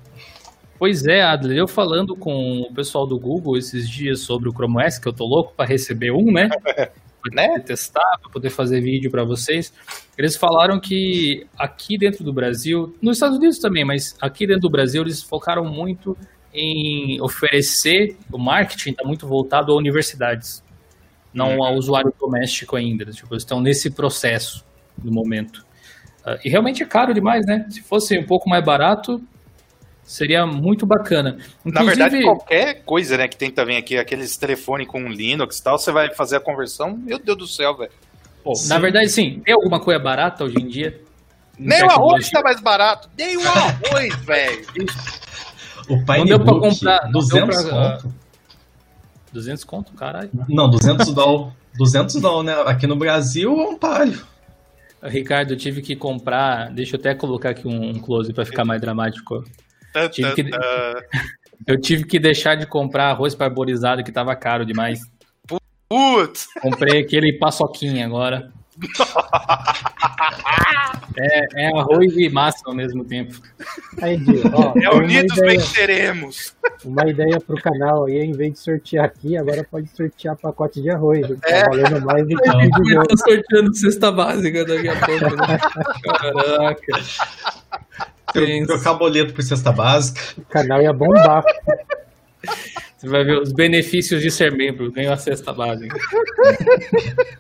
[0.79, 4.85] Pois é, Adler, eu falando com o pessoal do Google esses dias sobre o Chrome
[4.85, 6.49] OS, que eu tô louco para receber um, né?
[7.33, 7.59] né?
[7.61, 9.73] testar, para poder fazer vídeo para vocês.
[10.17, 14.71] Eles falaram que aqui dentro do Brasil, nos Estados Unidos também, mas aqui dentro do
[14.71, 16.17] Brasil eles focaram muito
[16.53, 20.63] em oferecer, o marketing está muito voltado a universidades,
[21.33, 21.65] não uhum.
[21.65, 23.07] ao usuário doméstico ainda.
[23.07, 24.65] Tipo, estão nesse processo
[25.03, 25.67] no momento.
[26.25, 27.67] Uh, e realmente é caro demais, né?
[27.69, 29.21] Se fosse um pouco mais barato,
[30.05, 31.39] Seria muito bacana.
[31.65, 31.73] Inclusive...
[31.73, 35.79] Na verdade, qualquer coisa, né, que tenta vir aqui, aqueles telefones com Linux e tal,
[35.79, 37.91] você vai fazer a conversão, meu Deus do céu, velho.
[38.69, 39.41] Na verdade, sim.
[39.45, 41.01] Tem alguma coisa barata hoje em dia?
[41.59, 43.09] Nem o arroz tá mais barato.
[43.17, 44.67] Nem o arroz, velho.
[45.89, 47.71] O pai não deu pra comprar 200 pra...
[47.71, 48.15] conto.
[49.33, 50.31] 200 conto, caralho.
[50.49, 51.55] Não, 200 dólares.
[51.77, 52.71] 200 dólares, né?
[52.71, 54.21] Aqui no Brasil é um palho.
[55.03, 56.71] Ricardo, eu tive que comprar.
[56.73, 59.45] Deixa eu até colocar aqui um close para ficar mais dramático.
[60.11, 60.45] Tive que...
[61.67, 65.01] Eu tive que deixar de comprar arroz parborizado que tava caro demais.
[65.89, 66.47] Putz!
[66.61, 68.53] Comprei aquele paçoquinha agora.
[71.17, 73.41] é, é arroz e massa ao mesmo tempo.
[74.03, 74.19] Aí,
[74.53, 76.57] ó, é unidos ideia, venceremos.
[76.85, 80.91] Uma ideia pro canal aí, em vez de sortear aqui, agora pode sortear pacote de
[80.91, 81.25] arroz.
[81.41, 81.69] Tá é.
[81.69, 82.49] valendo mais do que
[82.93, 85.37] Eu tô sorteando cesta básica daqui a pouco.
[85.37, 85.61] Né?
[86.21, 86.93] Caraca.
[88.67, 90.21] Trocar boleto por cesta básica.
[90.37, 91.45] O canal ia bombar.
[92.97, 94.91] Você vai ver os benefícios de ser membro.
[94.91, 95.97] Ganhou a cesta básica.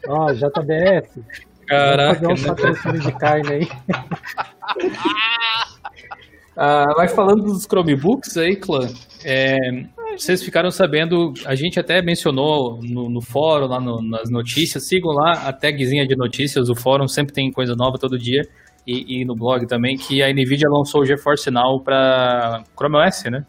[0.06, 1.18] Ó, oh, JBS.
[1.66, 2.20] Caraca.
[2.20, 3.68] Vamos fazer um patrocínio de carne aí.
[6.56, 8.88] Ah, mas falando dos Chromebooks aí, clã,
[9.24, 9.56] é,
[10.16, 15.10] vocês ficaram sabendo, a gente até mencionou no, no fórum, lá no, nas notícias, sigam
[15.10, 18.42] lá a tagzinha de notícias, o fórum sempre tem coisa nova todo dia
[18.86, 23.24] e, e, no blog também, que a NVIDIA lançou o GeForce Now para Chrome OS,
[23.24, 23.44] né?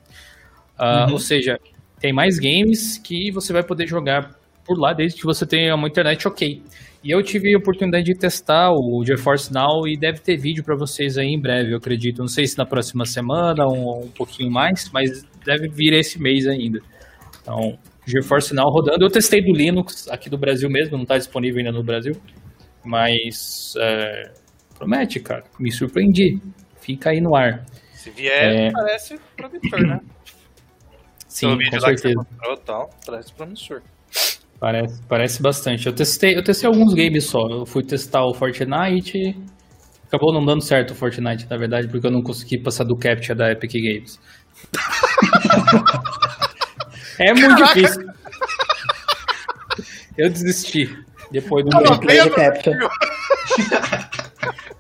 [0.79, 1.13] Uh, uhum.
[1.13, 1.57] Ou seja,
[1.99, 4.35] tem mais games que você vai poder jogar
[4.65, 6.61] por lá desde que você tenha uma internet ok.
[7.03, 10.75] E eu tive a oportunidade de testar o GeForce Now e deve ter vídeo para
[10.75, 12.17] vocês aí em breve, eu acredito.
[12.17, 16.47] Não sei se na próxima semana ou um pouquinho mais, mas deve vir esse mês
[16.47, 16.79] ainda.
[17.41, 19.05] Então, GeForce Now rodando.
[19.05, 22.15] Eu testei do Linux aqui do Brasil mesmo, não está disponível ainda no Brasil,
[22.83, 24.31] mas é,
[24.77, 25.43] Promete, cara.
[25.60, 26.39] Me surpreendi.
[26.80, 27.65] Fica aí no ar.
[27.93, 28.72] Se vier, é...
[28.72, 29.99] parece promissor, né?
[31.27, 32.15] Sim, com certeza.
[32.15, 33.81] Mostrou, tal, parece promissor.
[34.60, 35.88] Parece, parece bastante.
[35.88, 37.39] Eu testei, eu testei alguns games só.
[37.49, 39.38] Eu fui testar o Fortnite.
[40.07, 43.35] Acabou não dando certo o Fortnite, na verdade, porque eu não consegui passar do captcha
[43.35, 44.18] da Epic Games.
[47.19, 47.73] é muito Caraca.
[47.73, 48.02] difícil.
[50.18, 50.88] Eu desisti.
[51.31, 52.72] Depois do gameplay do captcha.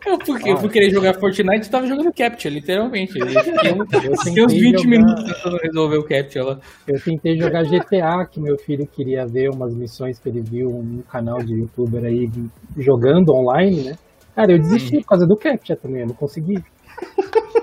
[0.05, 3.17] Eu, porque, eu fui querer jogar Fortnite e tava jogando Capture, literalmente.
[3.17, 3.27] Eu
[4.17, 4.89] fiquei uns 20 jogar...
[4.89, 6.59] minutos tentando resolver o Capture lá.
[6.87, 11.03] Eu tentei jogar GTA, que meu filho queria ver umas missões que ele viu no
[11.03, 12.29] canal de youtuber aí
[12.77, 13.95] jogando online, né?
[14.35, 15.01] Cara, eu desisti hum.
[15.01, 16.63] por causa do Capture também, eu não consegui.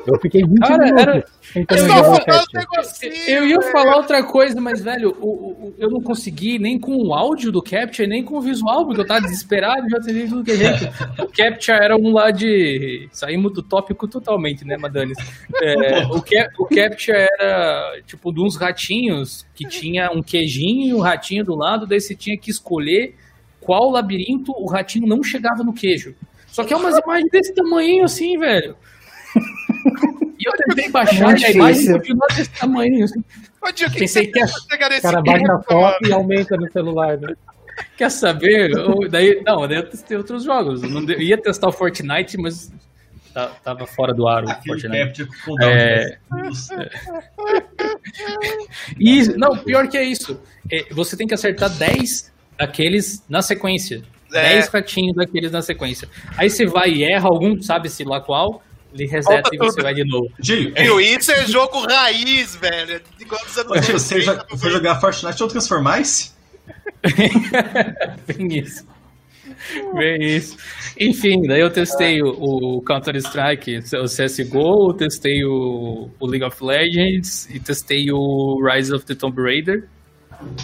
[0.05, 3.71] Eu fiquei 20 Cara, minutos era- tentando Eu negocinho, Eu ia velho.
[3.73, 7.53] falar outra coisa, mas, velho, o, o- o- eu não consegui nem com o áudio
[7.53, 10.57] do Capture, nem com o visual, porque eu tava desesperado, já tentei tudo que é
[10.57, 10.85] jeito.
[11.23, 13.09] O Capture era um lá de.
[13.13, 15.17] Saímos do tópico totalmente, né, Madanes?
[15.63, 20.95] É, o, Cap, o Capture era, tipo, de uns ratinhos que tinha um queijinho e
[20.95, 23.15] um ratinho do lado, daí você tinha que escolher
[23.61, 26.13] qual labirinto o ratinho não chegava no queijo.
[26.49, 28.75] Só que é umas imagens desse tamanho assim, velho.
[30.39, 33.05] E eu tentei baixar e a imagem continua desse tamanho.
[33.05, 33.25] Assim.
[33.63, 36.07] Ô, Dio, que, que Pensei que ia- pensa chegar nesse O cara baixa a foto
[36.09, 37.35] e aumenta no celular, né?
[37.97, 38.71] Quer saber?
[38.73, 40.83] Eu- daí, não, daí eu testei outros jogos.
[40.83, 42.73] Eu não de- ia testar o Fortnite, mas
[43.33, 45.25] ta- tava fora do ar o Aquele Fortnite.
[45.25, 46.19] de É.
[46.31, 46.71] 10 segundos.
[48.99, 50.41] E, não, pior que é isso.
[50.71, 54.03] É, você tem que acertar 10 daqueles na sequência.
[54.33, 54.55] É.
[54.55, 56.09] 10 ratinhos daqueles na sequência.
[56.37, 58.63] Aí você vai e erra algum, sabe-se lá qual,
[58.95, 59.83] ele reseta Volta e você tudo.
[59.83, 60.31] vai de novo.
[60.41, 60.73] Gil?
[61.01, 63.01] Isso é jogo raiz, velho.
[63.21, 66.33] Igual dos anos ô, Gil, você 90, já foi jogar Fortnite ou Transformice?
[68.27, 68.87] Bem isso.
[69.95, 70.57] Bem isso.
[70.99, 72.29] Enfim, daí eu testei o,
[72.79, 79.05] o Counter-Strike, o CSGO, testei o, o League of Legends e testei o Rise of
[79.05, 79.89] the Tomb Raider.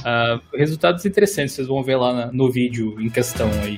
[0.04, 3.76] Ah, resultados interessantes, vocês vão ver lá na- no vídeo em questão aí.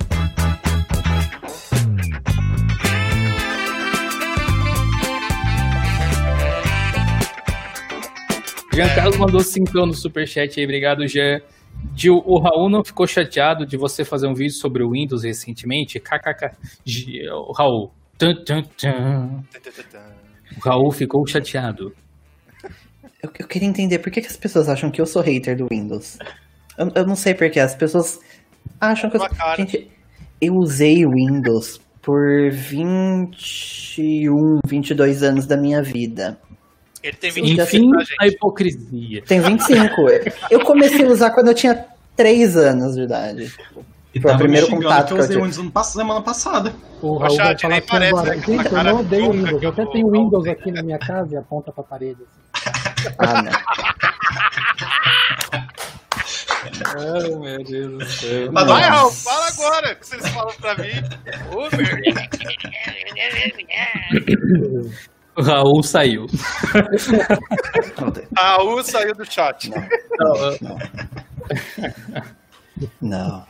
[8.81, 11.43] Jean Carlos mandou 5 no superchat aí, obrigado, Jean.
[11.95, 16.01] Gil, o Raul não ficou chateado de você fazer um vídeo sobre o Windows recentemente?
[16.01, 16.57] KKK.
[17.55, 17.93] Raul.
[18.17, 19.43] Tum, tum, tum.
[20.57, 21.93] O Raul ficou chateado.
[23.23, 25.67] Eu, eu queria entender por que, que as pessoas acham que eu sou hater do
[25.71, 26.19] Windows.
[26.79, 28.19] Eu, eu não sei por que as pessoas
[28.81, 29.29] acham que eu sou.
[29.59, 29.91] Gente,
[30.41, 36.39] eu usei o Windows por 21, 22 anos da minha vida.
[37.03, 38.17] Ele tem 20 já Enfim, pra gente.
[38.21, 39.23] a hipocrisia.
[39.23, 40.03] Tem 25.
[40.51, 41.87] eu comecei a usar quando eu tinha
[42.17, 43.53] 3 anos de idade.
[44.15, 46.73] E Foi o primeiro contato que eu usei Windows no pass- semana passada.
[47.01, 48.35] O Raul chat, vai falar assim parece, agora.
[48.37, 49.63] né, Gente, a eu não odeio Windows.
[49.63, 52.19] Eu até tenho vou- Windows aqui na minha casa e aponta pra parede.
[52.23, 53.15] assim.
[53.19, 53.53] Ah, não.
[56.97, 58.53] Ai, meu Deus do céu.
[58.53, 58.83] Mas Vai.
[58.83, 60.91] Raul, fala agora que vocês falam pra mim.
[61.55, 61.71] O
[65.41, 66.27] Raul saiu.
[68.37, 69.71] Raul saiu do chat.
[73.01, 73.45] Não.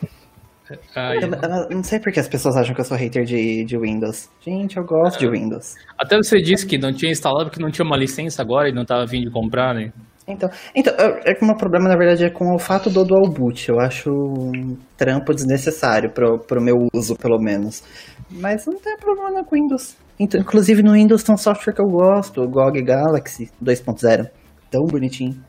[0.95, 3.65] Ai, Eu, eu não sei por que as pessoas acham que eu sou hater de,
[3.65, 4.29] de Windows.
[4.41, 5.75] Gente, eu gosto de Windows.
[5.99, 8.85] Até você disse que não tinha instalado porque não tinha uma licença agora e não
[8.85, 9.93] tava vindo comprar, né?
[10.29, 13.05] Então, então é é que o meu problema, na verdade, é com o fato do
[13.05, 13.69] dual boot.
[13.69, 17.83] Eu acho um trampo desnecessário pro, pro meu uso, pelo menos.
[18.31, 19.97] Mas não tem problema com Windows.
[20.21, 24.29] Então, inclusive no Windows tem um software que eu gosto, o GOG Galaxy 2.0.
[24.71, 25.43] Tão bonitinho.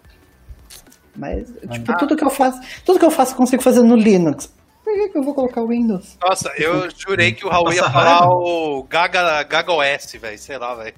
[1.16, 2.60] Mas, tipo, tudo que eu faço.
[2.86, 4.52] Tudo que eu faço eu consigo fazer no Linux.
[4.84, 6.18] Por que, que eu vou colocar o Windows?
[6.22, 8.34] Nossa, eu jurei que o Raul ia Passa falar raiva.
[8.34, 10.38] o Gaga, Gaga OS, velho.
[10.40, 10.96] Sei lá, velho.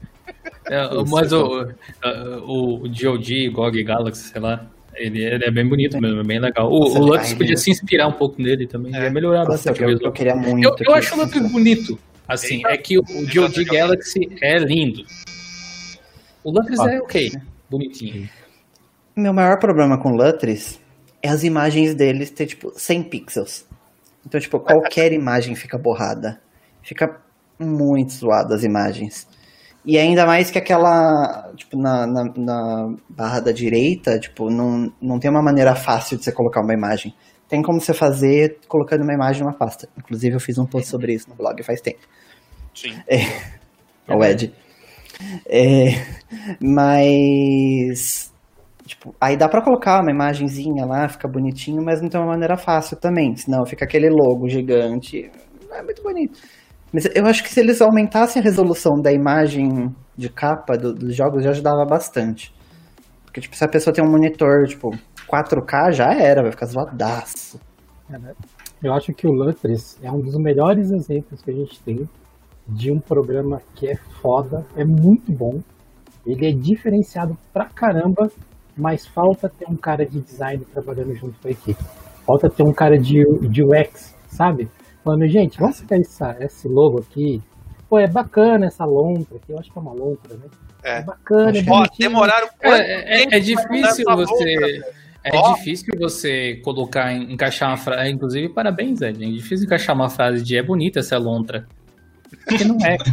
[0.70, 1.68] É, mas o,
[2.46, 6.40] o, o GOG, GOG Galaxy, sei lá, ele, ele é bem bonito mesmo, é bem
[6.40, 6.72] legal.
[6.72, 9.04] O, Nossa, o Lux ai, podia se inspirar um pouco nele também, É.
[9.06, 10.64] ia melhorar Nossa, eu, bastante o eu, eu queria muito.
[10.64, 12.00] Eu, eu acho o Lux bonito.
[12.28, 15.04] Assim, é que o, GOG Galaxy é lindo.
[16.44, 16.92] O Lux Ah.
[16.92, 17.32] é ok,
[17.70, 18.30] bonitinho.
[19.16, 20.80] Meu maior problema com o Lutris
[21.22, 23.66] é as imagens deles ter, tipo, 100 pixels.
[24.26, 26.42] Então, tipo, qualquer imagem fica borrada.
[26.82, 27.22] Fica
[27.60, 29.28] muito zoado as imagens.
[29.86, 35.20] E ainda mais que aquela, tipo, na, na, na barra da direita, tipo, não, não
[35.20, 37.14] tem uma maneira fácil de você colocar uma imagem.
[37.50, 39.88] Tem como você fazer colocando uma imagem numa pasta.
[39.98, 42.00] Inclusive, eu fiz um post sobre isso no blog faz tempo.
[42.74, 43.00] Sim.
[44.10, 44.52] O Ed.
[45.48, 45.94] É,
[46.60, 48.32] mas.
[48.86, 52.58] Tipo, aí dá pra colocar uma imagenzinha lá, fica bonitinho, mas não tem uma maneira
[52.58, 53.36] fácil também.
[53.36, 55.32] Senão fica aquele logo gigante.
[55.70, 56.40] Não é muito bonito.
[56.92, 61.16] Mas eu acho que se eles aumentassem a resolução da imagem de capa do- dos
[61.16, 62.54] jogos, já ajudava bastante.
[63.26, 64.92] Porque, tipo, se a pessoa tem um monitor, tipo,
[65.34, 67.60] 4K, já era, vai ficar zoadaço.
[68.82, 72.08] Eu acho que o Lutris é um dos melhores exemplos que a gente tem
[72.68, 75.60] de um programa que é foda, é muito bom.
[76.26, 78.32] Ele é diferenciado pra caramba,
[78.78, 81.84] mas falta ter um cara de design trabalhando junto com a equipe.
[82.26, 84.70] Falta ter um cara de, de UX, sabe?
[85.04, 87.42] Falando, gente, vamos pegar essa, esse logo aqui.
[87.90, 90.46] Pô, é bacana essa lontra aqui, eu acho que é uma lontra, né?
[90.84, 91.02] É.
[91.04, 92.10] bacana, é que- Ó, bonitinho.
[92.10, 94.56] demoraram É, quanto é, é difícil você.
[94.80, 95.03] boca?
[95.26, 95.54] É Ó.
[95.54, 98.12] difícil você colocar, encaixar uma frase.
[98.12, 99.24] Inclusive, parabéns, Ed.
[99.24, 101.66] É difícil encaixar uma frase de é bonita essa lontra.
[102.48, 102.98] Porque não é.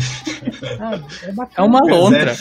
[0.80, 2.34] Ah, é, bacana, é uma lontra.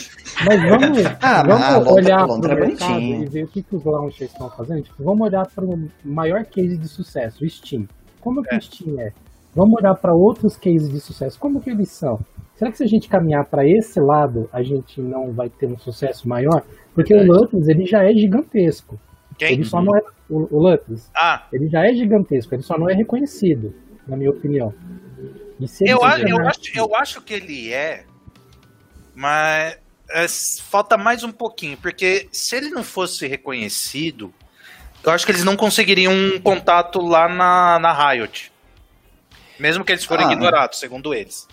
[0.46, 3.22] Mas vamos, Ah, vamos a lontra- olhar para lontra o é mercado bonitinha.
[3.24, 4.82] e ver o que, que os launchers estão fazendo.
[4.82, 7.86] Tipo, vamos olhar para o maior case de sucesso, o Steam.
[8.20, 9.12] Como que o Steam é?
[9.54, 11.38] Vamos olhar para outros cases de sucesso.
[11.38, 12.18] Como que eles são?
[12.56, 15.78] Será que se a gente caminhar para esse lado, a gente não vai ter um
[15.78, 16.62] sucesso maior?
[16.94, 18.98] Porque o Lutris, ele já é gigantesco.
[19.40, 19.52] Quem?
[19.54, 20.00] Ele só não é...
[20.28, 23.74] O, o Lutris, Ah, ele já é gigantesco, ele só não é reconhecido,
[24.06, 24.72] na minha opinião.
[25.58, 28.04] E eu, se a- eu, acho, eu acho que ele é,
[29.14, 29.76] mas
[30.10, 30.26] é,
[30.62, 34.32] falta mais um pouquinho, porque se ele não fosse reconhecido,
[35.02, 38.52] eu acho que eles não conseguiriam um contato lá na, na Riot.
[39.58, 40.32] Mesmo que eles forem Ah.
[40.32, 41.46] ignorados, segundo eles.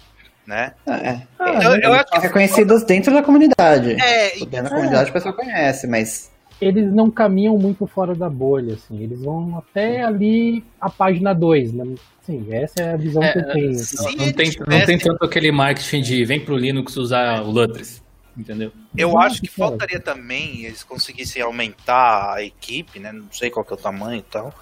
[0.46, 0.74] Né?
[0.88, 1.22] É.
[1.38, 3.98] Ah, eu, eu acho que reconhecidos dentro da comunidade.
[4.02, 8.74] É, Dentro da comunidade o pessoal conhece, mas eles não caminham muito fora da bolha,
[8.74, 9.02] assim.
[9.02, 11.96] Eles vão até ali a página 2, né?
[12.22, 13.74] Sim, essa é a visão É, que eu tenho.
[13.76, 17.52] se Não, não tem, não tem tanto aquele marketing de vem pro Linux usar o
[17.52, 18.04] Lutris.
[18.36, 18.72] Entendeu?
[18.96, 23.12] Eu acho que faltaria também eles conseguissem aumentar a equipe, né?
[23.12, 24.54] Não sei qual que é o tamanho e tal.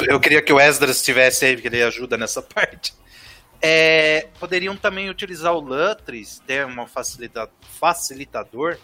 [0.00, 2.92] Eu queria que o Esdras estivesse aí, porque ele ajuda nessa parte.
[3.62, 7.48] É, poderiam também utilizar o Lutris, ter um facilita
[7.78, 8.78] facilitador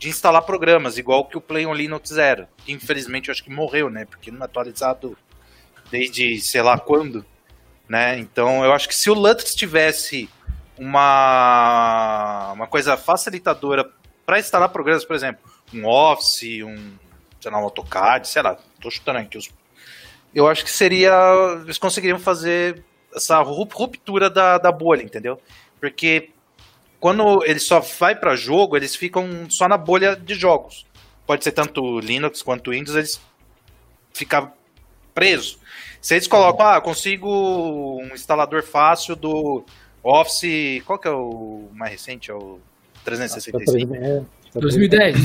[0.00, 2.48] de instalar programas, igual que o Play on Linux era.
[2.64, 4.06] Que infelizmente eu acho que morreu, né?
[4.06, 5.16] Porque não é atualizado
[5.90, 7.24] desde sei lá quando.
[7.86, 8.18] Né?
[8.18, 10.28] Então eu acho que se o Lutris tivesse
[10.78, 13.88] uma, uma coisa facilitadora
[14.24, 15.42] para instalar programas, por exemplo,
[15.74, 16.92] um Office, um,
[17.40, 19.50] sei lá, um AutoCAD, sei lá, tô chutando aqui os.
[20.34, 21.12] Eu acho que seria.
[21.62, 22.82] Eles conseguiriam fazer
[23.14, 25.40] essa ru- ruptura da, da bolha, entendeu?
[25.80, 26.30] Porque
[27.00, 30.86] quando ele só vai para jogo, eles ficam só na bolha de jogos.
[31.26, 33.20] Pode ser tanto Linux quanto Windows, eles
[34.12, 34.52] ficam
[35.14, 35.58] presos.
[36.00, 39.64] Se eles colocam, ah, consigo um instalador fácil do
[40.02, 40.82] Office.
[40.84, 42.30] Qual que é o mais recente?
[42.30, 42.58] É o
[43.04, 43.94] 365?
[43.94, 44.22] É,
[44.54, 45.16] 2010.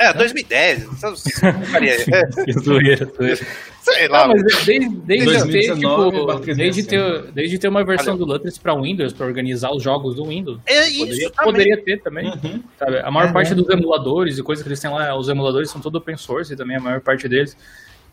[0.00, 0.88] É, 2010.
[0.94, 1.92] essas porcaria.
[1.92, 3.46] É, Que zoeira, zoeira.
[3.82, 4.28] sei lá.
[4.28, 7.22] Mas desde, desde, 2019 ter, tipo, desde, 360.
[7.22, 8.26] ter, desde ter uma versão Valeu.
[8.26, 10.58] do Lutris para Windows, para organizar os jogos do Windows.
[10.66, 11.44] é isso Poderia, também.
[11.52, 12.26] poderia ter também.
[12.30, 12.62] Uhum.
[12.78, 12.98] Sabe?
[12.98, 13.56] A maior É, parte né?
[13.56, 16.76] dos emuladores e coisas que eles têm lá, os emuladores são todos open source também,
[16.76, 17.56] a maior parte deles.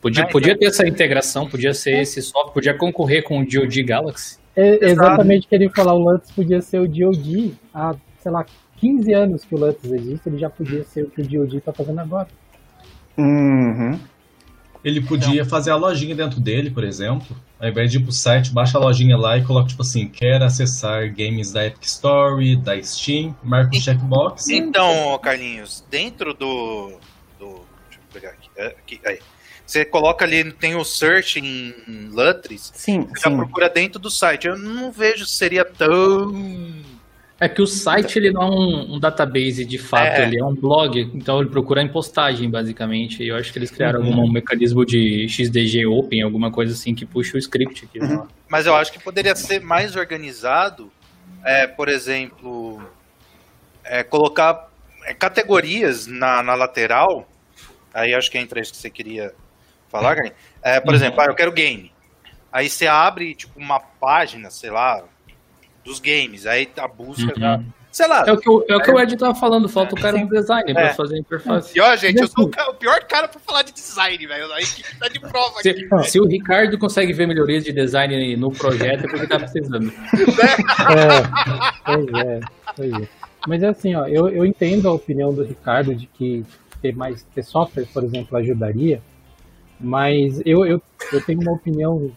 [0.01, 3.81] Podia, É, podia ter essa integração, podia ser esse software, podia concorrer com o DoD
[3.83, 4.37] Galaxy.
[4.55, 5.93] É exatamente o que ele falar.
[5.93, 8.45] O Lutz podia ser o DoD há, sei lá,
[8.77, 11.73] 15 anos que o Lutz existe, ele já podia ser o que o DoD tá
[11.73, 12.27] fazendo agora.
[13.17, 13.99] Uhum.
[14.83, 17.35] Ele podia fazer a lojinha dentro dele, por exemplo.
[17.59, 20.41] Ao invés de ir pro site, baixa a lojinha lá e coloca, tipo assim, quer
[20.43, 24.47] acessar games da Epic Store, da Steam, marca o checkbox.
[24.49, 26.91] Então, Carlinhos, dentro do.
[27.39, 28.49] do deixa eu pegar aqui.
[28.55, 29.19] é, aqui, aí.
[29.65, 31.73] Você coloca ali, tem o search em
[32.09, 33.35] Lutris, Sim, você já sim.
[33.35, 34.47] procura dentro do site.
[34.47, 36.31] Eu não vejo se seria tão.
[37.39, 40.23] É que o site ele não é um, um database de fato, É.
[40.25, 43.21] ele é um blog, então ele procura em postagem, basicamente.
[43.21, 44.07] E eu acho que eles criaram Uhum.
[44.07, 47.99] algum mecanismo de XDG Open, alguma coisa assim que puxa o script aqui.
[47.99, 48.25] Uhum.
[48.49, 50.91] Mas eu acho que poderia ser mais organizado,
[51.45, 52.81] é, por exemplo,
[53.83, 54.69] é, colocar
[55.05, 57.27] é, categorias na, na lateral.
[57.93, 59.31] Aí acho que entra isso que você queria
[59.91, 60.37] falar, Carlinhos.
[60.63, 60.95] É, por Uhum.
[60.95, 61.91] exemplo, ah, eu quero game.
[62.51, 65.03] Aí você abre tipo uma página, sei lá,
[65.87, 66.45] dos games.
[66.45, 67.39] Aí a busca Uhum.
[67.39, 67.59] já.
[67.91, 68.23] Sei lá.
[68.27, 70.27] É o que o, é o, que o Ed tava falando, falta o cara do
[70.29, 70.93] design pra É.
[70.93, 71.75] fazer a interface.
[71.75, 74.51] E ó, gente, eu sou o pior cara pra falar de design, velho.
[74.53, 75.87] Aí que tá de prova Se, aqui.
[76.03, 79.91] se o Ricardo consegue ver melhorias de design no projeto, é porque tá precisando.
[79.91, 82.39] É, pois é,
[82.75, 83.07] pois é.
[83.47, 86.45] Mas é assim, ó, eu, eu entendo a opinião do Ricardo de que
[86.81, 89.01] ter mais ter software, por exemplo, ajudaria,
[89.79, 90.81] mas eu, eu,
[91.13, 92.11] eu tenho uma opinião,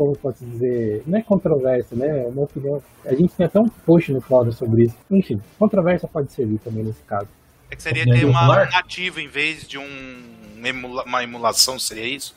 [0.00, 2.24] como posso dizer, não é controversa, né?
[2.24, 2.82] É uma opinião.
[3.04, 4.96] A gente tem até um post no Cláudio sobre isso.
[5.10, 7.28] Enfim, controvérsia pode servir também nesse caso.
[7.70, 8.70] É que seria ter uma popular?
[8.70, 9.84] nativa em vez de um
[10.64, 12.34] emula- uma emulação, seria isso?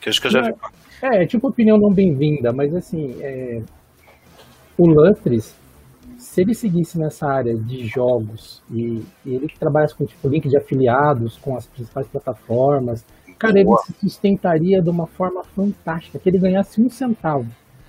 [0.00, 0.54] Que acho que eu já vi.
[1.00, 3.62] É, é tipo opinião não bem-vinda, mas assim, é,
[4.76, 5.54] o Lutris,
[6.18, 10.48] se ele seguisse nessa área de jogos e, e ele que trabalhasse com tipo link
[10.48, 13.04] de afiliados com as principais plataformas,
[13.38, 13.82] cara, ele Boa.
[13.82, 17.46] se sustentaria de uma forma fantástica, que ele ganhasse um centavo.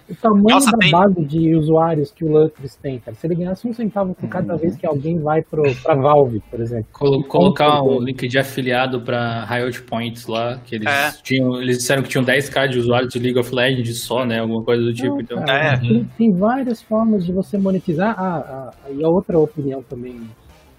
[0.10, 3.36] O tamanho Nossa, da tem- base de usuários que o Lutris tem, cara, se ele
[3.36, 6.86] ganhasse um centavo por cada vez que alguém vai pro, pra Valve, por exemplo.
[6.94, 11.12] Colo- colocar Com um link de afiliado pra Riot Points lá, que eles É.
[11.22, 11.62] tinham.
[11.62, 14.40] Eles disseram que tinham 10k de usuários de League of Legends só, né?
[14.40, 15.10] Alguma coisa do tipo.
[15.16, 15.44] Não, então.
[15.44, 15.78] cara, É.
[15.78, 18.16] tem, tem várias formas de você monetizar.
[18.18, 20.22] Ah, ah, e a outra opinião também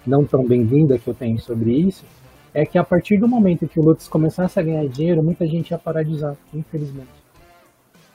[0.07, 2.03] não tão bem-vinda que eu tenho sobre isso
[2.53, 5.71] é que a partir do momento que o Lutz começasse a ganhar dinheiro, muita gente
[5.71, 7.07] ia parar de usar, infelizmente.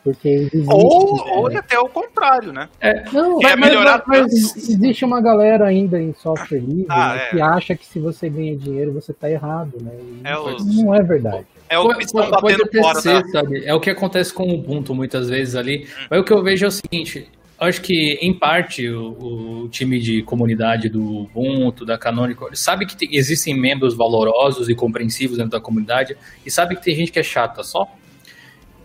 [0.02, 1.32] Porque existe, Ou, né?
[1.34, 2.68] ou até o contrário, né?
[3.10, 7.22] Não, Quer mas, melhorar mas- mas existe uma galera ainda em software livre Ah, né,
[7.22, 7.30] é.
[7.30, 9.92] que acha que se você ganha dinheiro você tá errado, né?
[9.98, 11.46] E É isso os- não é verdade.
[11.70, 13.28] É o que Pode, estão fora ser, da...
[13.30, 13.64] sabe?
[13.64, 15.88] É o que acontece com o Ubuntu muitas vezes ali.
[16.10, 17.26] Mas o que eu vejo é o seguinte:
[17.64, 22.96] acho que, em parte, o, o time de comunidade do Ubuntu, da Canonical, sabe que
[22.96, 27.18] tem- existem membros valorosos e compreensivos dentro da comunidade e sabe que tem gente que
[27.18, 27.86] é chata só.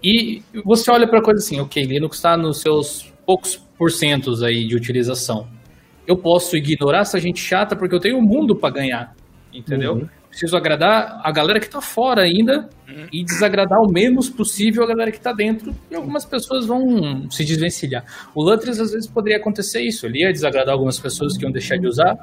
[0.04, 4.76] E você olha para coisa assim, ok, Linux está nos seus poucos porcentos aí de
[4.76, 5.48] utilização.
[6.08, 9.16] Eu posso ignorar essa gente chata porque eu tenho um mundo para ganhar,
[9.54, 9.94] entendeu?
[9.94, 10.10] Uhum.
[10.40, 12.70] Preciso agradar a galera que tá fora ainda
[13.12, 15.76] e desagradar o menos possível a galera que tá dentro.
[15.92, 18.06] E algumas pessoas vão se desvencilhar.
[18.34, 20.06] O Lutris às vezes poderia acontecer isso.
[20.06, 22.16] Ele ia desagradar algumas pessoas que iam deixar de usar,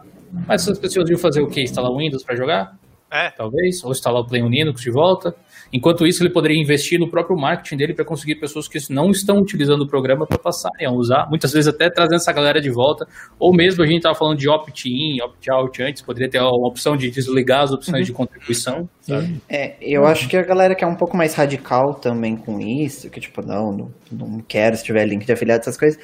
[0.47, 1.61] mas essas pessoas iam fazer o quê?
[1.61, 2.79] Instalar o Windows para jogar?
[3.11, 3.31] É.
[3.31, 5.35] talvez, ou instalar o Play Linux de volta.
[5.73, 9.39] Enquanto isso, ele poderia investir no próprio marketing dele para conseguir pessoas que não estão
[9.39, 13.07] utilizando o programa para passarem a usar, muitas vezes até trazendo essa galera de volta.
[13.39, 17.11] Ou mesmo a gente estava falando de opt-in, opt-out antes, poderia ter uma opção de
[17.11, 18.89] desligar as opções de contribuição.
[19.01, 19.41] sabe?
[19.49, 23.11] É, eu acho que a galera que é um pouco mais radical também com isso,
[23.11, 25.99] que tipo, não, não, não quero se tiver link de afiliado, essas coisas,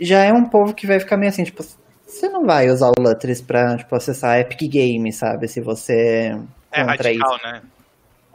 [0.00, 1.62] já é um povo que vai ficar meio assim, tipo,
[2.06, 5.48] você não vai usar o Lutris pra, tipo, acessar a Epic Game, sabe?
[5.48, 6.32] Se você
[6.72, 7.46] É contra radical, isso.
[7.46, 7.62] né?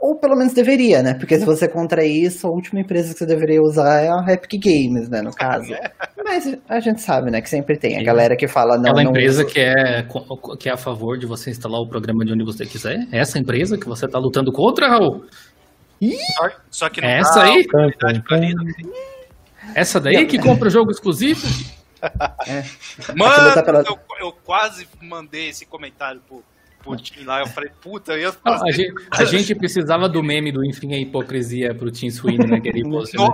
[0.01, 1.13] Ou pelo menos deveria, né?
[1.13, 4.59] Porque se você contra isso, a última empresa que você deveria usar é a Epic
[4.63, 5.21] Games, né?
[5.21, 5.71] No caso.
[6.25, 7.39] Mas a gente sabe, né?
[7.39, 9.53] Que sempre tem a galera que fala, não, Aquela não empresa uso.
[9.53, 10.03] que é,
[10.59, 12.97] que é a favor de você instalar o programa de onde você quiser.
[13.11, 15.23] É essa empresa que você está lutando contra, Raul?
[16.01, 17.63] Só, só que não É essa aí?
[18.31, 18.73] Linux.
[19.75, 21.45] Essa daí que compra o jogo exclusivo?
[23.15, 26.43] Mano, Aquilo tá pela- eu, eu quase mandei esse comentário pro
[26.83, 27.39] Putin lá.
[27.39, 28.69] Eu falei, puta, eu ia Não, fazer.
[28.69, 32.83] a, gente, a gente precisava do meme do Enfim a Hipocrisia pro Tim Sweeney naquele
[32.83, 33.17] post.
[33.17, 33.27] né?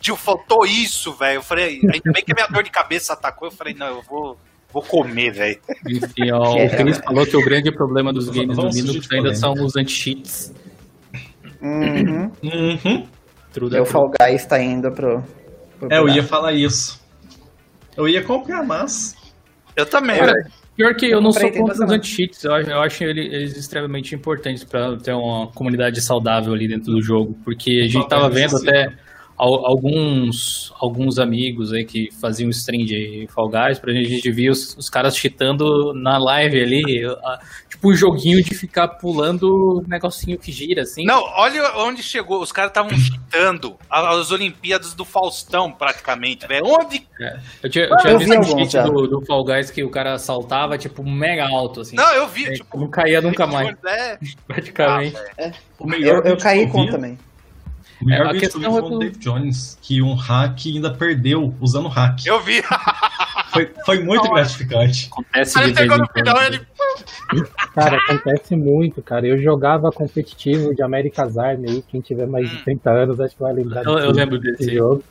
[0.00, 1.38] Tio, faltou isso, velho.
[1.38, 3.48] Eu falei, ainda bem que a minha dor de cabeça atacou.
[3.48, 4.38] Eu falei, não, eu vou,
[4.72, 5.60] vou comer, velho.
[5.88, 9.52] Enfim, ó, o Cris falou que o grande problema dos games do Linux ainda são
[9.52, 10.52] os anti-cheats.
[11.60, 12.30] Uhum.
[12.42, 13.08] Uhum.
[13.52, 15.22] True o Fall Guys tá indo pro.
[15.78, 17.00] pro É, eu ia falar isso.
[17.96, 19.16] Eu ia comprar, mas.
[19.74, 20.52] Eu também, Cara, velho.
[20.78, 23.56] Pior que eu não comprei, sou contra os anti-cheats, eu acho, eu acho ele- eles
[23.56, 28.30] extremamente importantes pra ter uma comunidade saudável ali dentro do jogo, porque a gente tava
[28.30, 28.92] vendo até
[29.38, 34.50] alguns, alguns amigos aí que faziam stream de Fall Guys, pra gente, a gente via
[34.50, 37.38] os, os caras cheatando na live ali, a-
[37.68, 41.04] tipo um joguinho de ficar pulando negocinho que gira, assim.
[41.04, 42.42] Não, olha onde chegou.
[42.42, 46.64] Os caras estavam chitando as Olimpíadas do Faustão, praticamente, velho.
[46.66, 47.06] Onde.
[47.62, 49.84] Eu tinha, eu tinha eu vi visto um alguns cheat do, do Fall Guys que
[49.84, 51.94] o cara saltava, tipo, mega alto, assim.
[51.96, 52.78] Não, eu vi, É, tipo.
[52.78, 55.16] não caía nunca mais, É, praticamente.
[55.78, 57.18] O melhor Eu, eu caí com vi- também.
[58.00, 59.78] O melhor É, a vídeo que eu vi questão é foi do do- Dave Jones,
[59.82, 62.24] que um hack ainda perdeu usando hack.
[62.26, 62.62] eu vi.
[63.52, 65.08] Foi, foi muito gratificante.
[65.10, 66.54] Acontece Aí de vez pegou em no final quando.
[66.54, 66.66] ele.
[67.74, 69.26] Cara, acontece muito, cara.
[69.26, 73.42] Eu jogava competitivo de America's Army aí, quem tiver mais de 30 anos acho que
[73.42, 74.74] vai lembrar Eu, eu lembro desse desse.
[74.76, 75.02] jogo.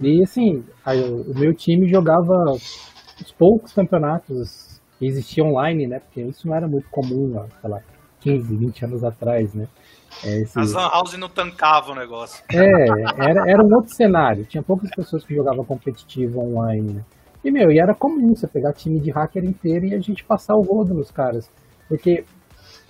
[0.00, 6.00] E assim, aí, o o meu time jogava os poucos campeonatos que existiam online, né?
[6.00, 7.80] Porque isso não era muito comum, sei lá,
[8.20, 9.68] 15, 20 anos atrás, né?
[10.22, 12.44] É, esse- As Lan House não tancava o negócio.
[12.52, 12.84] é,
[13.18, 14.44] era, era um outro cenário.
[14.44, 17.04] Tinha poucas pessoas que jogavam competitivo online, né?
[17.44, 20.54] E, meu, e era comum você pegar time de hacker inteiro e a gente passar
[20.54, 21.50] o rodo nos caras.
[21.88, 22.24] Porque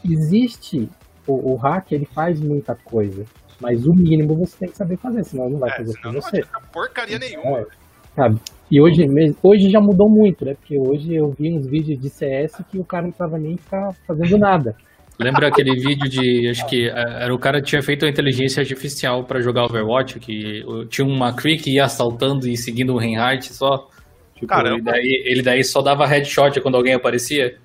[0.05, 0.89] existe,
[1.27, 3.25] o, o hacker, ele faz muita coisa.
[3.61, 6.39] Mas o mínimo você tem que saber fazer, senão não vai É, fazer não você.
[6.39, 7.61] adianta porcaria nenhuma.
[7.61, 7.67] É,
[8.15, 8.41] sabe?
[8.71, 9.07] E hoje,
[9.43, 10.55] hoje já mudou muito, né?
[10.55, 13.93] Porque hoje eu vi uns vídeos de CS que o cara não tava nem ficar
[14.07, 14.77] fazendo nada.
[15.19, 16.49] Lembra aquele vídeo de.
[16.49, 16.93] Acho que eh,
[17.23, 21.33] era o cara que tinha feito uma inteligência artificial pra jogar Overwatch, que tinha uma
[21.33, 23.89] Cree que ia assaltando e seguindo o Reinhardt só.
[24.35, 24.77] Tipo, Caramba.
[24.77, 27.57] ele daí, ele daí só dava headshot quando alguém aparecia.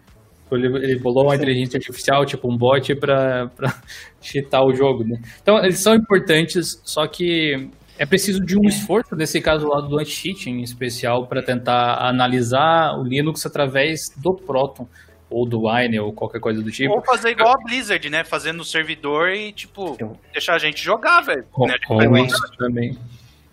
[0.52, 3.76] Ele, ele bolou uma inteligência artificial, tipo um bot, pra, pra
[4.22, 5.20] cheatar o jogo, né?
[5.42, 7.70] Então, eles são importantes, só que
[8.00, 12.98] é preciso de um esforço, nesse caso lá do anti-cheating em especial, para tentar analisar
[12.98, 14.88] o Linux através do Proton,
[15.30, 16.94] ou do Wine, ou qualquer coisa do tipo.
[16.94, 18.24] Ou fazer igual a Blizzard, né?
[18.24, 21.44] Fazer no servidor e, tipo, Eu- deixar a gente jogar, velho.
[21.52, 21.76] Com, Né?
[22.26, 22.98] isso também.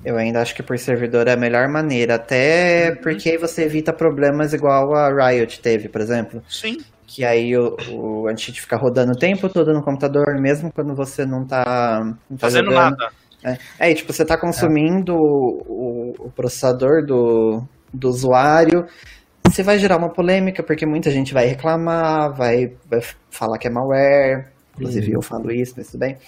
[0.04, 2.14] Eu ainda acho que por servidor é a melhor maneira.
[2.14, 6.42] Até porque aí você evita problemas igual a Riot teve, por exemplo.
[6.48, 6.76] Sim.
[7.06, 11.24] Que aí o, o anti-cheat fica rodando o tempo todo no computador, mesmo quando você
[11.24, 12.96] não tá, não tá Fazendo jogando.
[12.96, 13.12] nada.
[13.78, 17.62] É, e, tipo, você tá consumindo o, o processador do,
[17.92, 18.84] do usuário.
[19.50, 23.00] Você vai gerar uma polêmica, porque muita gente vai reclamar, vai, vai
[23.30, 24.48] falar que é malware.
[24.74, 26.18] Inclusive eu falo isso, mas tudo bem.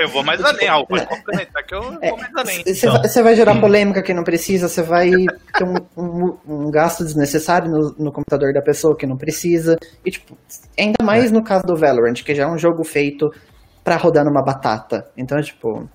[0.00, 0.86] Eu vou mais além, Raul.
[0.86, 2.62] Pode complementar que eu É, vou mais além.
[2.64, 6.70] Você vai, você vai gerar polêmica que não precisa, você vai ter um, um- um
[6.70, 9.76] gasto desnecessário no, no computador da pessoa que não precisa.
[10.04, 10.36] E, tipo,
[10.78, 13.28] ainda mais no caso do Valorant, que já é um jogo feito
[13.82, 15.04] pra rodar numa batata.
[15.16, 15.88] Então, tipo,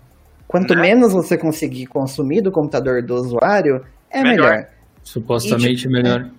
[0.47, 0.81] quanto Né?
[0.81, 4.49] menos você conseguir consumir do computador do usuário, é Melhor.
[4.49, 4.67] melhor.
[5.03, 6.29] Supostamente melhor.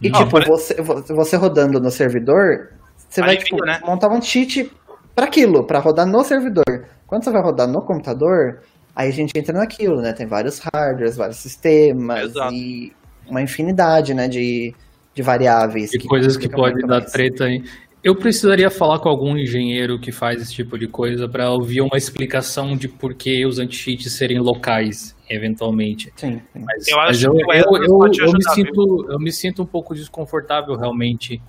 [0.00, 2.70] E, Não, tipo, por- você, você rodando no servidor,
[3.08, 3.80] você vai, Alivia, tipo, né?
[3.84, 4.70] montar um cheat
[5.14, 6.64] pra aquilo, pra rodar no servidor.
[7.06, 8.60] Quando você vai rodar no computador,
[8.94, 10.12] aí a gente entra naquilo, né?
[10.12, 12.54] Tem vários hardwares, vários sistemas Exato.
[12.54, 12.92] e
[13.28, 14.74] uma infinidade, né, de,
[15.14, 15.90] de variáveis.
[15.90, 17.12] De coisas que podem dar mais.
[17.12, 17.62] treta aí.
[18.02, 21.98] Eu precisaria falar com algum engenheiro que faz esse tipo de coisa para ouvir uma
[21.98, 26.10] explicação de por que os anti-cheats serem locais, eventualmente.
[26.16, 26.64] Sim, sim.
[26.64, 27.32] Mas, Eu acho eu,
[28.10, 31.42] que eu, me sinto, eu me sinto um pouco desconfortável realmente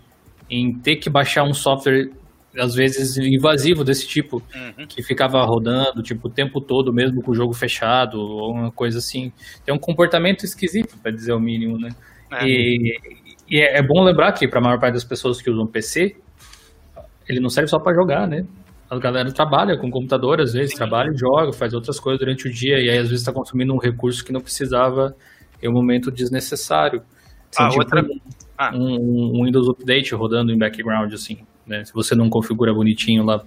[0.50, 2.10] em ter que baixar um software,
[2.58, 4.86] às vezes, invasivo desse tipo, Uhum.
[4.86, 8.98] que ficava rodando tipo, o tempo todo, mesmo com o jogo fechado, ou uma coisa
[8.98, 9.32] assim.
[9.64, 11.92] Tem um comportamento esquisito, para dizer o mínimo, né?
[12.34, 12.46] É.
[12.46, 13.00] E,
[13.50, 16.18] e é é bom lembrar que, para a maior parte das pessoas que usam PC,
[17.28, 18.46] ele não serve só para jogar, né?
[18.90, 20.78] A galera trabalha com computador, às vezes, Sim.
[20.78, 23.74] trabalha e joga, faz outras coisas durante o dia, e aí às vezes está consumindo
[23.74, 25.16] um recurso que não precisava
[25.64, 27.02] em um momento desnecessário.
[27.58, 28.04] Ah, Tem, tipo, outra-
[28.58, 28.72] ah.
[28.76, 31.86] um, um Windows Update rodando em background, assim, né?
[31.86, 33.42] Se você não configura bonitinho lá,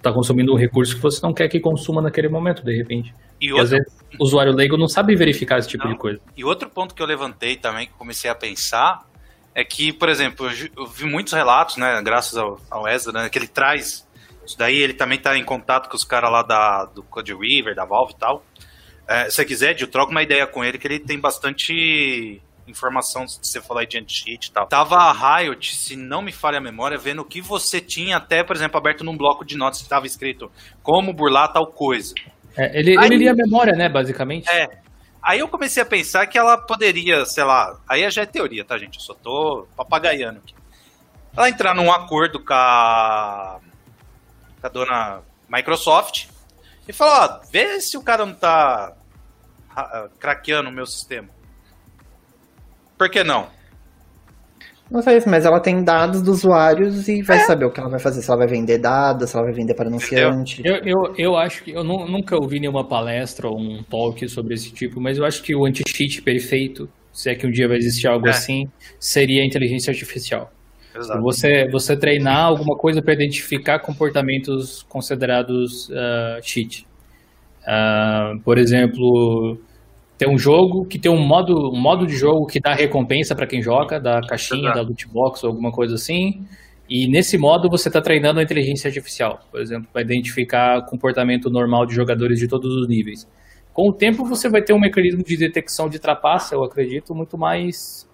[0.00, 3.14] tá consumindo um recurso que você não quer que consuma naquele momento, de repente.
[3.38, 3.86] E E às vezes
[4.18, 5.92] o usuário leigo não sabe verificar esse tipo Não.
[5.92, 6.20] de coisa.
[6.36, 9.02] e outro ponto que eu levantei também, que comecei a pensar,
[9.54, 13.38] é que, por exemplo, eu, vi muitos relatos, né, graças ao, ao Ezra, né, que
[13.38, 14.06] ele traz.
[14.46, 17.74] Isso daí ele também tá em contato com os caras lá da, do Code River,
[17.74, 18.44] da Valve e tal.
[19.08, 23.26] É, se você quiser, eu troco uma ideia com ele, que ele tem bastante informação,
[23.26, 24.66] se você falar de anti-cheat e tal.
[24.66, 28.44] Tava a Riot, se não me falha a memória, vendo o que você tinha até,
[28.44, 30.50] por exemplo, aberto num bloco de notas que estava escrito
[30.82, 32.14] como burlar tal coisa.
[32.56, 34.48] É, ele, Aí- ele lia a memória, né, basicamente.
[34.48, 34.68] É.
[35.22, 38.78] Aí eu comecei a pensar que ela poderia, sei lá, aí já é teoria, tá,
[38.78, 38.96] gente?
[38.96, 40.54] Eu só tô papagaiando aqui.
[41.36, 43.60] Ela entrar num acordo com a,
[44.60, 46.26] com a dona Microsoft
[46.88, 48.94] e falar, ó, vê se o cara não tá
[49.76, 51.28] ah, craqueando o meu sistema.
[52.96, 53.50] Por que não?
[54.90, 57.22] Não sei, mas ela tem dados dos usuários e É.
[57.22, 59.54] vai saber o que ela vai fazer, se ela vai vender dados, se ela vai
[59.54, 60.60] vender para anunciante.
[60.64, 64.54] Eu, eu, eu acho que eu nu- nunca ouvi nenhuma palestra ou um talk sobre
[64.54, 67.76] esse tipo, mas eu acho que o anti-cheat perfeito, se é que um dia vai
[67.76, 68.30] existir algo É.
[68.30, 68.64] assim,
[68.98, 70.50] seria a inteligência artificial.
[70.92, 71.22] Exato.
[71.22, 76.84] Você, você treinar alguma coisa para identificar comportamentos considerados ah, cheat.
[77.64, 79.56] Ah, por exemplo,
[80.20, 83.46] tem um jogo que tem um modo, um modo de jogo que dá recompensa para
[83.46, 84.76] quem joga, da caixinha, Exato.
[84.76, 86.44] da loot box ou alguma coisa assim.
[86.86, 91.86] E nesse modo você está treinando a inteligência artificial, por exemplo, para identificar comportamento normal
[91.86, 93.26] de jogadores de todos os níveis.
[93.72, 97.38] Com o tempo você vai ter um mecanismo de detecção de trapaça, eu acredito, muito
[97.38, 98.06] mais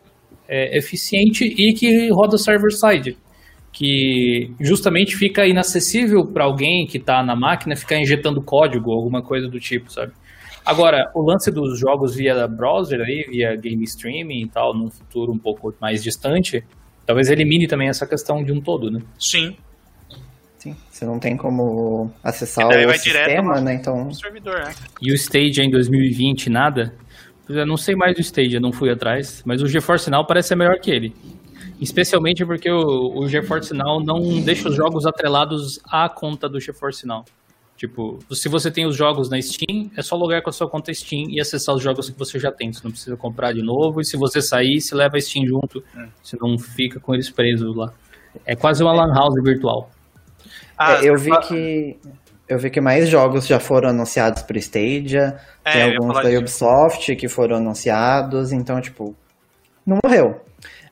[0.49, 3.16] é, eficiente e que roda server-side,
[3.73, 9.23] que justamente fica inacessível para alguém que está na máquina ficar injetando código ou alguma
[9.23, 10.12] coisa do tipo, sabe?
[10.67, 15.33] Agora, o lance dos jogos via browser aí, via game streaming e tal, num futuro
[15.33, 16.65] um pouco mais distante,
[17.07, 19.01] talvez elimine também essa questão de um todo, né?
[19.17, 19.57] Sim,
[20.67, 23.75] Sim, você não tem como acessar o sistema, né?
[23.75, 24.75] Então, servidor, né?
[25.01, 26.93] E o Stage em 2020, nada?
[27.47, 30.27] Pois é, não sei mais do Stage, eu não fui atrás, mas o GeForce Now
[30.27, 31.15] parece ser melhor que ele.
[31.81, 37.07] Especialmente porque o, o GeForce Now não deixa os jogos atrelados à conta do GeForce
[37.07, 37.25] Now.
[37.77, 40.93] Tipo, se você tem os jogos na Steam, é só logar com a sua conta
[40.94, 42.73] Steam e acessar os jogos que você já tem.
[42.73, 44.01] Você não precisa comprar de novo.
[44.01, 45.85] E se você sair, você leva a Steam junto.
[46.23, 47.93] Você não fica com eles presos lá.
[48.47, 49.90] É quase uma Lan House virtual.
[50.78, 51.97] Ah, é, eu vi que
[52.48, 56.39] eu vi que mais jogos já foram anunciados por Stadia, É, tem alguns da.
[56.39, 59.15] Ubisoft que foram anunciados, então tipo,
[59.85, 60.40] não morreu.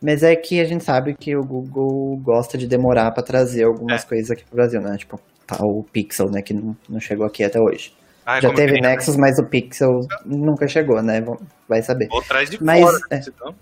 [0.03, 4.05] Mas é que a gente sabe que o Google gosta de demorar para trazer algumas
[4.05, 4.07] É.
[4.07, 4.97] coisas aqui pro Brasil, né?
[4.99, 5.19] Tipo,
[5.63, 7.93] o Pixel, né, que não, não chegou aqui até hoje.
[8.27, 9.91] ah, já como teve que- Nexus, mas o Pixel
[10.25, 11.21] nunca chegou, né?
[11.69, 12.09] Vai saber.
[12.11, 12.99] Ou atrás de Mas, fora.
[13.11, 13.19] é.
[13.21, 13.55] então.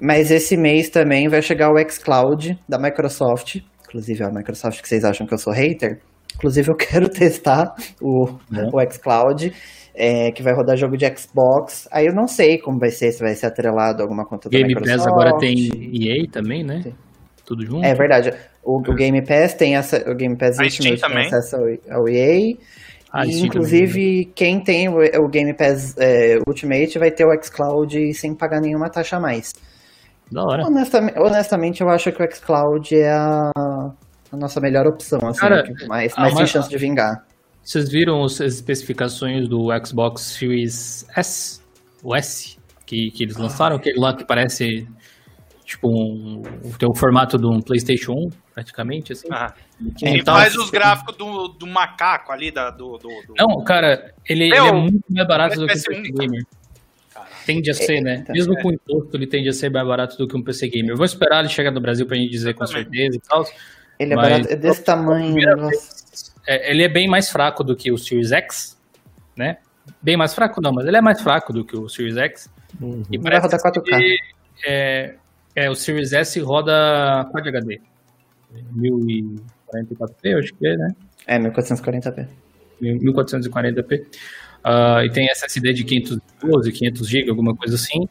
[0.00, 3.56] Mas esse mês também vai chegar o xCloud da Microsoft.
[3.88, 6.00] Inclusive, a Microsoft que vocês acham que eu sou hater.
[6.34, 7.72] Inclusive, eu quero testar
[8.02, 8.70] o, Bom.
[8.74, 9.52] o xCloud,
[9.94, 11.88] é, que vai rodar jogo de Xbox.
[11.90, 14.58] Aí eu não sei como vai ser, se vai ser atrelado a alguma conta da
[14.58, 14.98] Game Microsoft.
[14.98, 15.54] Pass agora tem
[15.94, 16.82] EA também, né?
[16.82, 16.92] Sim.
[17.46, 17.86] Tudo junto.
[17.86, 18.32] É verdade.
[18.66, 21.26] O, o Game Pass tem essa, o Game Pass Ultimate tem também.
[21.26, 22.56] acesso ao, ao EA.
[23.12, 27.42] Ah, e, Steam inclusive, quem tem o, o Game Pass é, Ultimate vai ter o
[27.42, 29.52] xCloud sem pagar nenhuma taxa a mais.
[30.32, 30.66] Da hora.
[30.66, 35.62] Honestamente, honestamente, eu acho que o xCloud é a, a nossa melhor opção, assim, Cara,
[35.62, 37.24] que mais, ah, mais tem chance de vingar.
[37.62, 41.60] Vocês viram as especificações do Xbox Series S?
[42.02, 42.58] O S?
[42.84, 43.76] Que, que eles lançaram?
[43.76, 44.86] Aquele lá que parece
[45.66, 46.40] tipo um.
[46.78, 49.26] Tem o formato de um PlayStation 1, praticamente, assim.
[49.30, 49.52] Ah,
[49.98, 53.62] Que Ele então- faz os gráficos do, do macaco ali, da, do, do, do- Não,
[53.64, 56.46] cara, ele, Meu, ele é muito mais barato do que um PS1, PC Gamer.
[57.44, 58.16] Tende a ser, né?
[58.18, 58.32] Eita.
[58.32, 60.90] Mesmo com imposto, ele tende a ser mais barato do que um PC Gamer.
[60.92, 63.44] Eu vou esperar ele chegar no Brasil pra gente dizer com certeza e tal.
[63.98, 65.34] Ele é barato, é desse tamanho.
[65.56, 66.32] nossa.
[66.46, 68.80] É, ele é bem mais fraco do que o Series X,
[69.36, 69.58] né?
[70.02, 72.48] Bem mais fraco não, mas ele é mais fraco do que o Series X.
[72.80, 73.02] Uhum.
[73.10, 73.82] E Vai rodar 4K.
[73.82, 74.16] que,
[74.66, 75.14] é,
[75.56, 77.80] é, o Series S roda Quad HD.
[78.76, 80.94] 1044p, eu acho que é, né?
[81.26, 82.28] É, 1440p.
[82.80, 84.06] 1440p.
[84.62, 88.08] Ah, e tem SSD de 512, 500 GB, alguma coisa assim.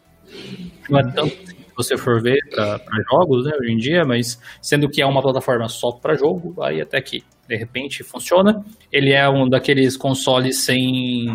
[0.90, 2.80] Não é tanto se você for ver para
[3.12, 6.82] jogos, né, hoje em dia, mas sendo que é uma plataforma só para jogo, aí
[6.82, 8.64] até que de repente funciona.
[8.92, 11.28] Ele é um daqueles consoles sem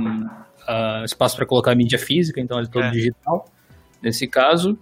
[0.66, 2.90] ah, espaço para colocar mídia física, então ele é todo É.
[2.90, 3.46] digital.
[4.02, 4.78] Nesse caso,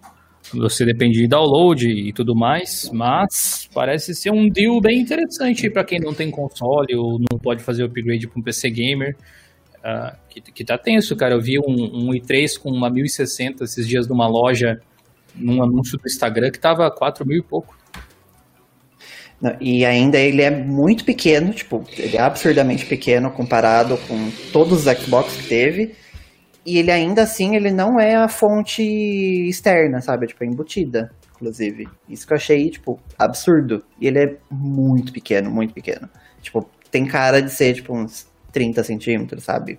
[0.53, 5.85] você depende de download e tudo mais, mas parece ser um deal bem interessante para
[5.85, 9.17] quem não tem console ou não pode fazer upgrade para um PC gamer.
[9.83, 11.35] ah, que, que tá tenso, cara.
[11.35, 14.81] Eu vi um, um i3 com uma 1060 esses dias numa loja,
[15.35, 17.77] num anúncio do Instagram, que tava 4 mil e pouco.
[19.41, 24.87] Não, E ainda ele é muito pequeno, tipo, ele é absurdamente pequeno comparado com todos
[24.87, 25.95] os Xbox que teve.
[26.69, 30.27] E ele ainda assim, ele não é a fonte externa, sabe?
[30.27, 31.89] Tipo, é embutida, inclusive.
[32.09, 33.83] Isso que eu achei, tipo, absurdo.
[34.01, 36.09] E ele é muito pequeno, muito pequeno.
[36.43, 39.79] Tipo, tem cara de ser, tipo, uns 30 centímetros, sabe?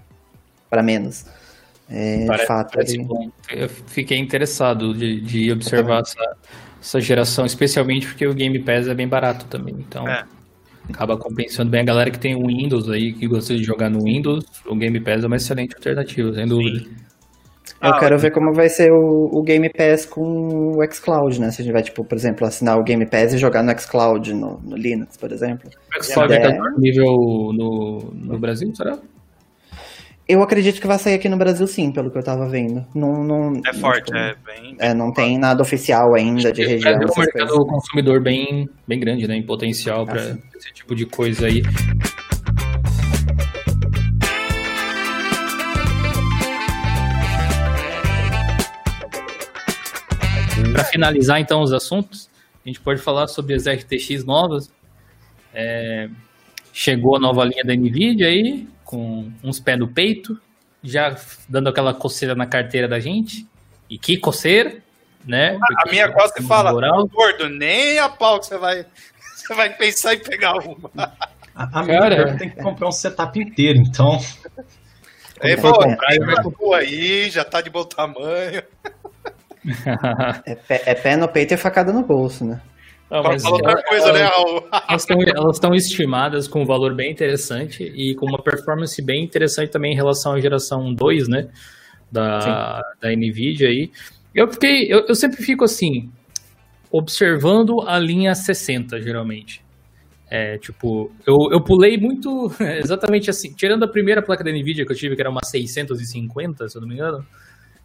[0.69, 1.25] Pra menos.
[1.87, 3.07] É, de Parece- fato, parece ele...
[3.51, 6.37] Eu fiquei interessado de, de observar essa,
[6.81, 9.75] essa geração, especialmente porque o Game Pass é bem barato também.
[9.77, 10.23] Então É.
[10.89, 14.03] acaba compensando bem a galera que tem o Windows aí, que gosta de jogar no
[14.03, 14.43] Windows.
[14.67, 16.79] O Game Pass é uma excelente alternativa, sem dúvida.
[17.81, 20.21] Eu Ah, quero ver como vai ser o, o Game Pass com
[20.75, 21.49] o xCloud, né?
[21.51, 24.33] Se a gente vai, tipo, por exemplo, assinar o Game Pass e jogar no xCloud,
[24.33, 25.69] no, no Linux, por exemplo.
[25.97, 26.39] O Xcloud É.
[26.41, 27.05] tá disponível
[27.53, 28.97] no, no Brasil, será?
[30.31, 32.85] Eu acredito que vai sair aqui no Brasil sim, pelo que eu tava vendo.
[32.93, 34.75] Não, não, É forte, tipo, é bem.
[34.79, 37.67] é, não tem nada oficial ainda de É região, um essas mercado coisas.
[37.67, 39.35] consumidor bem, bem grande, né?
[39.35, 40.39] Em potencial Ah, para sim.
[40.55, 41.63] esse tipo de coisa aí.
[50.73, 52.29] Para finalizar então os assuntos,
[52.65, 54.71] a gente pode falar sobre as RTX novas.
[55.53, 56.09] É,
[56.71, 60.41] chegou a nova linha da Nvidia aí, com uns pés no peito,
[60.83, 61.15] já
[61.47, 63.47] dando aquela coceira na carteira da gente.
[63.87, 64.81] E que coceira,
[65.23, 65.57] né?
[65.57, 67.07] A Porque minha quase fala, moral.
[67.07, 68.83] gordo, nem a pau que você vai,
[69.35, 70.89] você vai pensar em pegar uma.
[71.53, 72.15] A, a minha Cara.
[72.25, 74.19] pior tem que comprar um setup inteiro, então.
[75.39, 76.79] Aí, Como pô, é?
[76.79, 78.63] aí, já tá de bom tamanho.
[80.45, 82.61] É, pé, é pé no peito e facada no bolso, né?
[83.11, 84.67] Não, Fala mas outra ela- coisa, né, Raul?
[84.87, 89.23] Elas estão elas estão estimadas com um valor bem interessante e com uma performance bem
[89.23, 91.49] interessante também em relação à geração 2, né?
[92.11, 93.91] Da, da NVIDIA aí.
[94.33, 94.85] Eu fiquei.
[94.91, 96.09] Eu, eu sempre fico assim,
[96.91, 99.63] observando a linha 60, geralmente.
[100.31, 102.29] É, tipo, eu, eu pulei muito
[102.83, 106.67] exatamente assim, tirando a primeira placa da NVIDIA que eu tive, que era uma 650,
[106.69, 107.25] se eu não me engano.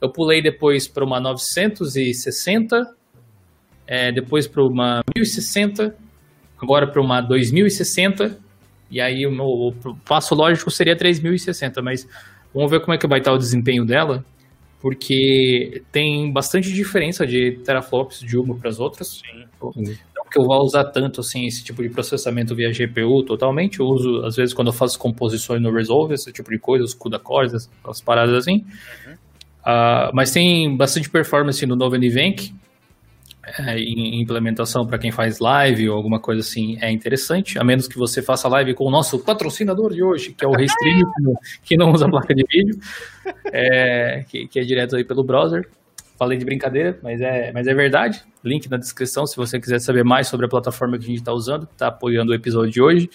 [0.03, 2.77] Eu pulei depois para uma 960,
[3.87, 5.95] é, depois para uma 1060,
[6.61, 8.39] agora para uma 2060,
[8.91, 9.75] e aí o, meu, o
[10.05, 12.07] passo lógico seria 3060, mas
[12.55, 14.25] vamos ver como é que vai estar o desempenho dela,
[14.81, 19.23] porque tem bastante diferença de teraflops de uma para as outras.
[19.63, 23.87] Não que eu vá usar tanto assim esse tipo de processamento via GPU totalmente, eu
[23.87, 27.21] uso às vezes quando eu faço composições no Resolve, esse tipo de coisa, os CUDA
[27.21, 28.65] cores, as, as paradas assim.
[29.65, 32.53] Ah, mas tem bastante performance no novo NVENC,
[33.59, 37.87] é, em implementação para quem faz live ou alguma coisa assim é interessante, a menos
[37.87, 41.11] que você faça live com o nosso patrocinador de hoje, que é o Restream,
[41.63, 42.79] que não- usa placa de vídeo,
[43.53, 45.69] é, que, que é direto aí pelo browser.
[46.17, 48.23] Falei de brincadeira, mas é, mas é verdade.
[48.45, 51.33] Link na descrição se você quiser saber mais sobre a plataforma que a gente está
[51.33, 53.11] usando, que está apoiando o episódio de hoje.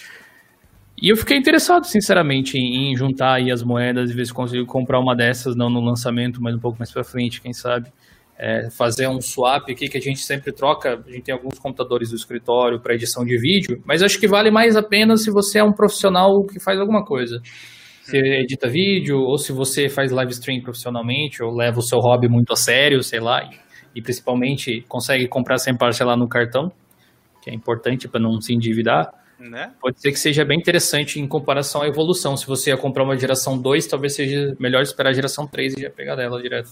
[1.02, 4.66] E eu fiquei interessado, sinceramente, em, em juntar aí as moedas e ver se consigo
[4.66, 7.90] comprar uma dessas, não no lançamento, mas um pouco mais para frente, quem sabe
[8.40, 10.94] é, fazer um swap aqui que a gente sempre troca.
[11.06, 14.50] A gente tem alguns computadores do escritório para edição de vídeo, mas acho que vale
[14.50, 17.40] mais a pena se você é um profissional que faz alguma coisa.
[18.02, 22.30] Se edita vídeo, ou se você faz live stream profissionalmente, ou leva o seu hobby
[22.30, 26.72] muito a sério, sei lá, e, e principalmente consegue comprar sem parcelar no cartão.
[27.42, 29.72] que é importante para não se endividar, Né?
[29.80, 32.36] pode ser que seja bem interessante em comparação à evolução.
[32.36, 35.82] Se você ia comprar uma geração 2, talvez seja melhor esperar a geração 3 e
[35.84, 36.70] já pegar dela direto.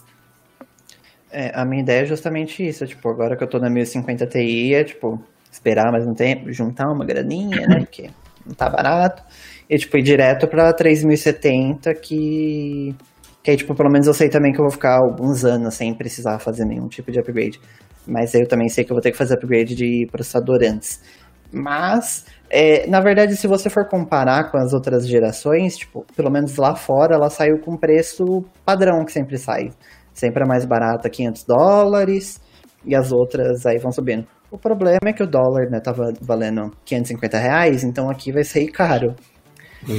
[1.32, 4.74] É, a minha ideia é justamente isso, tipo, agora que eu tô na 1050 Ti,
[4.74, 5.20] é tipo,
[5.52, 8.10] esperar mais um tempo, juntar uma graninha, né, porque
[8.46, 9.24] não tá barato,
[9.70, 12.96] e tipo, ir direto pra 3070, que...
[13.44, 15.94] Que aí, tipo, pelo menos eu sei também que eu vou ficar alguns anos sem
[15.94, 17.62] precisar fazer nenhum tipo de upgrade.
[18.06, 21.02] Mas eu também sei que eu vou ter que fazer upgrade de processador antes.
[21.50, 26.58] Mas, é, na verdade, se você for comparar com as outras gerações, tipo, pelo menos
[26.58, 29.70] lá fora, ela saiu com preço padrão que sempre sai.
[30.18, 32.42] Sempre é mais barata, 500 dólares,
[32.84, 34.26] e as outras aí vão subindo.
[34.50, 38.72] O problema é que o dólar, né, tava valendo 550 reais, então aqui vai sair
[38.72, 39.14] caro.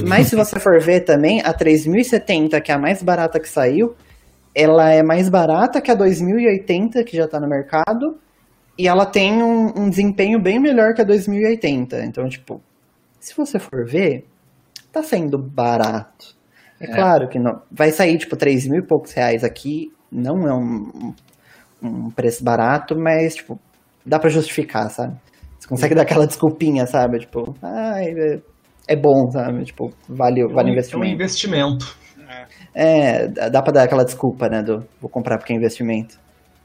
[0.09, 3.95] Mas se você for ver também, a 3070, que é a mais barata que saiu,
[4.53, 8.19] ela é mais barata que a 2080, que já tá no mercado,
[8.77, 12.05] e ela tem um, um desempenho bem melhor que a 2080.
[12.05, 12.61] Então, tipo,
[13.20, 14.27] se você for ver,
[14.90, 16.36] tá saindo barato.
[16.81, 17.62] É, claro que não.
[17.70, 19.93] Vai sair, tipo, 3 mil e poucos reais aqui.
[20.10, 21.14] Não é um,
[21.82, 23.59] um preço barato, mas, tipo,
[24.05, 25.16] dá pra justificar, sabe?
[25.59, 27.18] Você consegue dar aquela desculpinha, sabe?
[27.20, 28.40] Tipo, ai, é,
[28.89, 29.64] é bom, sabe?
[29.64, 31.12] Tipo, vale, vale o É um investimento.
[31.12, 31.98] investimento.
[32.74, 34.62] É, dá dá pra dar aquela desculpa, né?
[34.62, 36.18] Do vou comprar porque é investimento.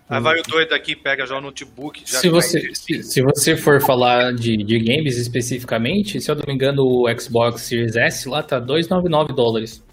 [0.10, 2.04] Aí vai o doido aqui, pega já o notebook.
[2.06, 6.44] Já Se você, se, se você for falar de, de games especificamente, se eu não
[6.46, 9.84] me engano, o Xbox Series S lá tá 299 dólares.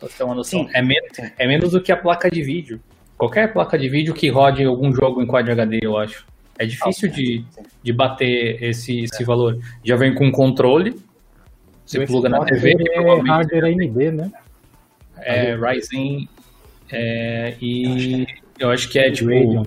[0.00, 0.64] Pra ter uma noção.
[0.66, 0.70] Sim.
[0.74, 0.96] É, men
[1.38, 2.80] é menos do que a placa de vídeo.
[3.18, 6.26] Qualquer placa de vídeo que rode algum jogo em Quad HD, eu acho.
[6.58, 7.44] É difícil de,
[7.82, 9.58] de bater esse, esse valor.
[9.84, 10.94] Já vem com controle.
[11.84, 14.30] Você pluga na TV, que é hardware AMD, né?
[15.18, 16.28] é Ryzen.
[16.90, 18.26] é, e
[18.58, 19.64] eu acho que é tipo, Radeon.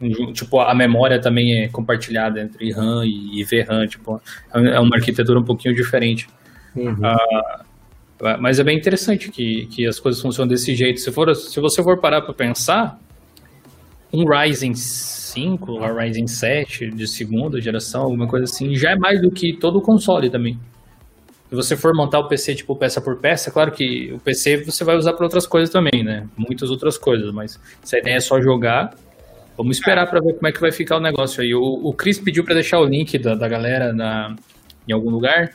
[0.00, 4.20] um- tipo, a memória também é compartilhada entre RAM e VRAM, tipo,
[4.52, 6.28] é uma arquitetura um pouquinho diferente.
[6.76, 6.94] Uhum.
[8.38, 11.00] Mas é bem interessante que, que as coisas funcionam desse jeito.
[11.00, 12.96] Se, for, se você for parar para pensar,
[14.12, 19.20] um Ryzen 5, ou Ryzen 7 de segunda geração, alguma coisa assim, já é mais
[19.20, 20.56] do que todo o console também.
[21.48, 24.84] Se você for montar o PC tipo peça por peça, claro que o PC você
[24.84, 26.28] vai usar para outras coisas também, né?
[26.36, 28.94] Muitas outras coisas, mas se a ideia é só jogar,
[29.56, 31.52] vamos esperar para ver como é que vai ficar o negócio aí.
[31.54, 34.34] O, o Chris pediu para deixar o link da, da galera na,
[34.88, 35.52] em algum lugar.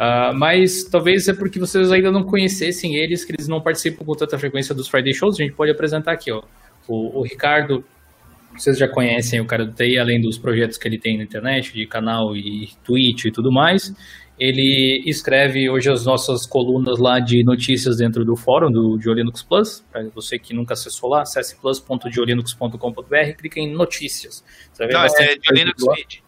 [0.00, 4.14] Ah, mas talvez é porque vocês ainda não conhecessem eles, que eles não participam com
[4.14, 5.34] tanta frequência dos Friday Shows.
[5.34, 6.40] A gente pode apresentar aqui, ó.
[6.86, 7.84] O, o Ricardo,
[8.56, 11.74] vocês já conhecem o cara do TI, além dos projetos que ele tem na internet,
[11.74, 13.92] de canal e Twitch e tudo mais.
[14.38, 19.84] Ele escreve hoje as nossas colunas lá de notícias dentro do fórum do Diolinux Plus.
[19.90, 24.44] Para você que nunca acessou lá, acesse plus.diolinux.com.br, clica em notícias.
[24.72, 25.94] Você vai ver Não, é de coisa Linux lá.
[25.96, 26.22] Feed.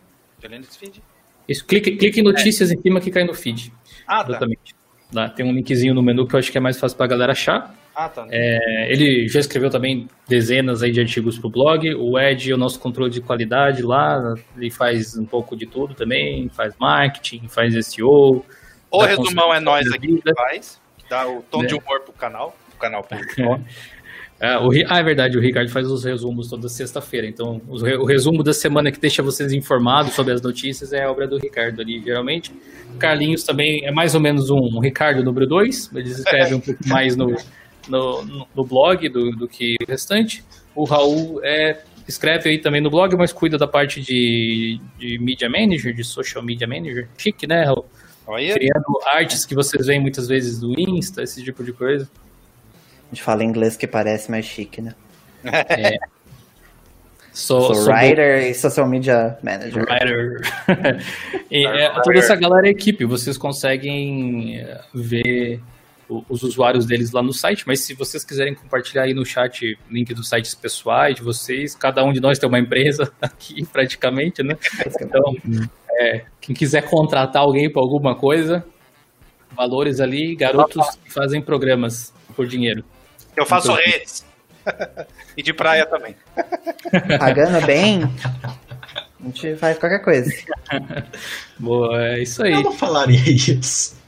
[0.77, 1.03] Feed?
[1.51, 3.73] Isso, clique, clique em notícias em cima que cai no feed.
[4.07, 4.31] Ah, tá.
[4.31, 4.75] Exatamente.
[5.13, 7.33] Lá tem um linkzinho no menu que eu acho que é mais fácil pra galera
[7.33, 7.75] achar.
[7.93, 8.25] Ah, tá.
[8.31, 11.93] É, ele já escreveu também dezenas aí de artigos pro blog.
[11.97, 14.37] O Ed é o nosso controle de qualidade lá.
[14.57, 16.49] Ele faz um pouco de tudo também.
[16.51, 18.45] Faz marketing, faz SEO.
[18.89, 21.67] O resumão é nós aqui que faz, que dá o tom Né?
[21.67, 22.57] de humor pro canal.
[22.71, 23.19] Pro canal pro...
[24.41, 27.27] É, o, ah, é verdade, o Ricardo faz os resumos toda sexta-feira.
[27.27, 31.11] Então, re- o resumo da semana que deixa vocês informados sobre as notícias é a
[31.11, 32.51] obra do Ricardo ali, geralmente.
[32.95, 35.91] O Carlinhos também é mais ou menos um, um Ricardo número 2.
[35.95, 37.37] Eles escrevem um pouco mais no,
[37.87, 40.43] no, no- blog do, do que o restante.
[40.75, 45.51] O Raul é, escreve aí também no blog, mas cuida da parte de, de Media
[45.51, 47.07] Manager, de Social Media Manager.
[47.19, 47.85] Chique, né, Raul?
[48.55, 52.09] Criando artes que vocês veem muitas vezes do Insta, esse tipo de coisa.
[53.11, 54.95] A gente fala inglês que parece mais chique, né?
[57.33, 59.85] Sou, Sou sou do- writer e social media manager.
[59.85, 60.41] Writer.
[61.51, 65.61] e, é, toda essa galera é equipe, vocês conseguem é, ver
[66.29, 70.13] os usuários deles lá no site, mas se vocês quiserem compartilhar aí no chat link
[70.13, 74.57] dos sites pessoais de vocês, cada um de nós tem uma empresa aqui praticamente, né?
[75.01, 75.37] Então,
[75.93, 78.65] é, quem quiser contratar alguém para alguma coisa,
[79.57, 82.85] valores ali, garotos que fazem programas por dinheiro.
[83.37, 84.25] Eu faço Então- redes.
[85.37, 86.15] e de praia também.
[87.19, 88.03] Pagando bem,
[89.21, 90.31] a gente faz qualquer coisa.
[91.59, 92.53] Boa, é isso aí.
[92.53, 93.99] Eu não falaria isso.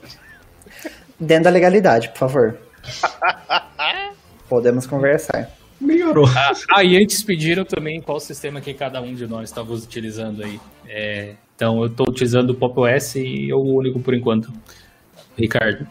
[1.19, 2.59] Dentro da legalidade, por favor.
[4.49, 5.51] Podemos conversar.
[5.81, 6.27] Melhorou.
[6.71, 10.61] Ah, e antes pediram também qual sistema que cada um de nós estava utilizando aí.
[10.87, 14.53] É, então, eu estou utilizando o Pop OS e é o único por enquanto.
[15.37, 15.87] Ricardo.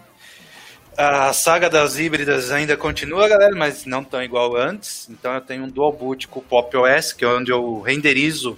[0.97, 5.09] A saga das híbridas ainda continua, galera, mas não tão igual antes.
[5.09, 8.57] Então eu tenho um dual boot com o Pop OS, que é onde eu renderizo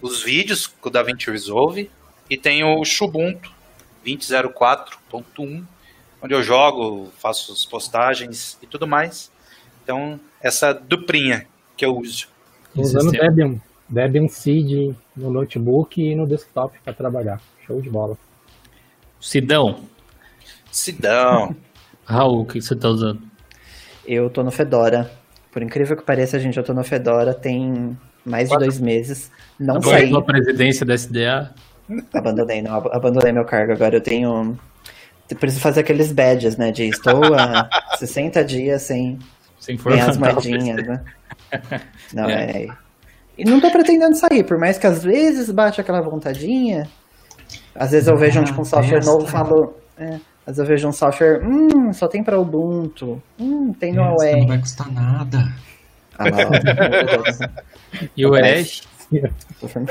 [0.00, 1.90] os vídeos com o DaVinci Resolve
[2.28, 3.52] e tem o Xubuntu
[4.06, 5.62] 2004.1,
[6.22, 9.30] onde eu jogo, faço as postagens e tudo mais.
[9.82, 11.46] Então, essa duplinha
[11.76, 12.28] que eu uso.
[12.74, 17.40] Usando Debian, Debian Seed no notebook e no desktop para trabalhar.
[17.66, 18.16] Show de bola.
[19.20, 19.84] Sidão.
[20.70, 21.54] Sidão.
[22.04, 23.20] Raul, o que você tá usando?
[24.06, 25.10] Eu tô no Fedora.
[25.52, 29.30] Por incrível que pareça, gente, eu tô no Fedora tem mais de dois meses.
[29.58, 30.14] Não Agora saí.
[30.14, 31.52] a presidência da SDA.
[32.14, 33.72] Abandonei, não, ab- abandonei meu cargo.
[33.72, 34.58] Agora eu tenho.
[35.28, 36.70] eu Preciso fazer aqueles badges, né?
[36.70, 37.68] De estou há
[37.98, 39.18] 60 dias sem
[39.58, 41.02] Sem ganhar as moedinhas, né?
[42.14, 42.68] Não, é.
[43.36, 46.88] E não tô pretendendo sair, por mais que às vezes bate aquela vontadinha.
[47.74, 49.74] Às vezes eu vejo um, tipo, um software novo e falo.
[49.96, 50.18] É,
[50.50, 51.40] às vezes eu vejo um software.
[51.44, 53.22] Hum, só tem pra Ubuntu.
[53.38, 54.46] Hum, tem no Essa não AOE.
[54.46, 55.52] vai custar nada.
[56.18, 56.50] Ah, lá.
[58.16, 58.88] E o forte.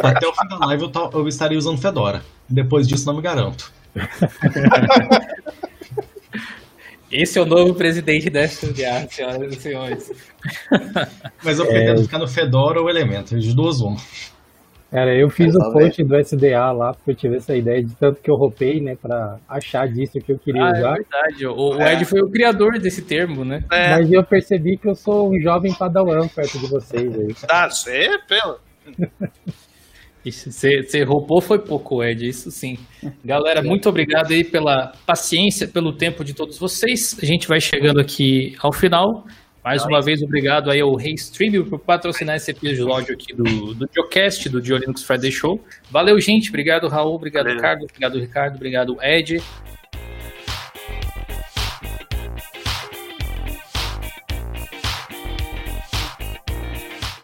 [0.03, 2.21] Até o fim da live eu, eu estaria usando Fedora.
[2.47, 3.71] Depois disso, não me garanto.
[7.11, 10.11] Esse é o novo presidente da SDA, senhoras e senhores.
[11.43, 13.97] Mas eu pretendo ficar no Fedora ou Elementor, de duas uma.
[14.91, 15.79] Cara, eu fiz o Resolve.
[15.85, 18.95] post do SDA lá, porque eu tive essa ideia de tanto que eu ropei, né,
[18.99, 20.93] pra achar disso que eu queria Ah, é usar.
[20.93, 21.45] verdade.
[21.47, 23.63] O, o Ed foi o criador desse termo, né?
[23.71, 27.33] É, Mas eu percebi que eu sou um jovem padawan perto de vocês aí.
[27.47, 28.57] tá, você, pelo.
[30.25, 32.77] Você roubou foi pouco, Ed, isso sim.
[33.23, 37.17] Galera, muito obrigado aí pela paciência, pelo tempo de todos vocês.
[37.21, 39.25] A gente vai chegando aqui ao final.
[39.63, 43.89] Mais uma vez, obrigado aí ao Rei Stream por patrocinar esse episódio aqui do, do
[43.93, 45.63] Geocast, do Dio Linux Friday Show.
[45.91, 46.49] Valeu, gente.
[46.49, 47.15] Obrigado, Raul.
[47.15, 47.61] Obrigado, Valeu.
[47.61, 47.85] Carlos.
[47.89, 48.55] Obrigado, Ricardo.
[48.55, 49.41] Obrigado, Ed.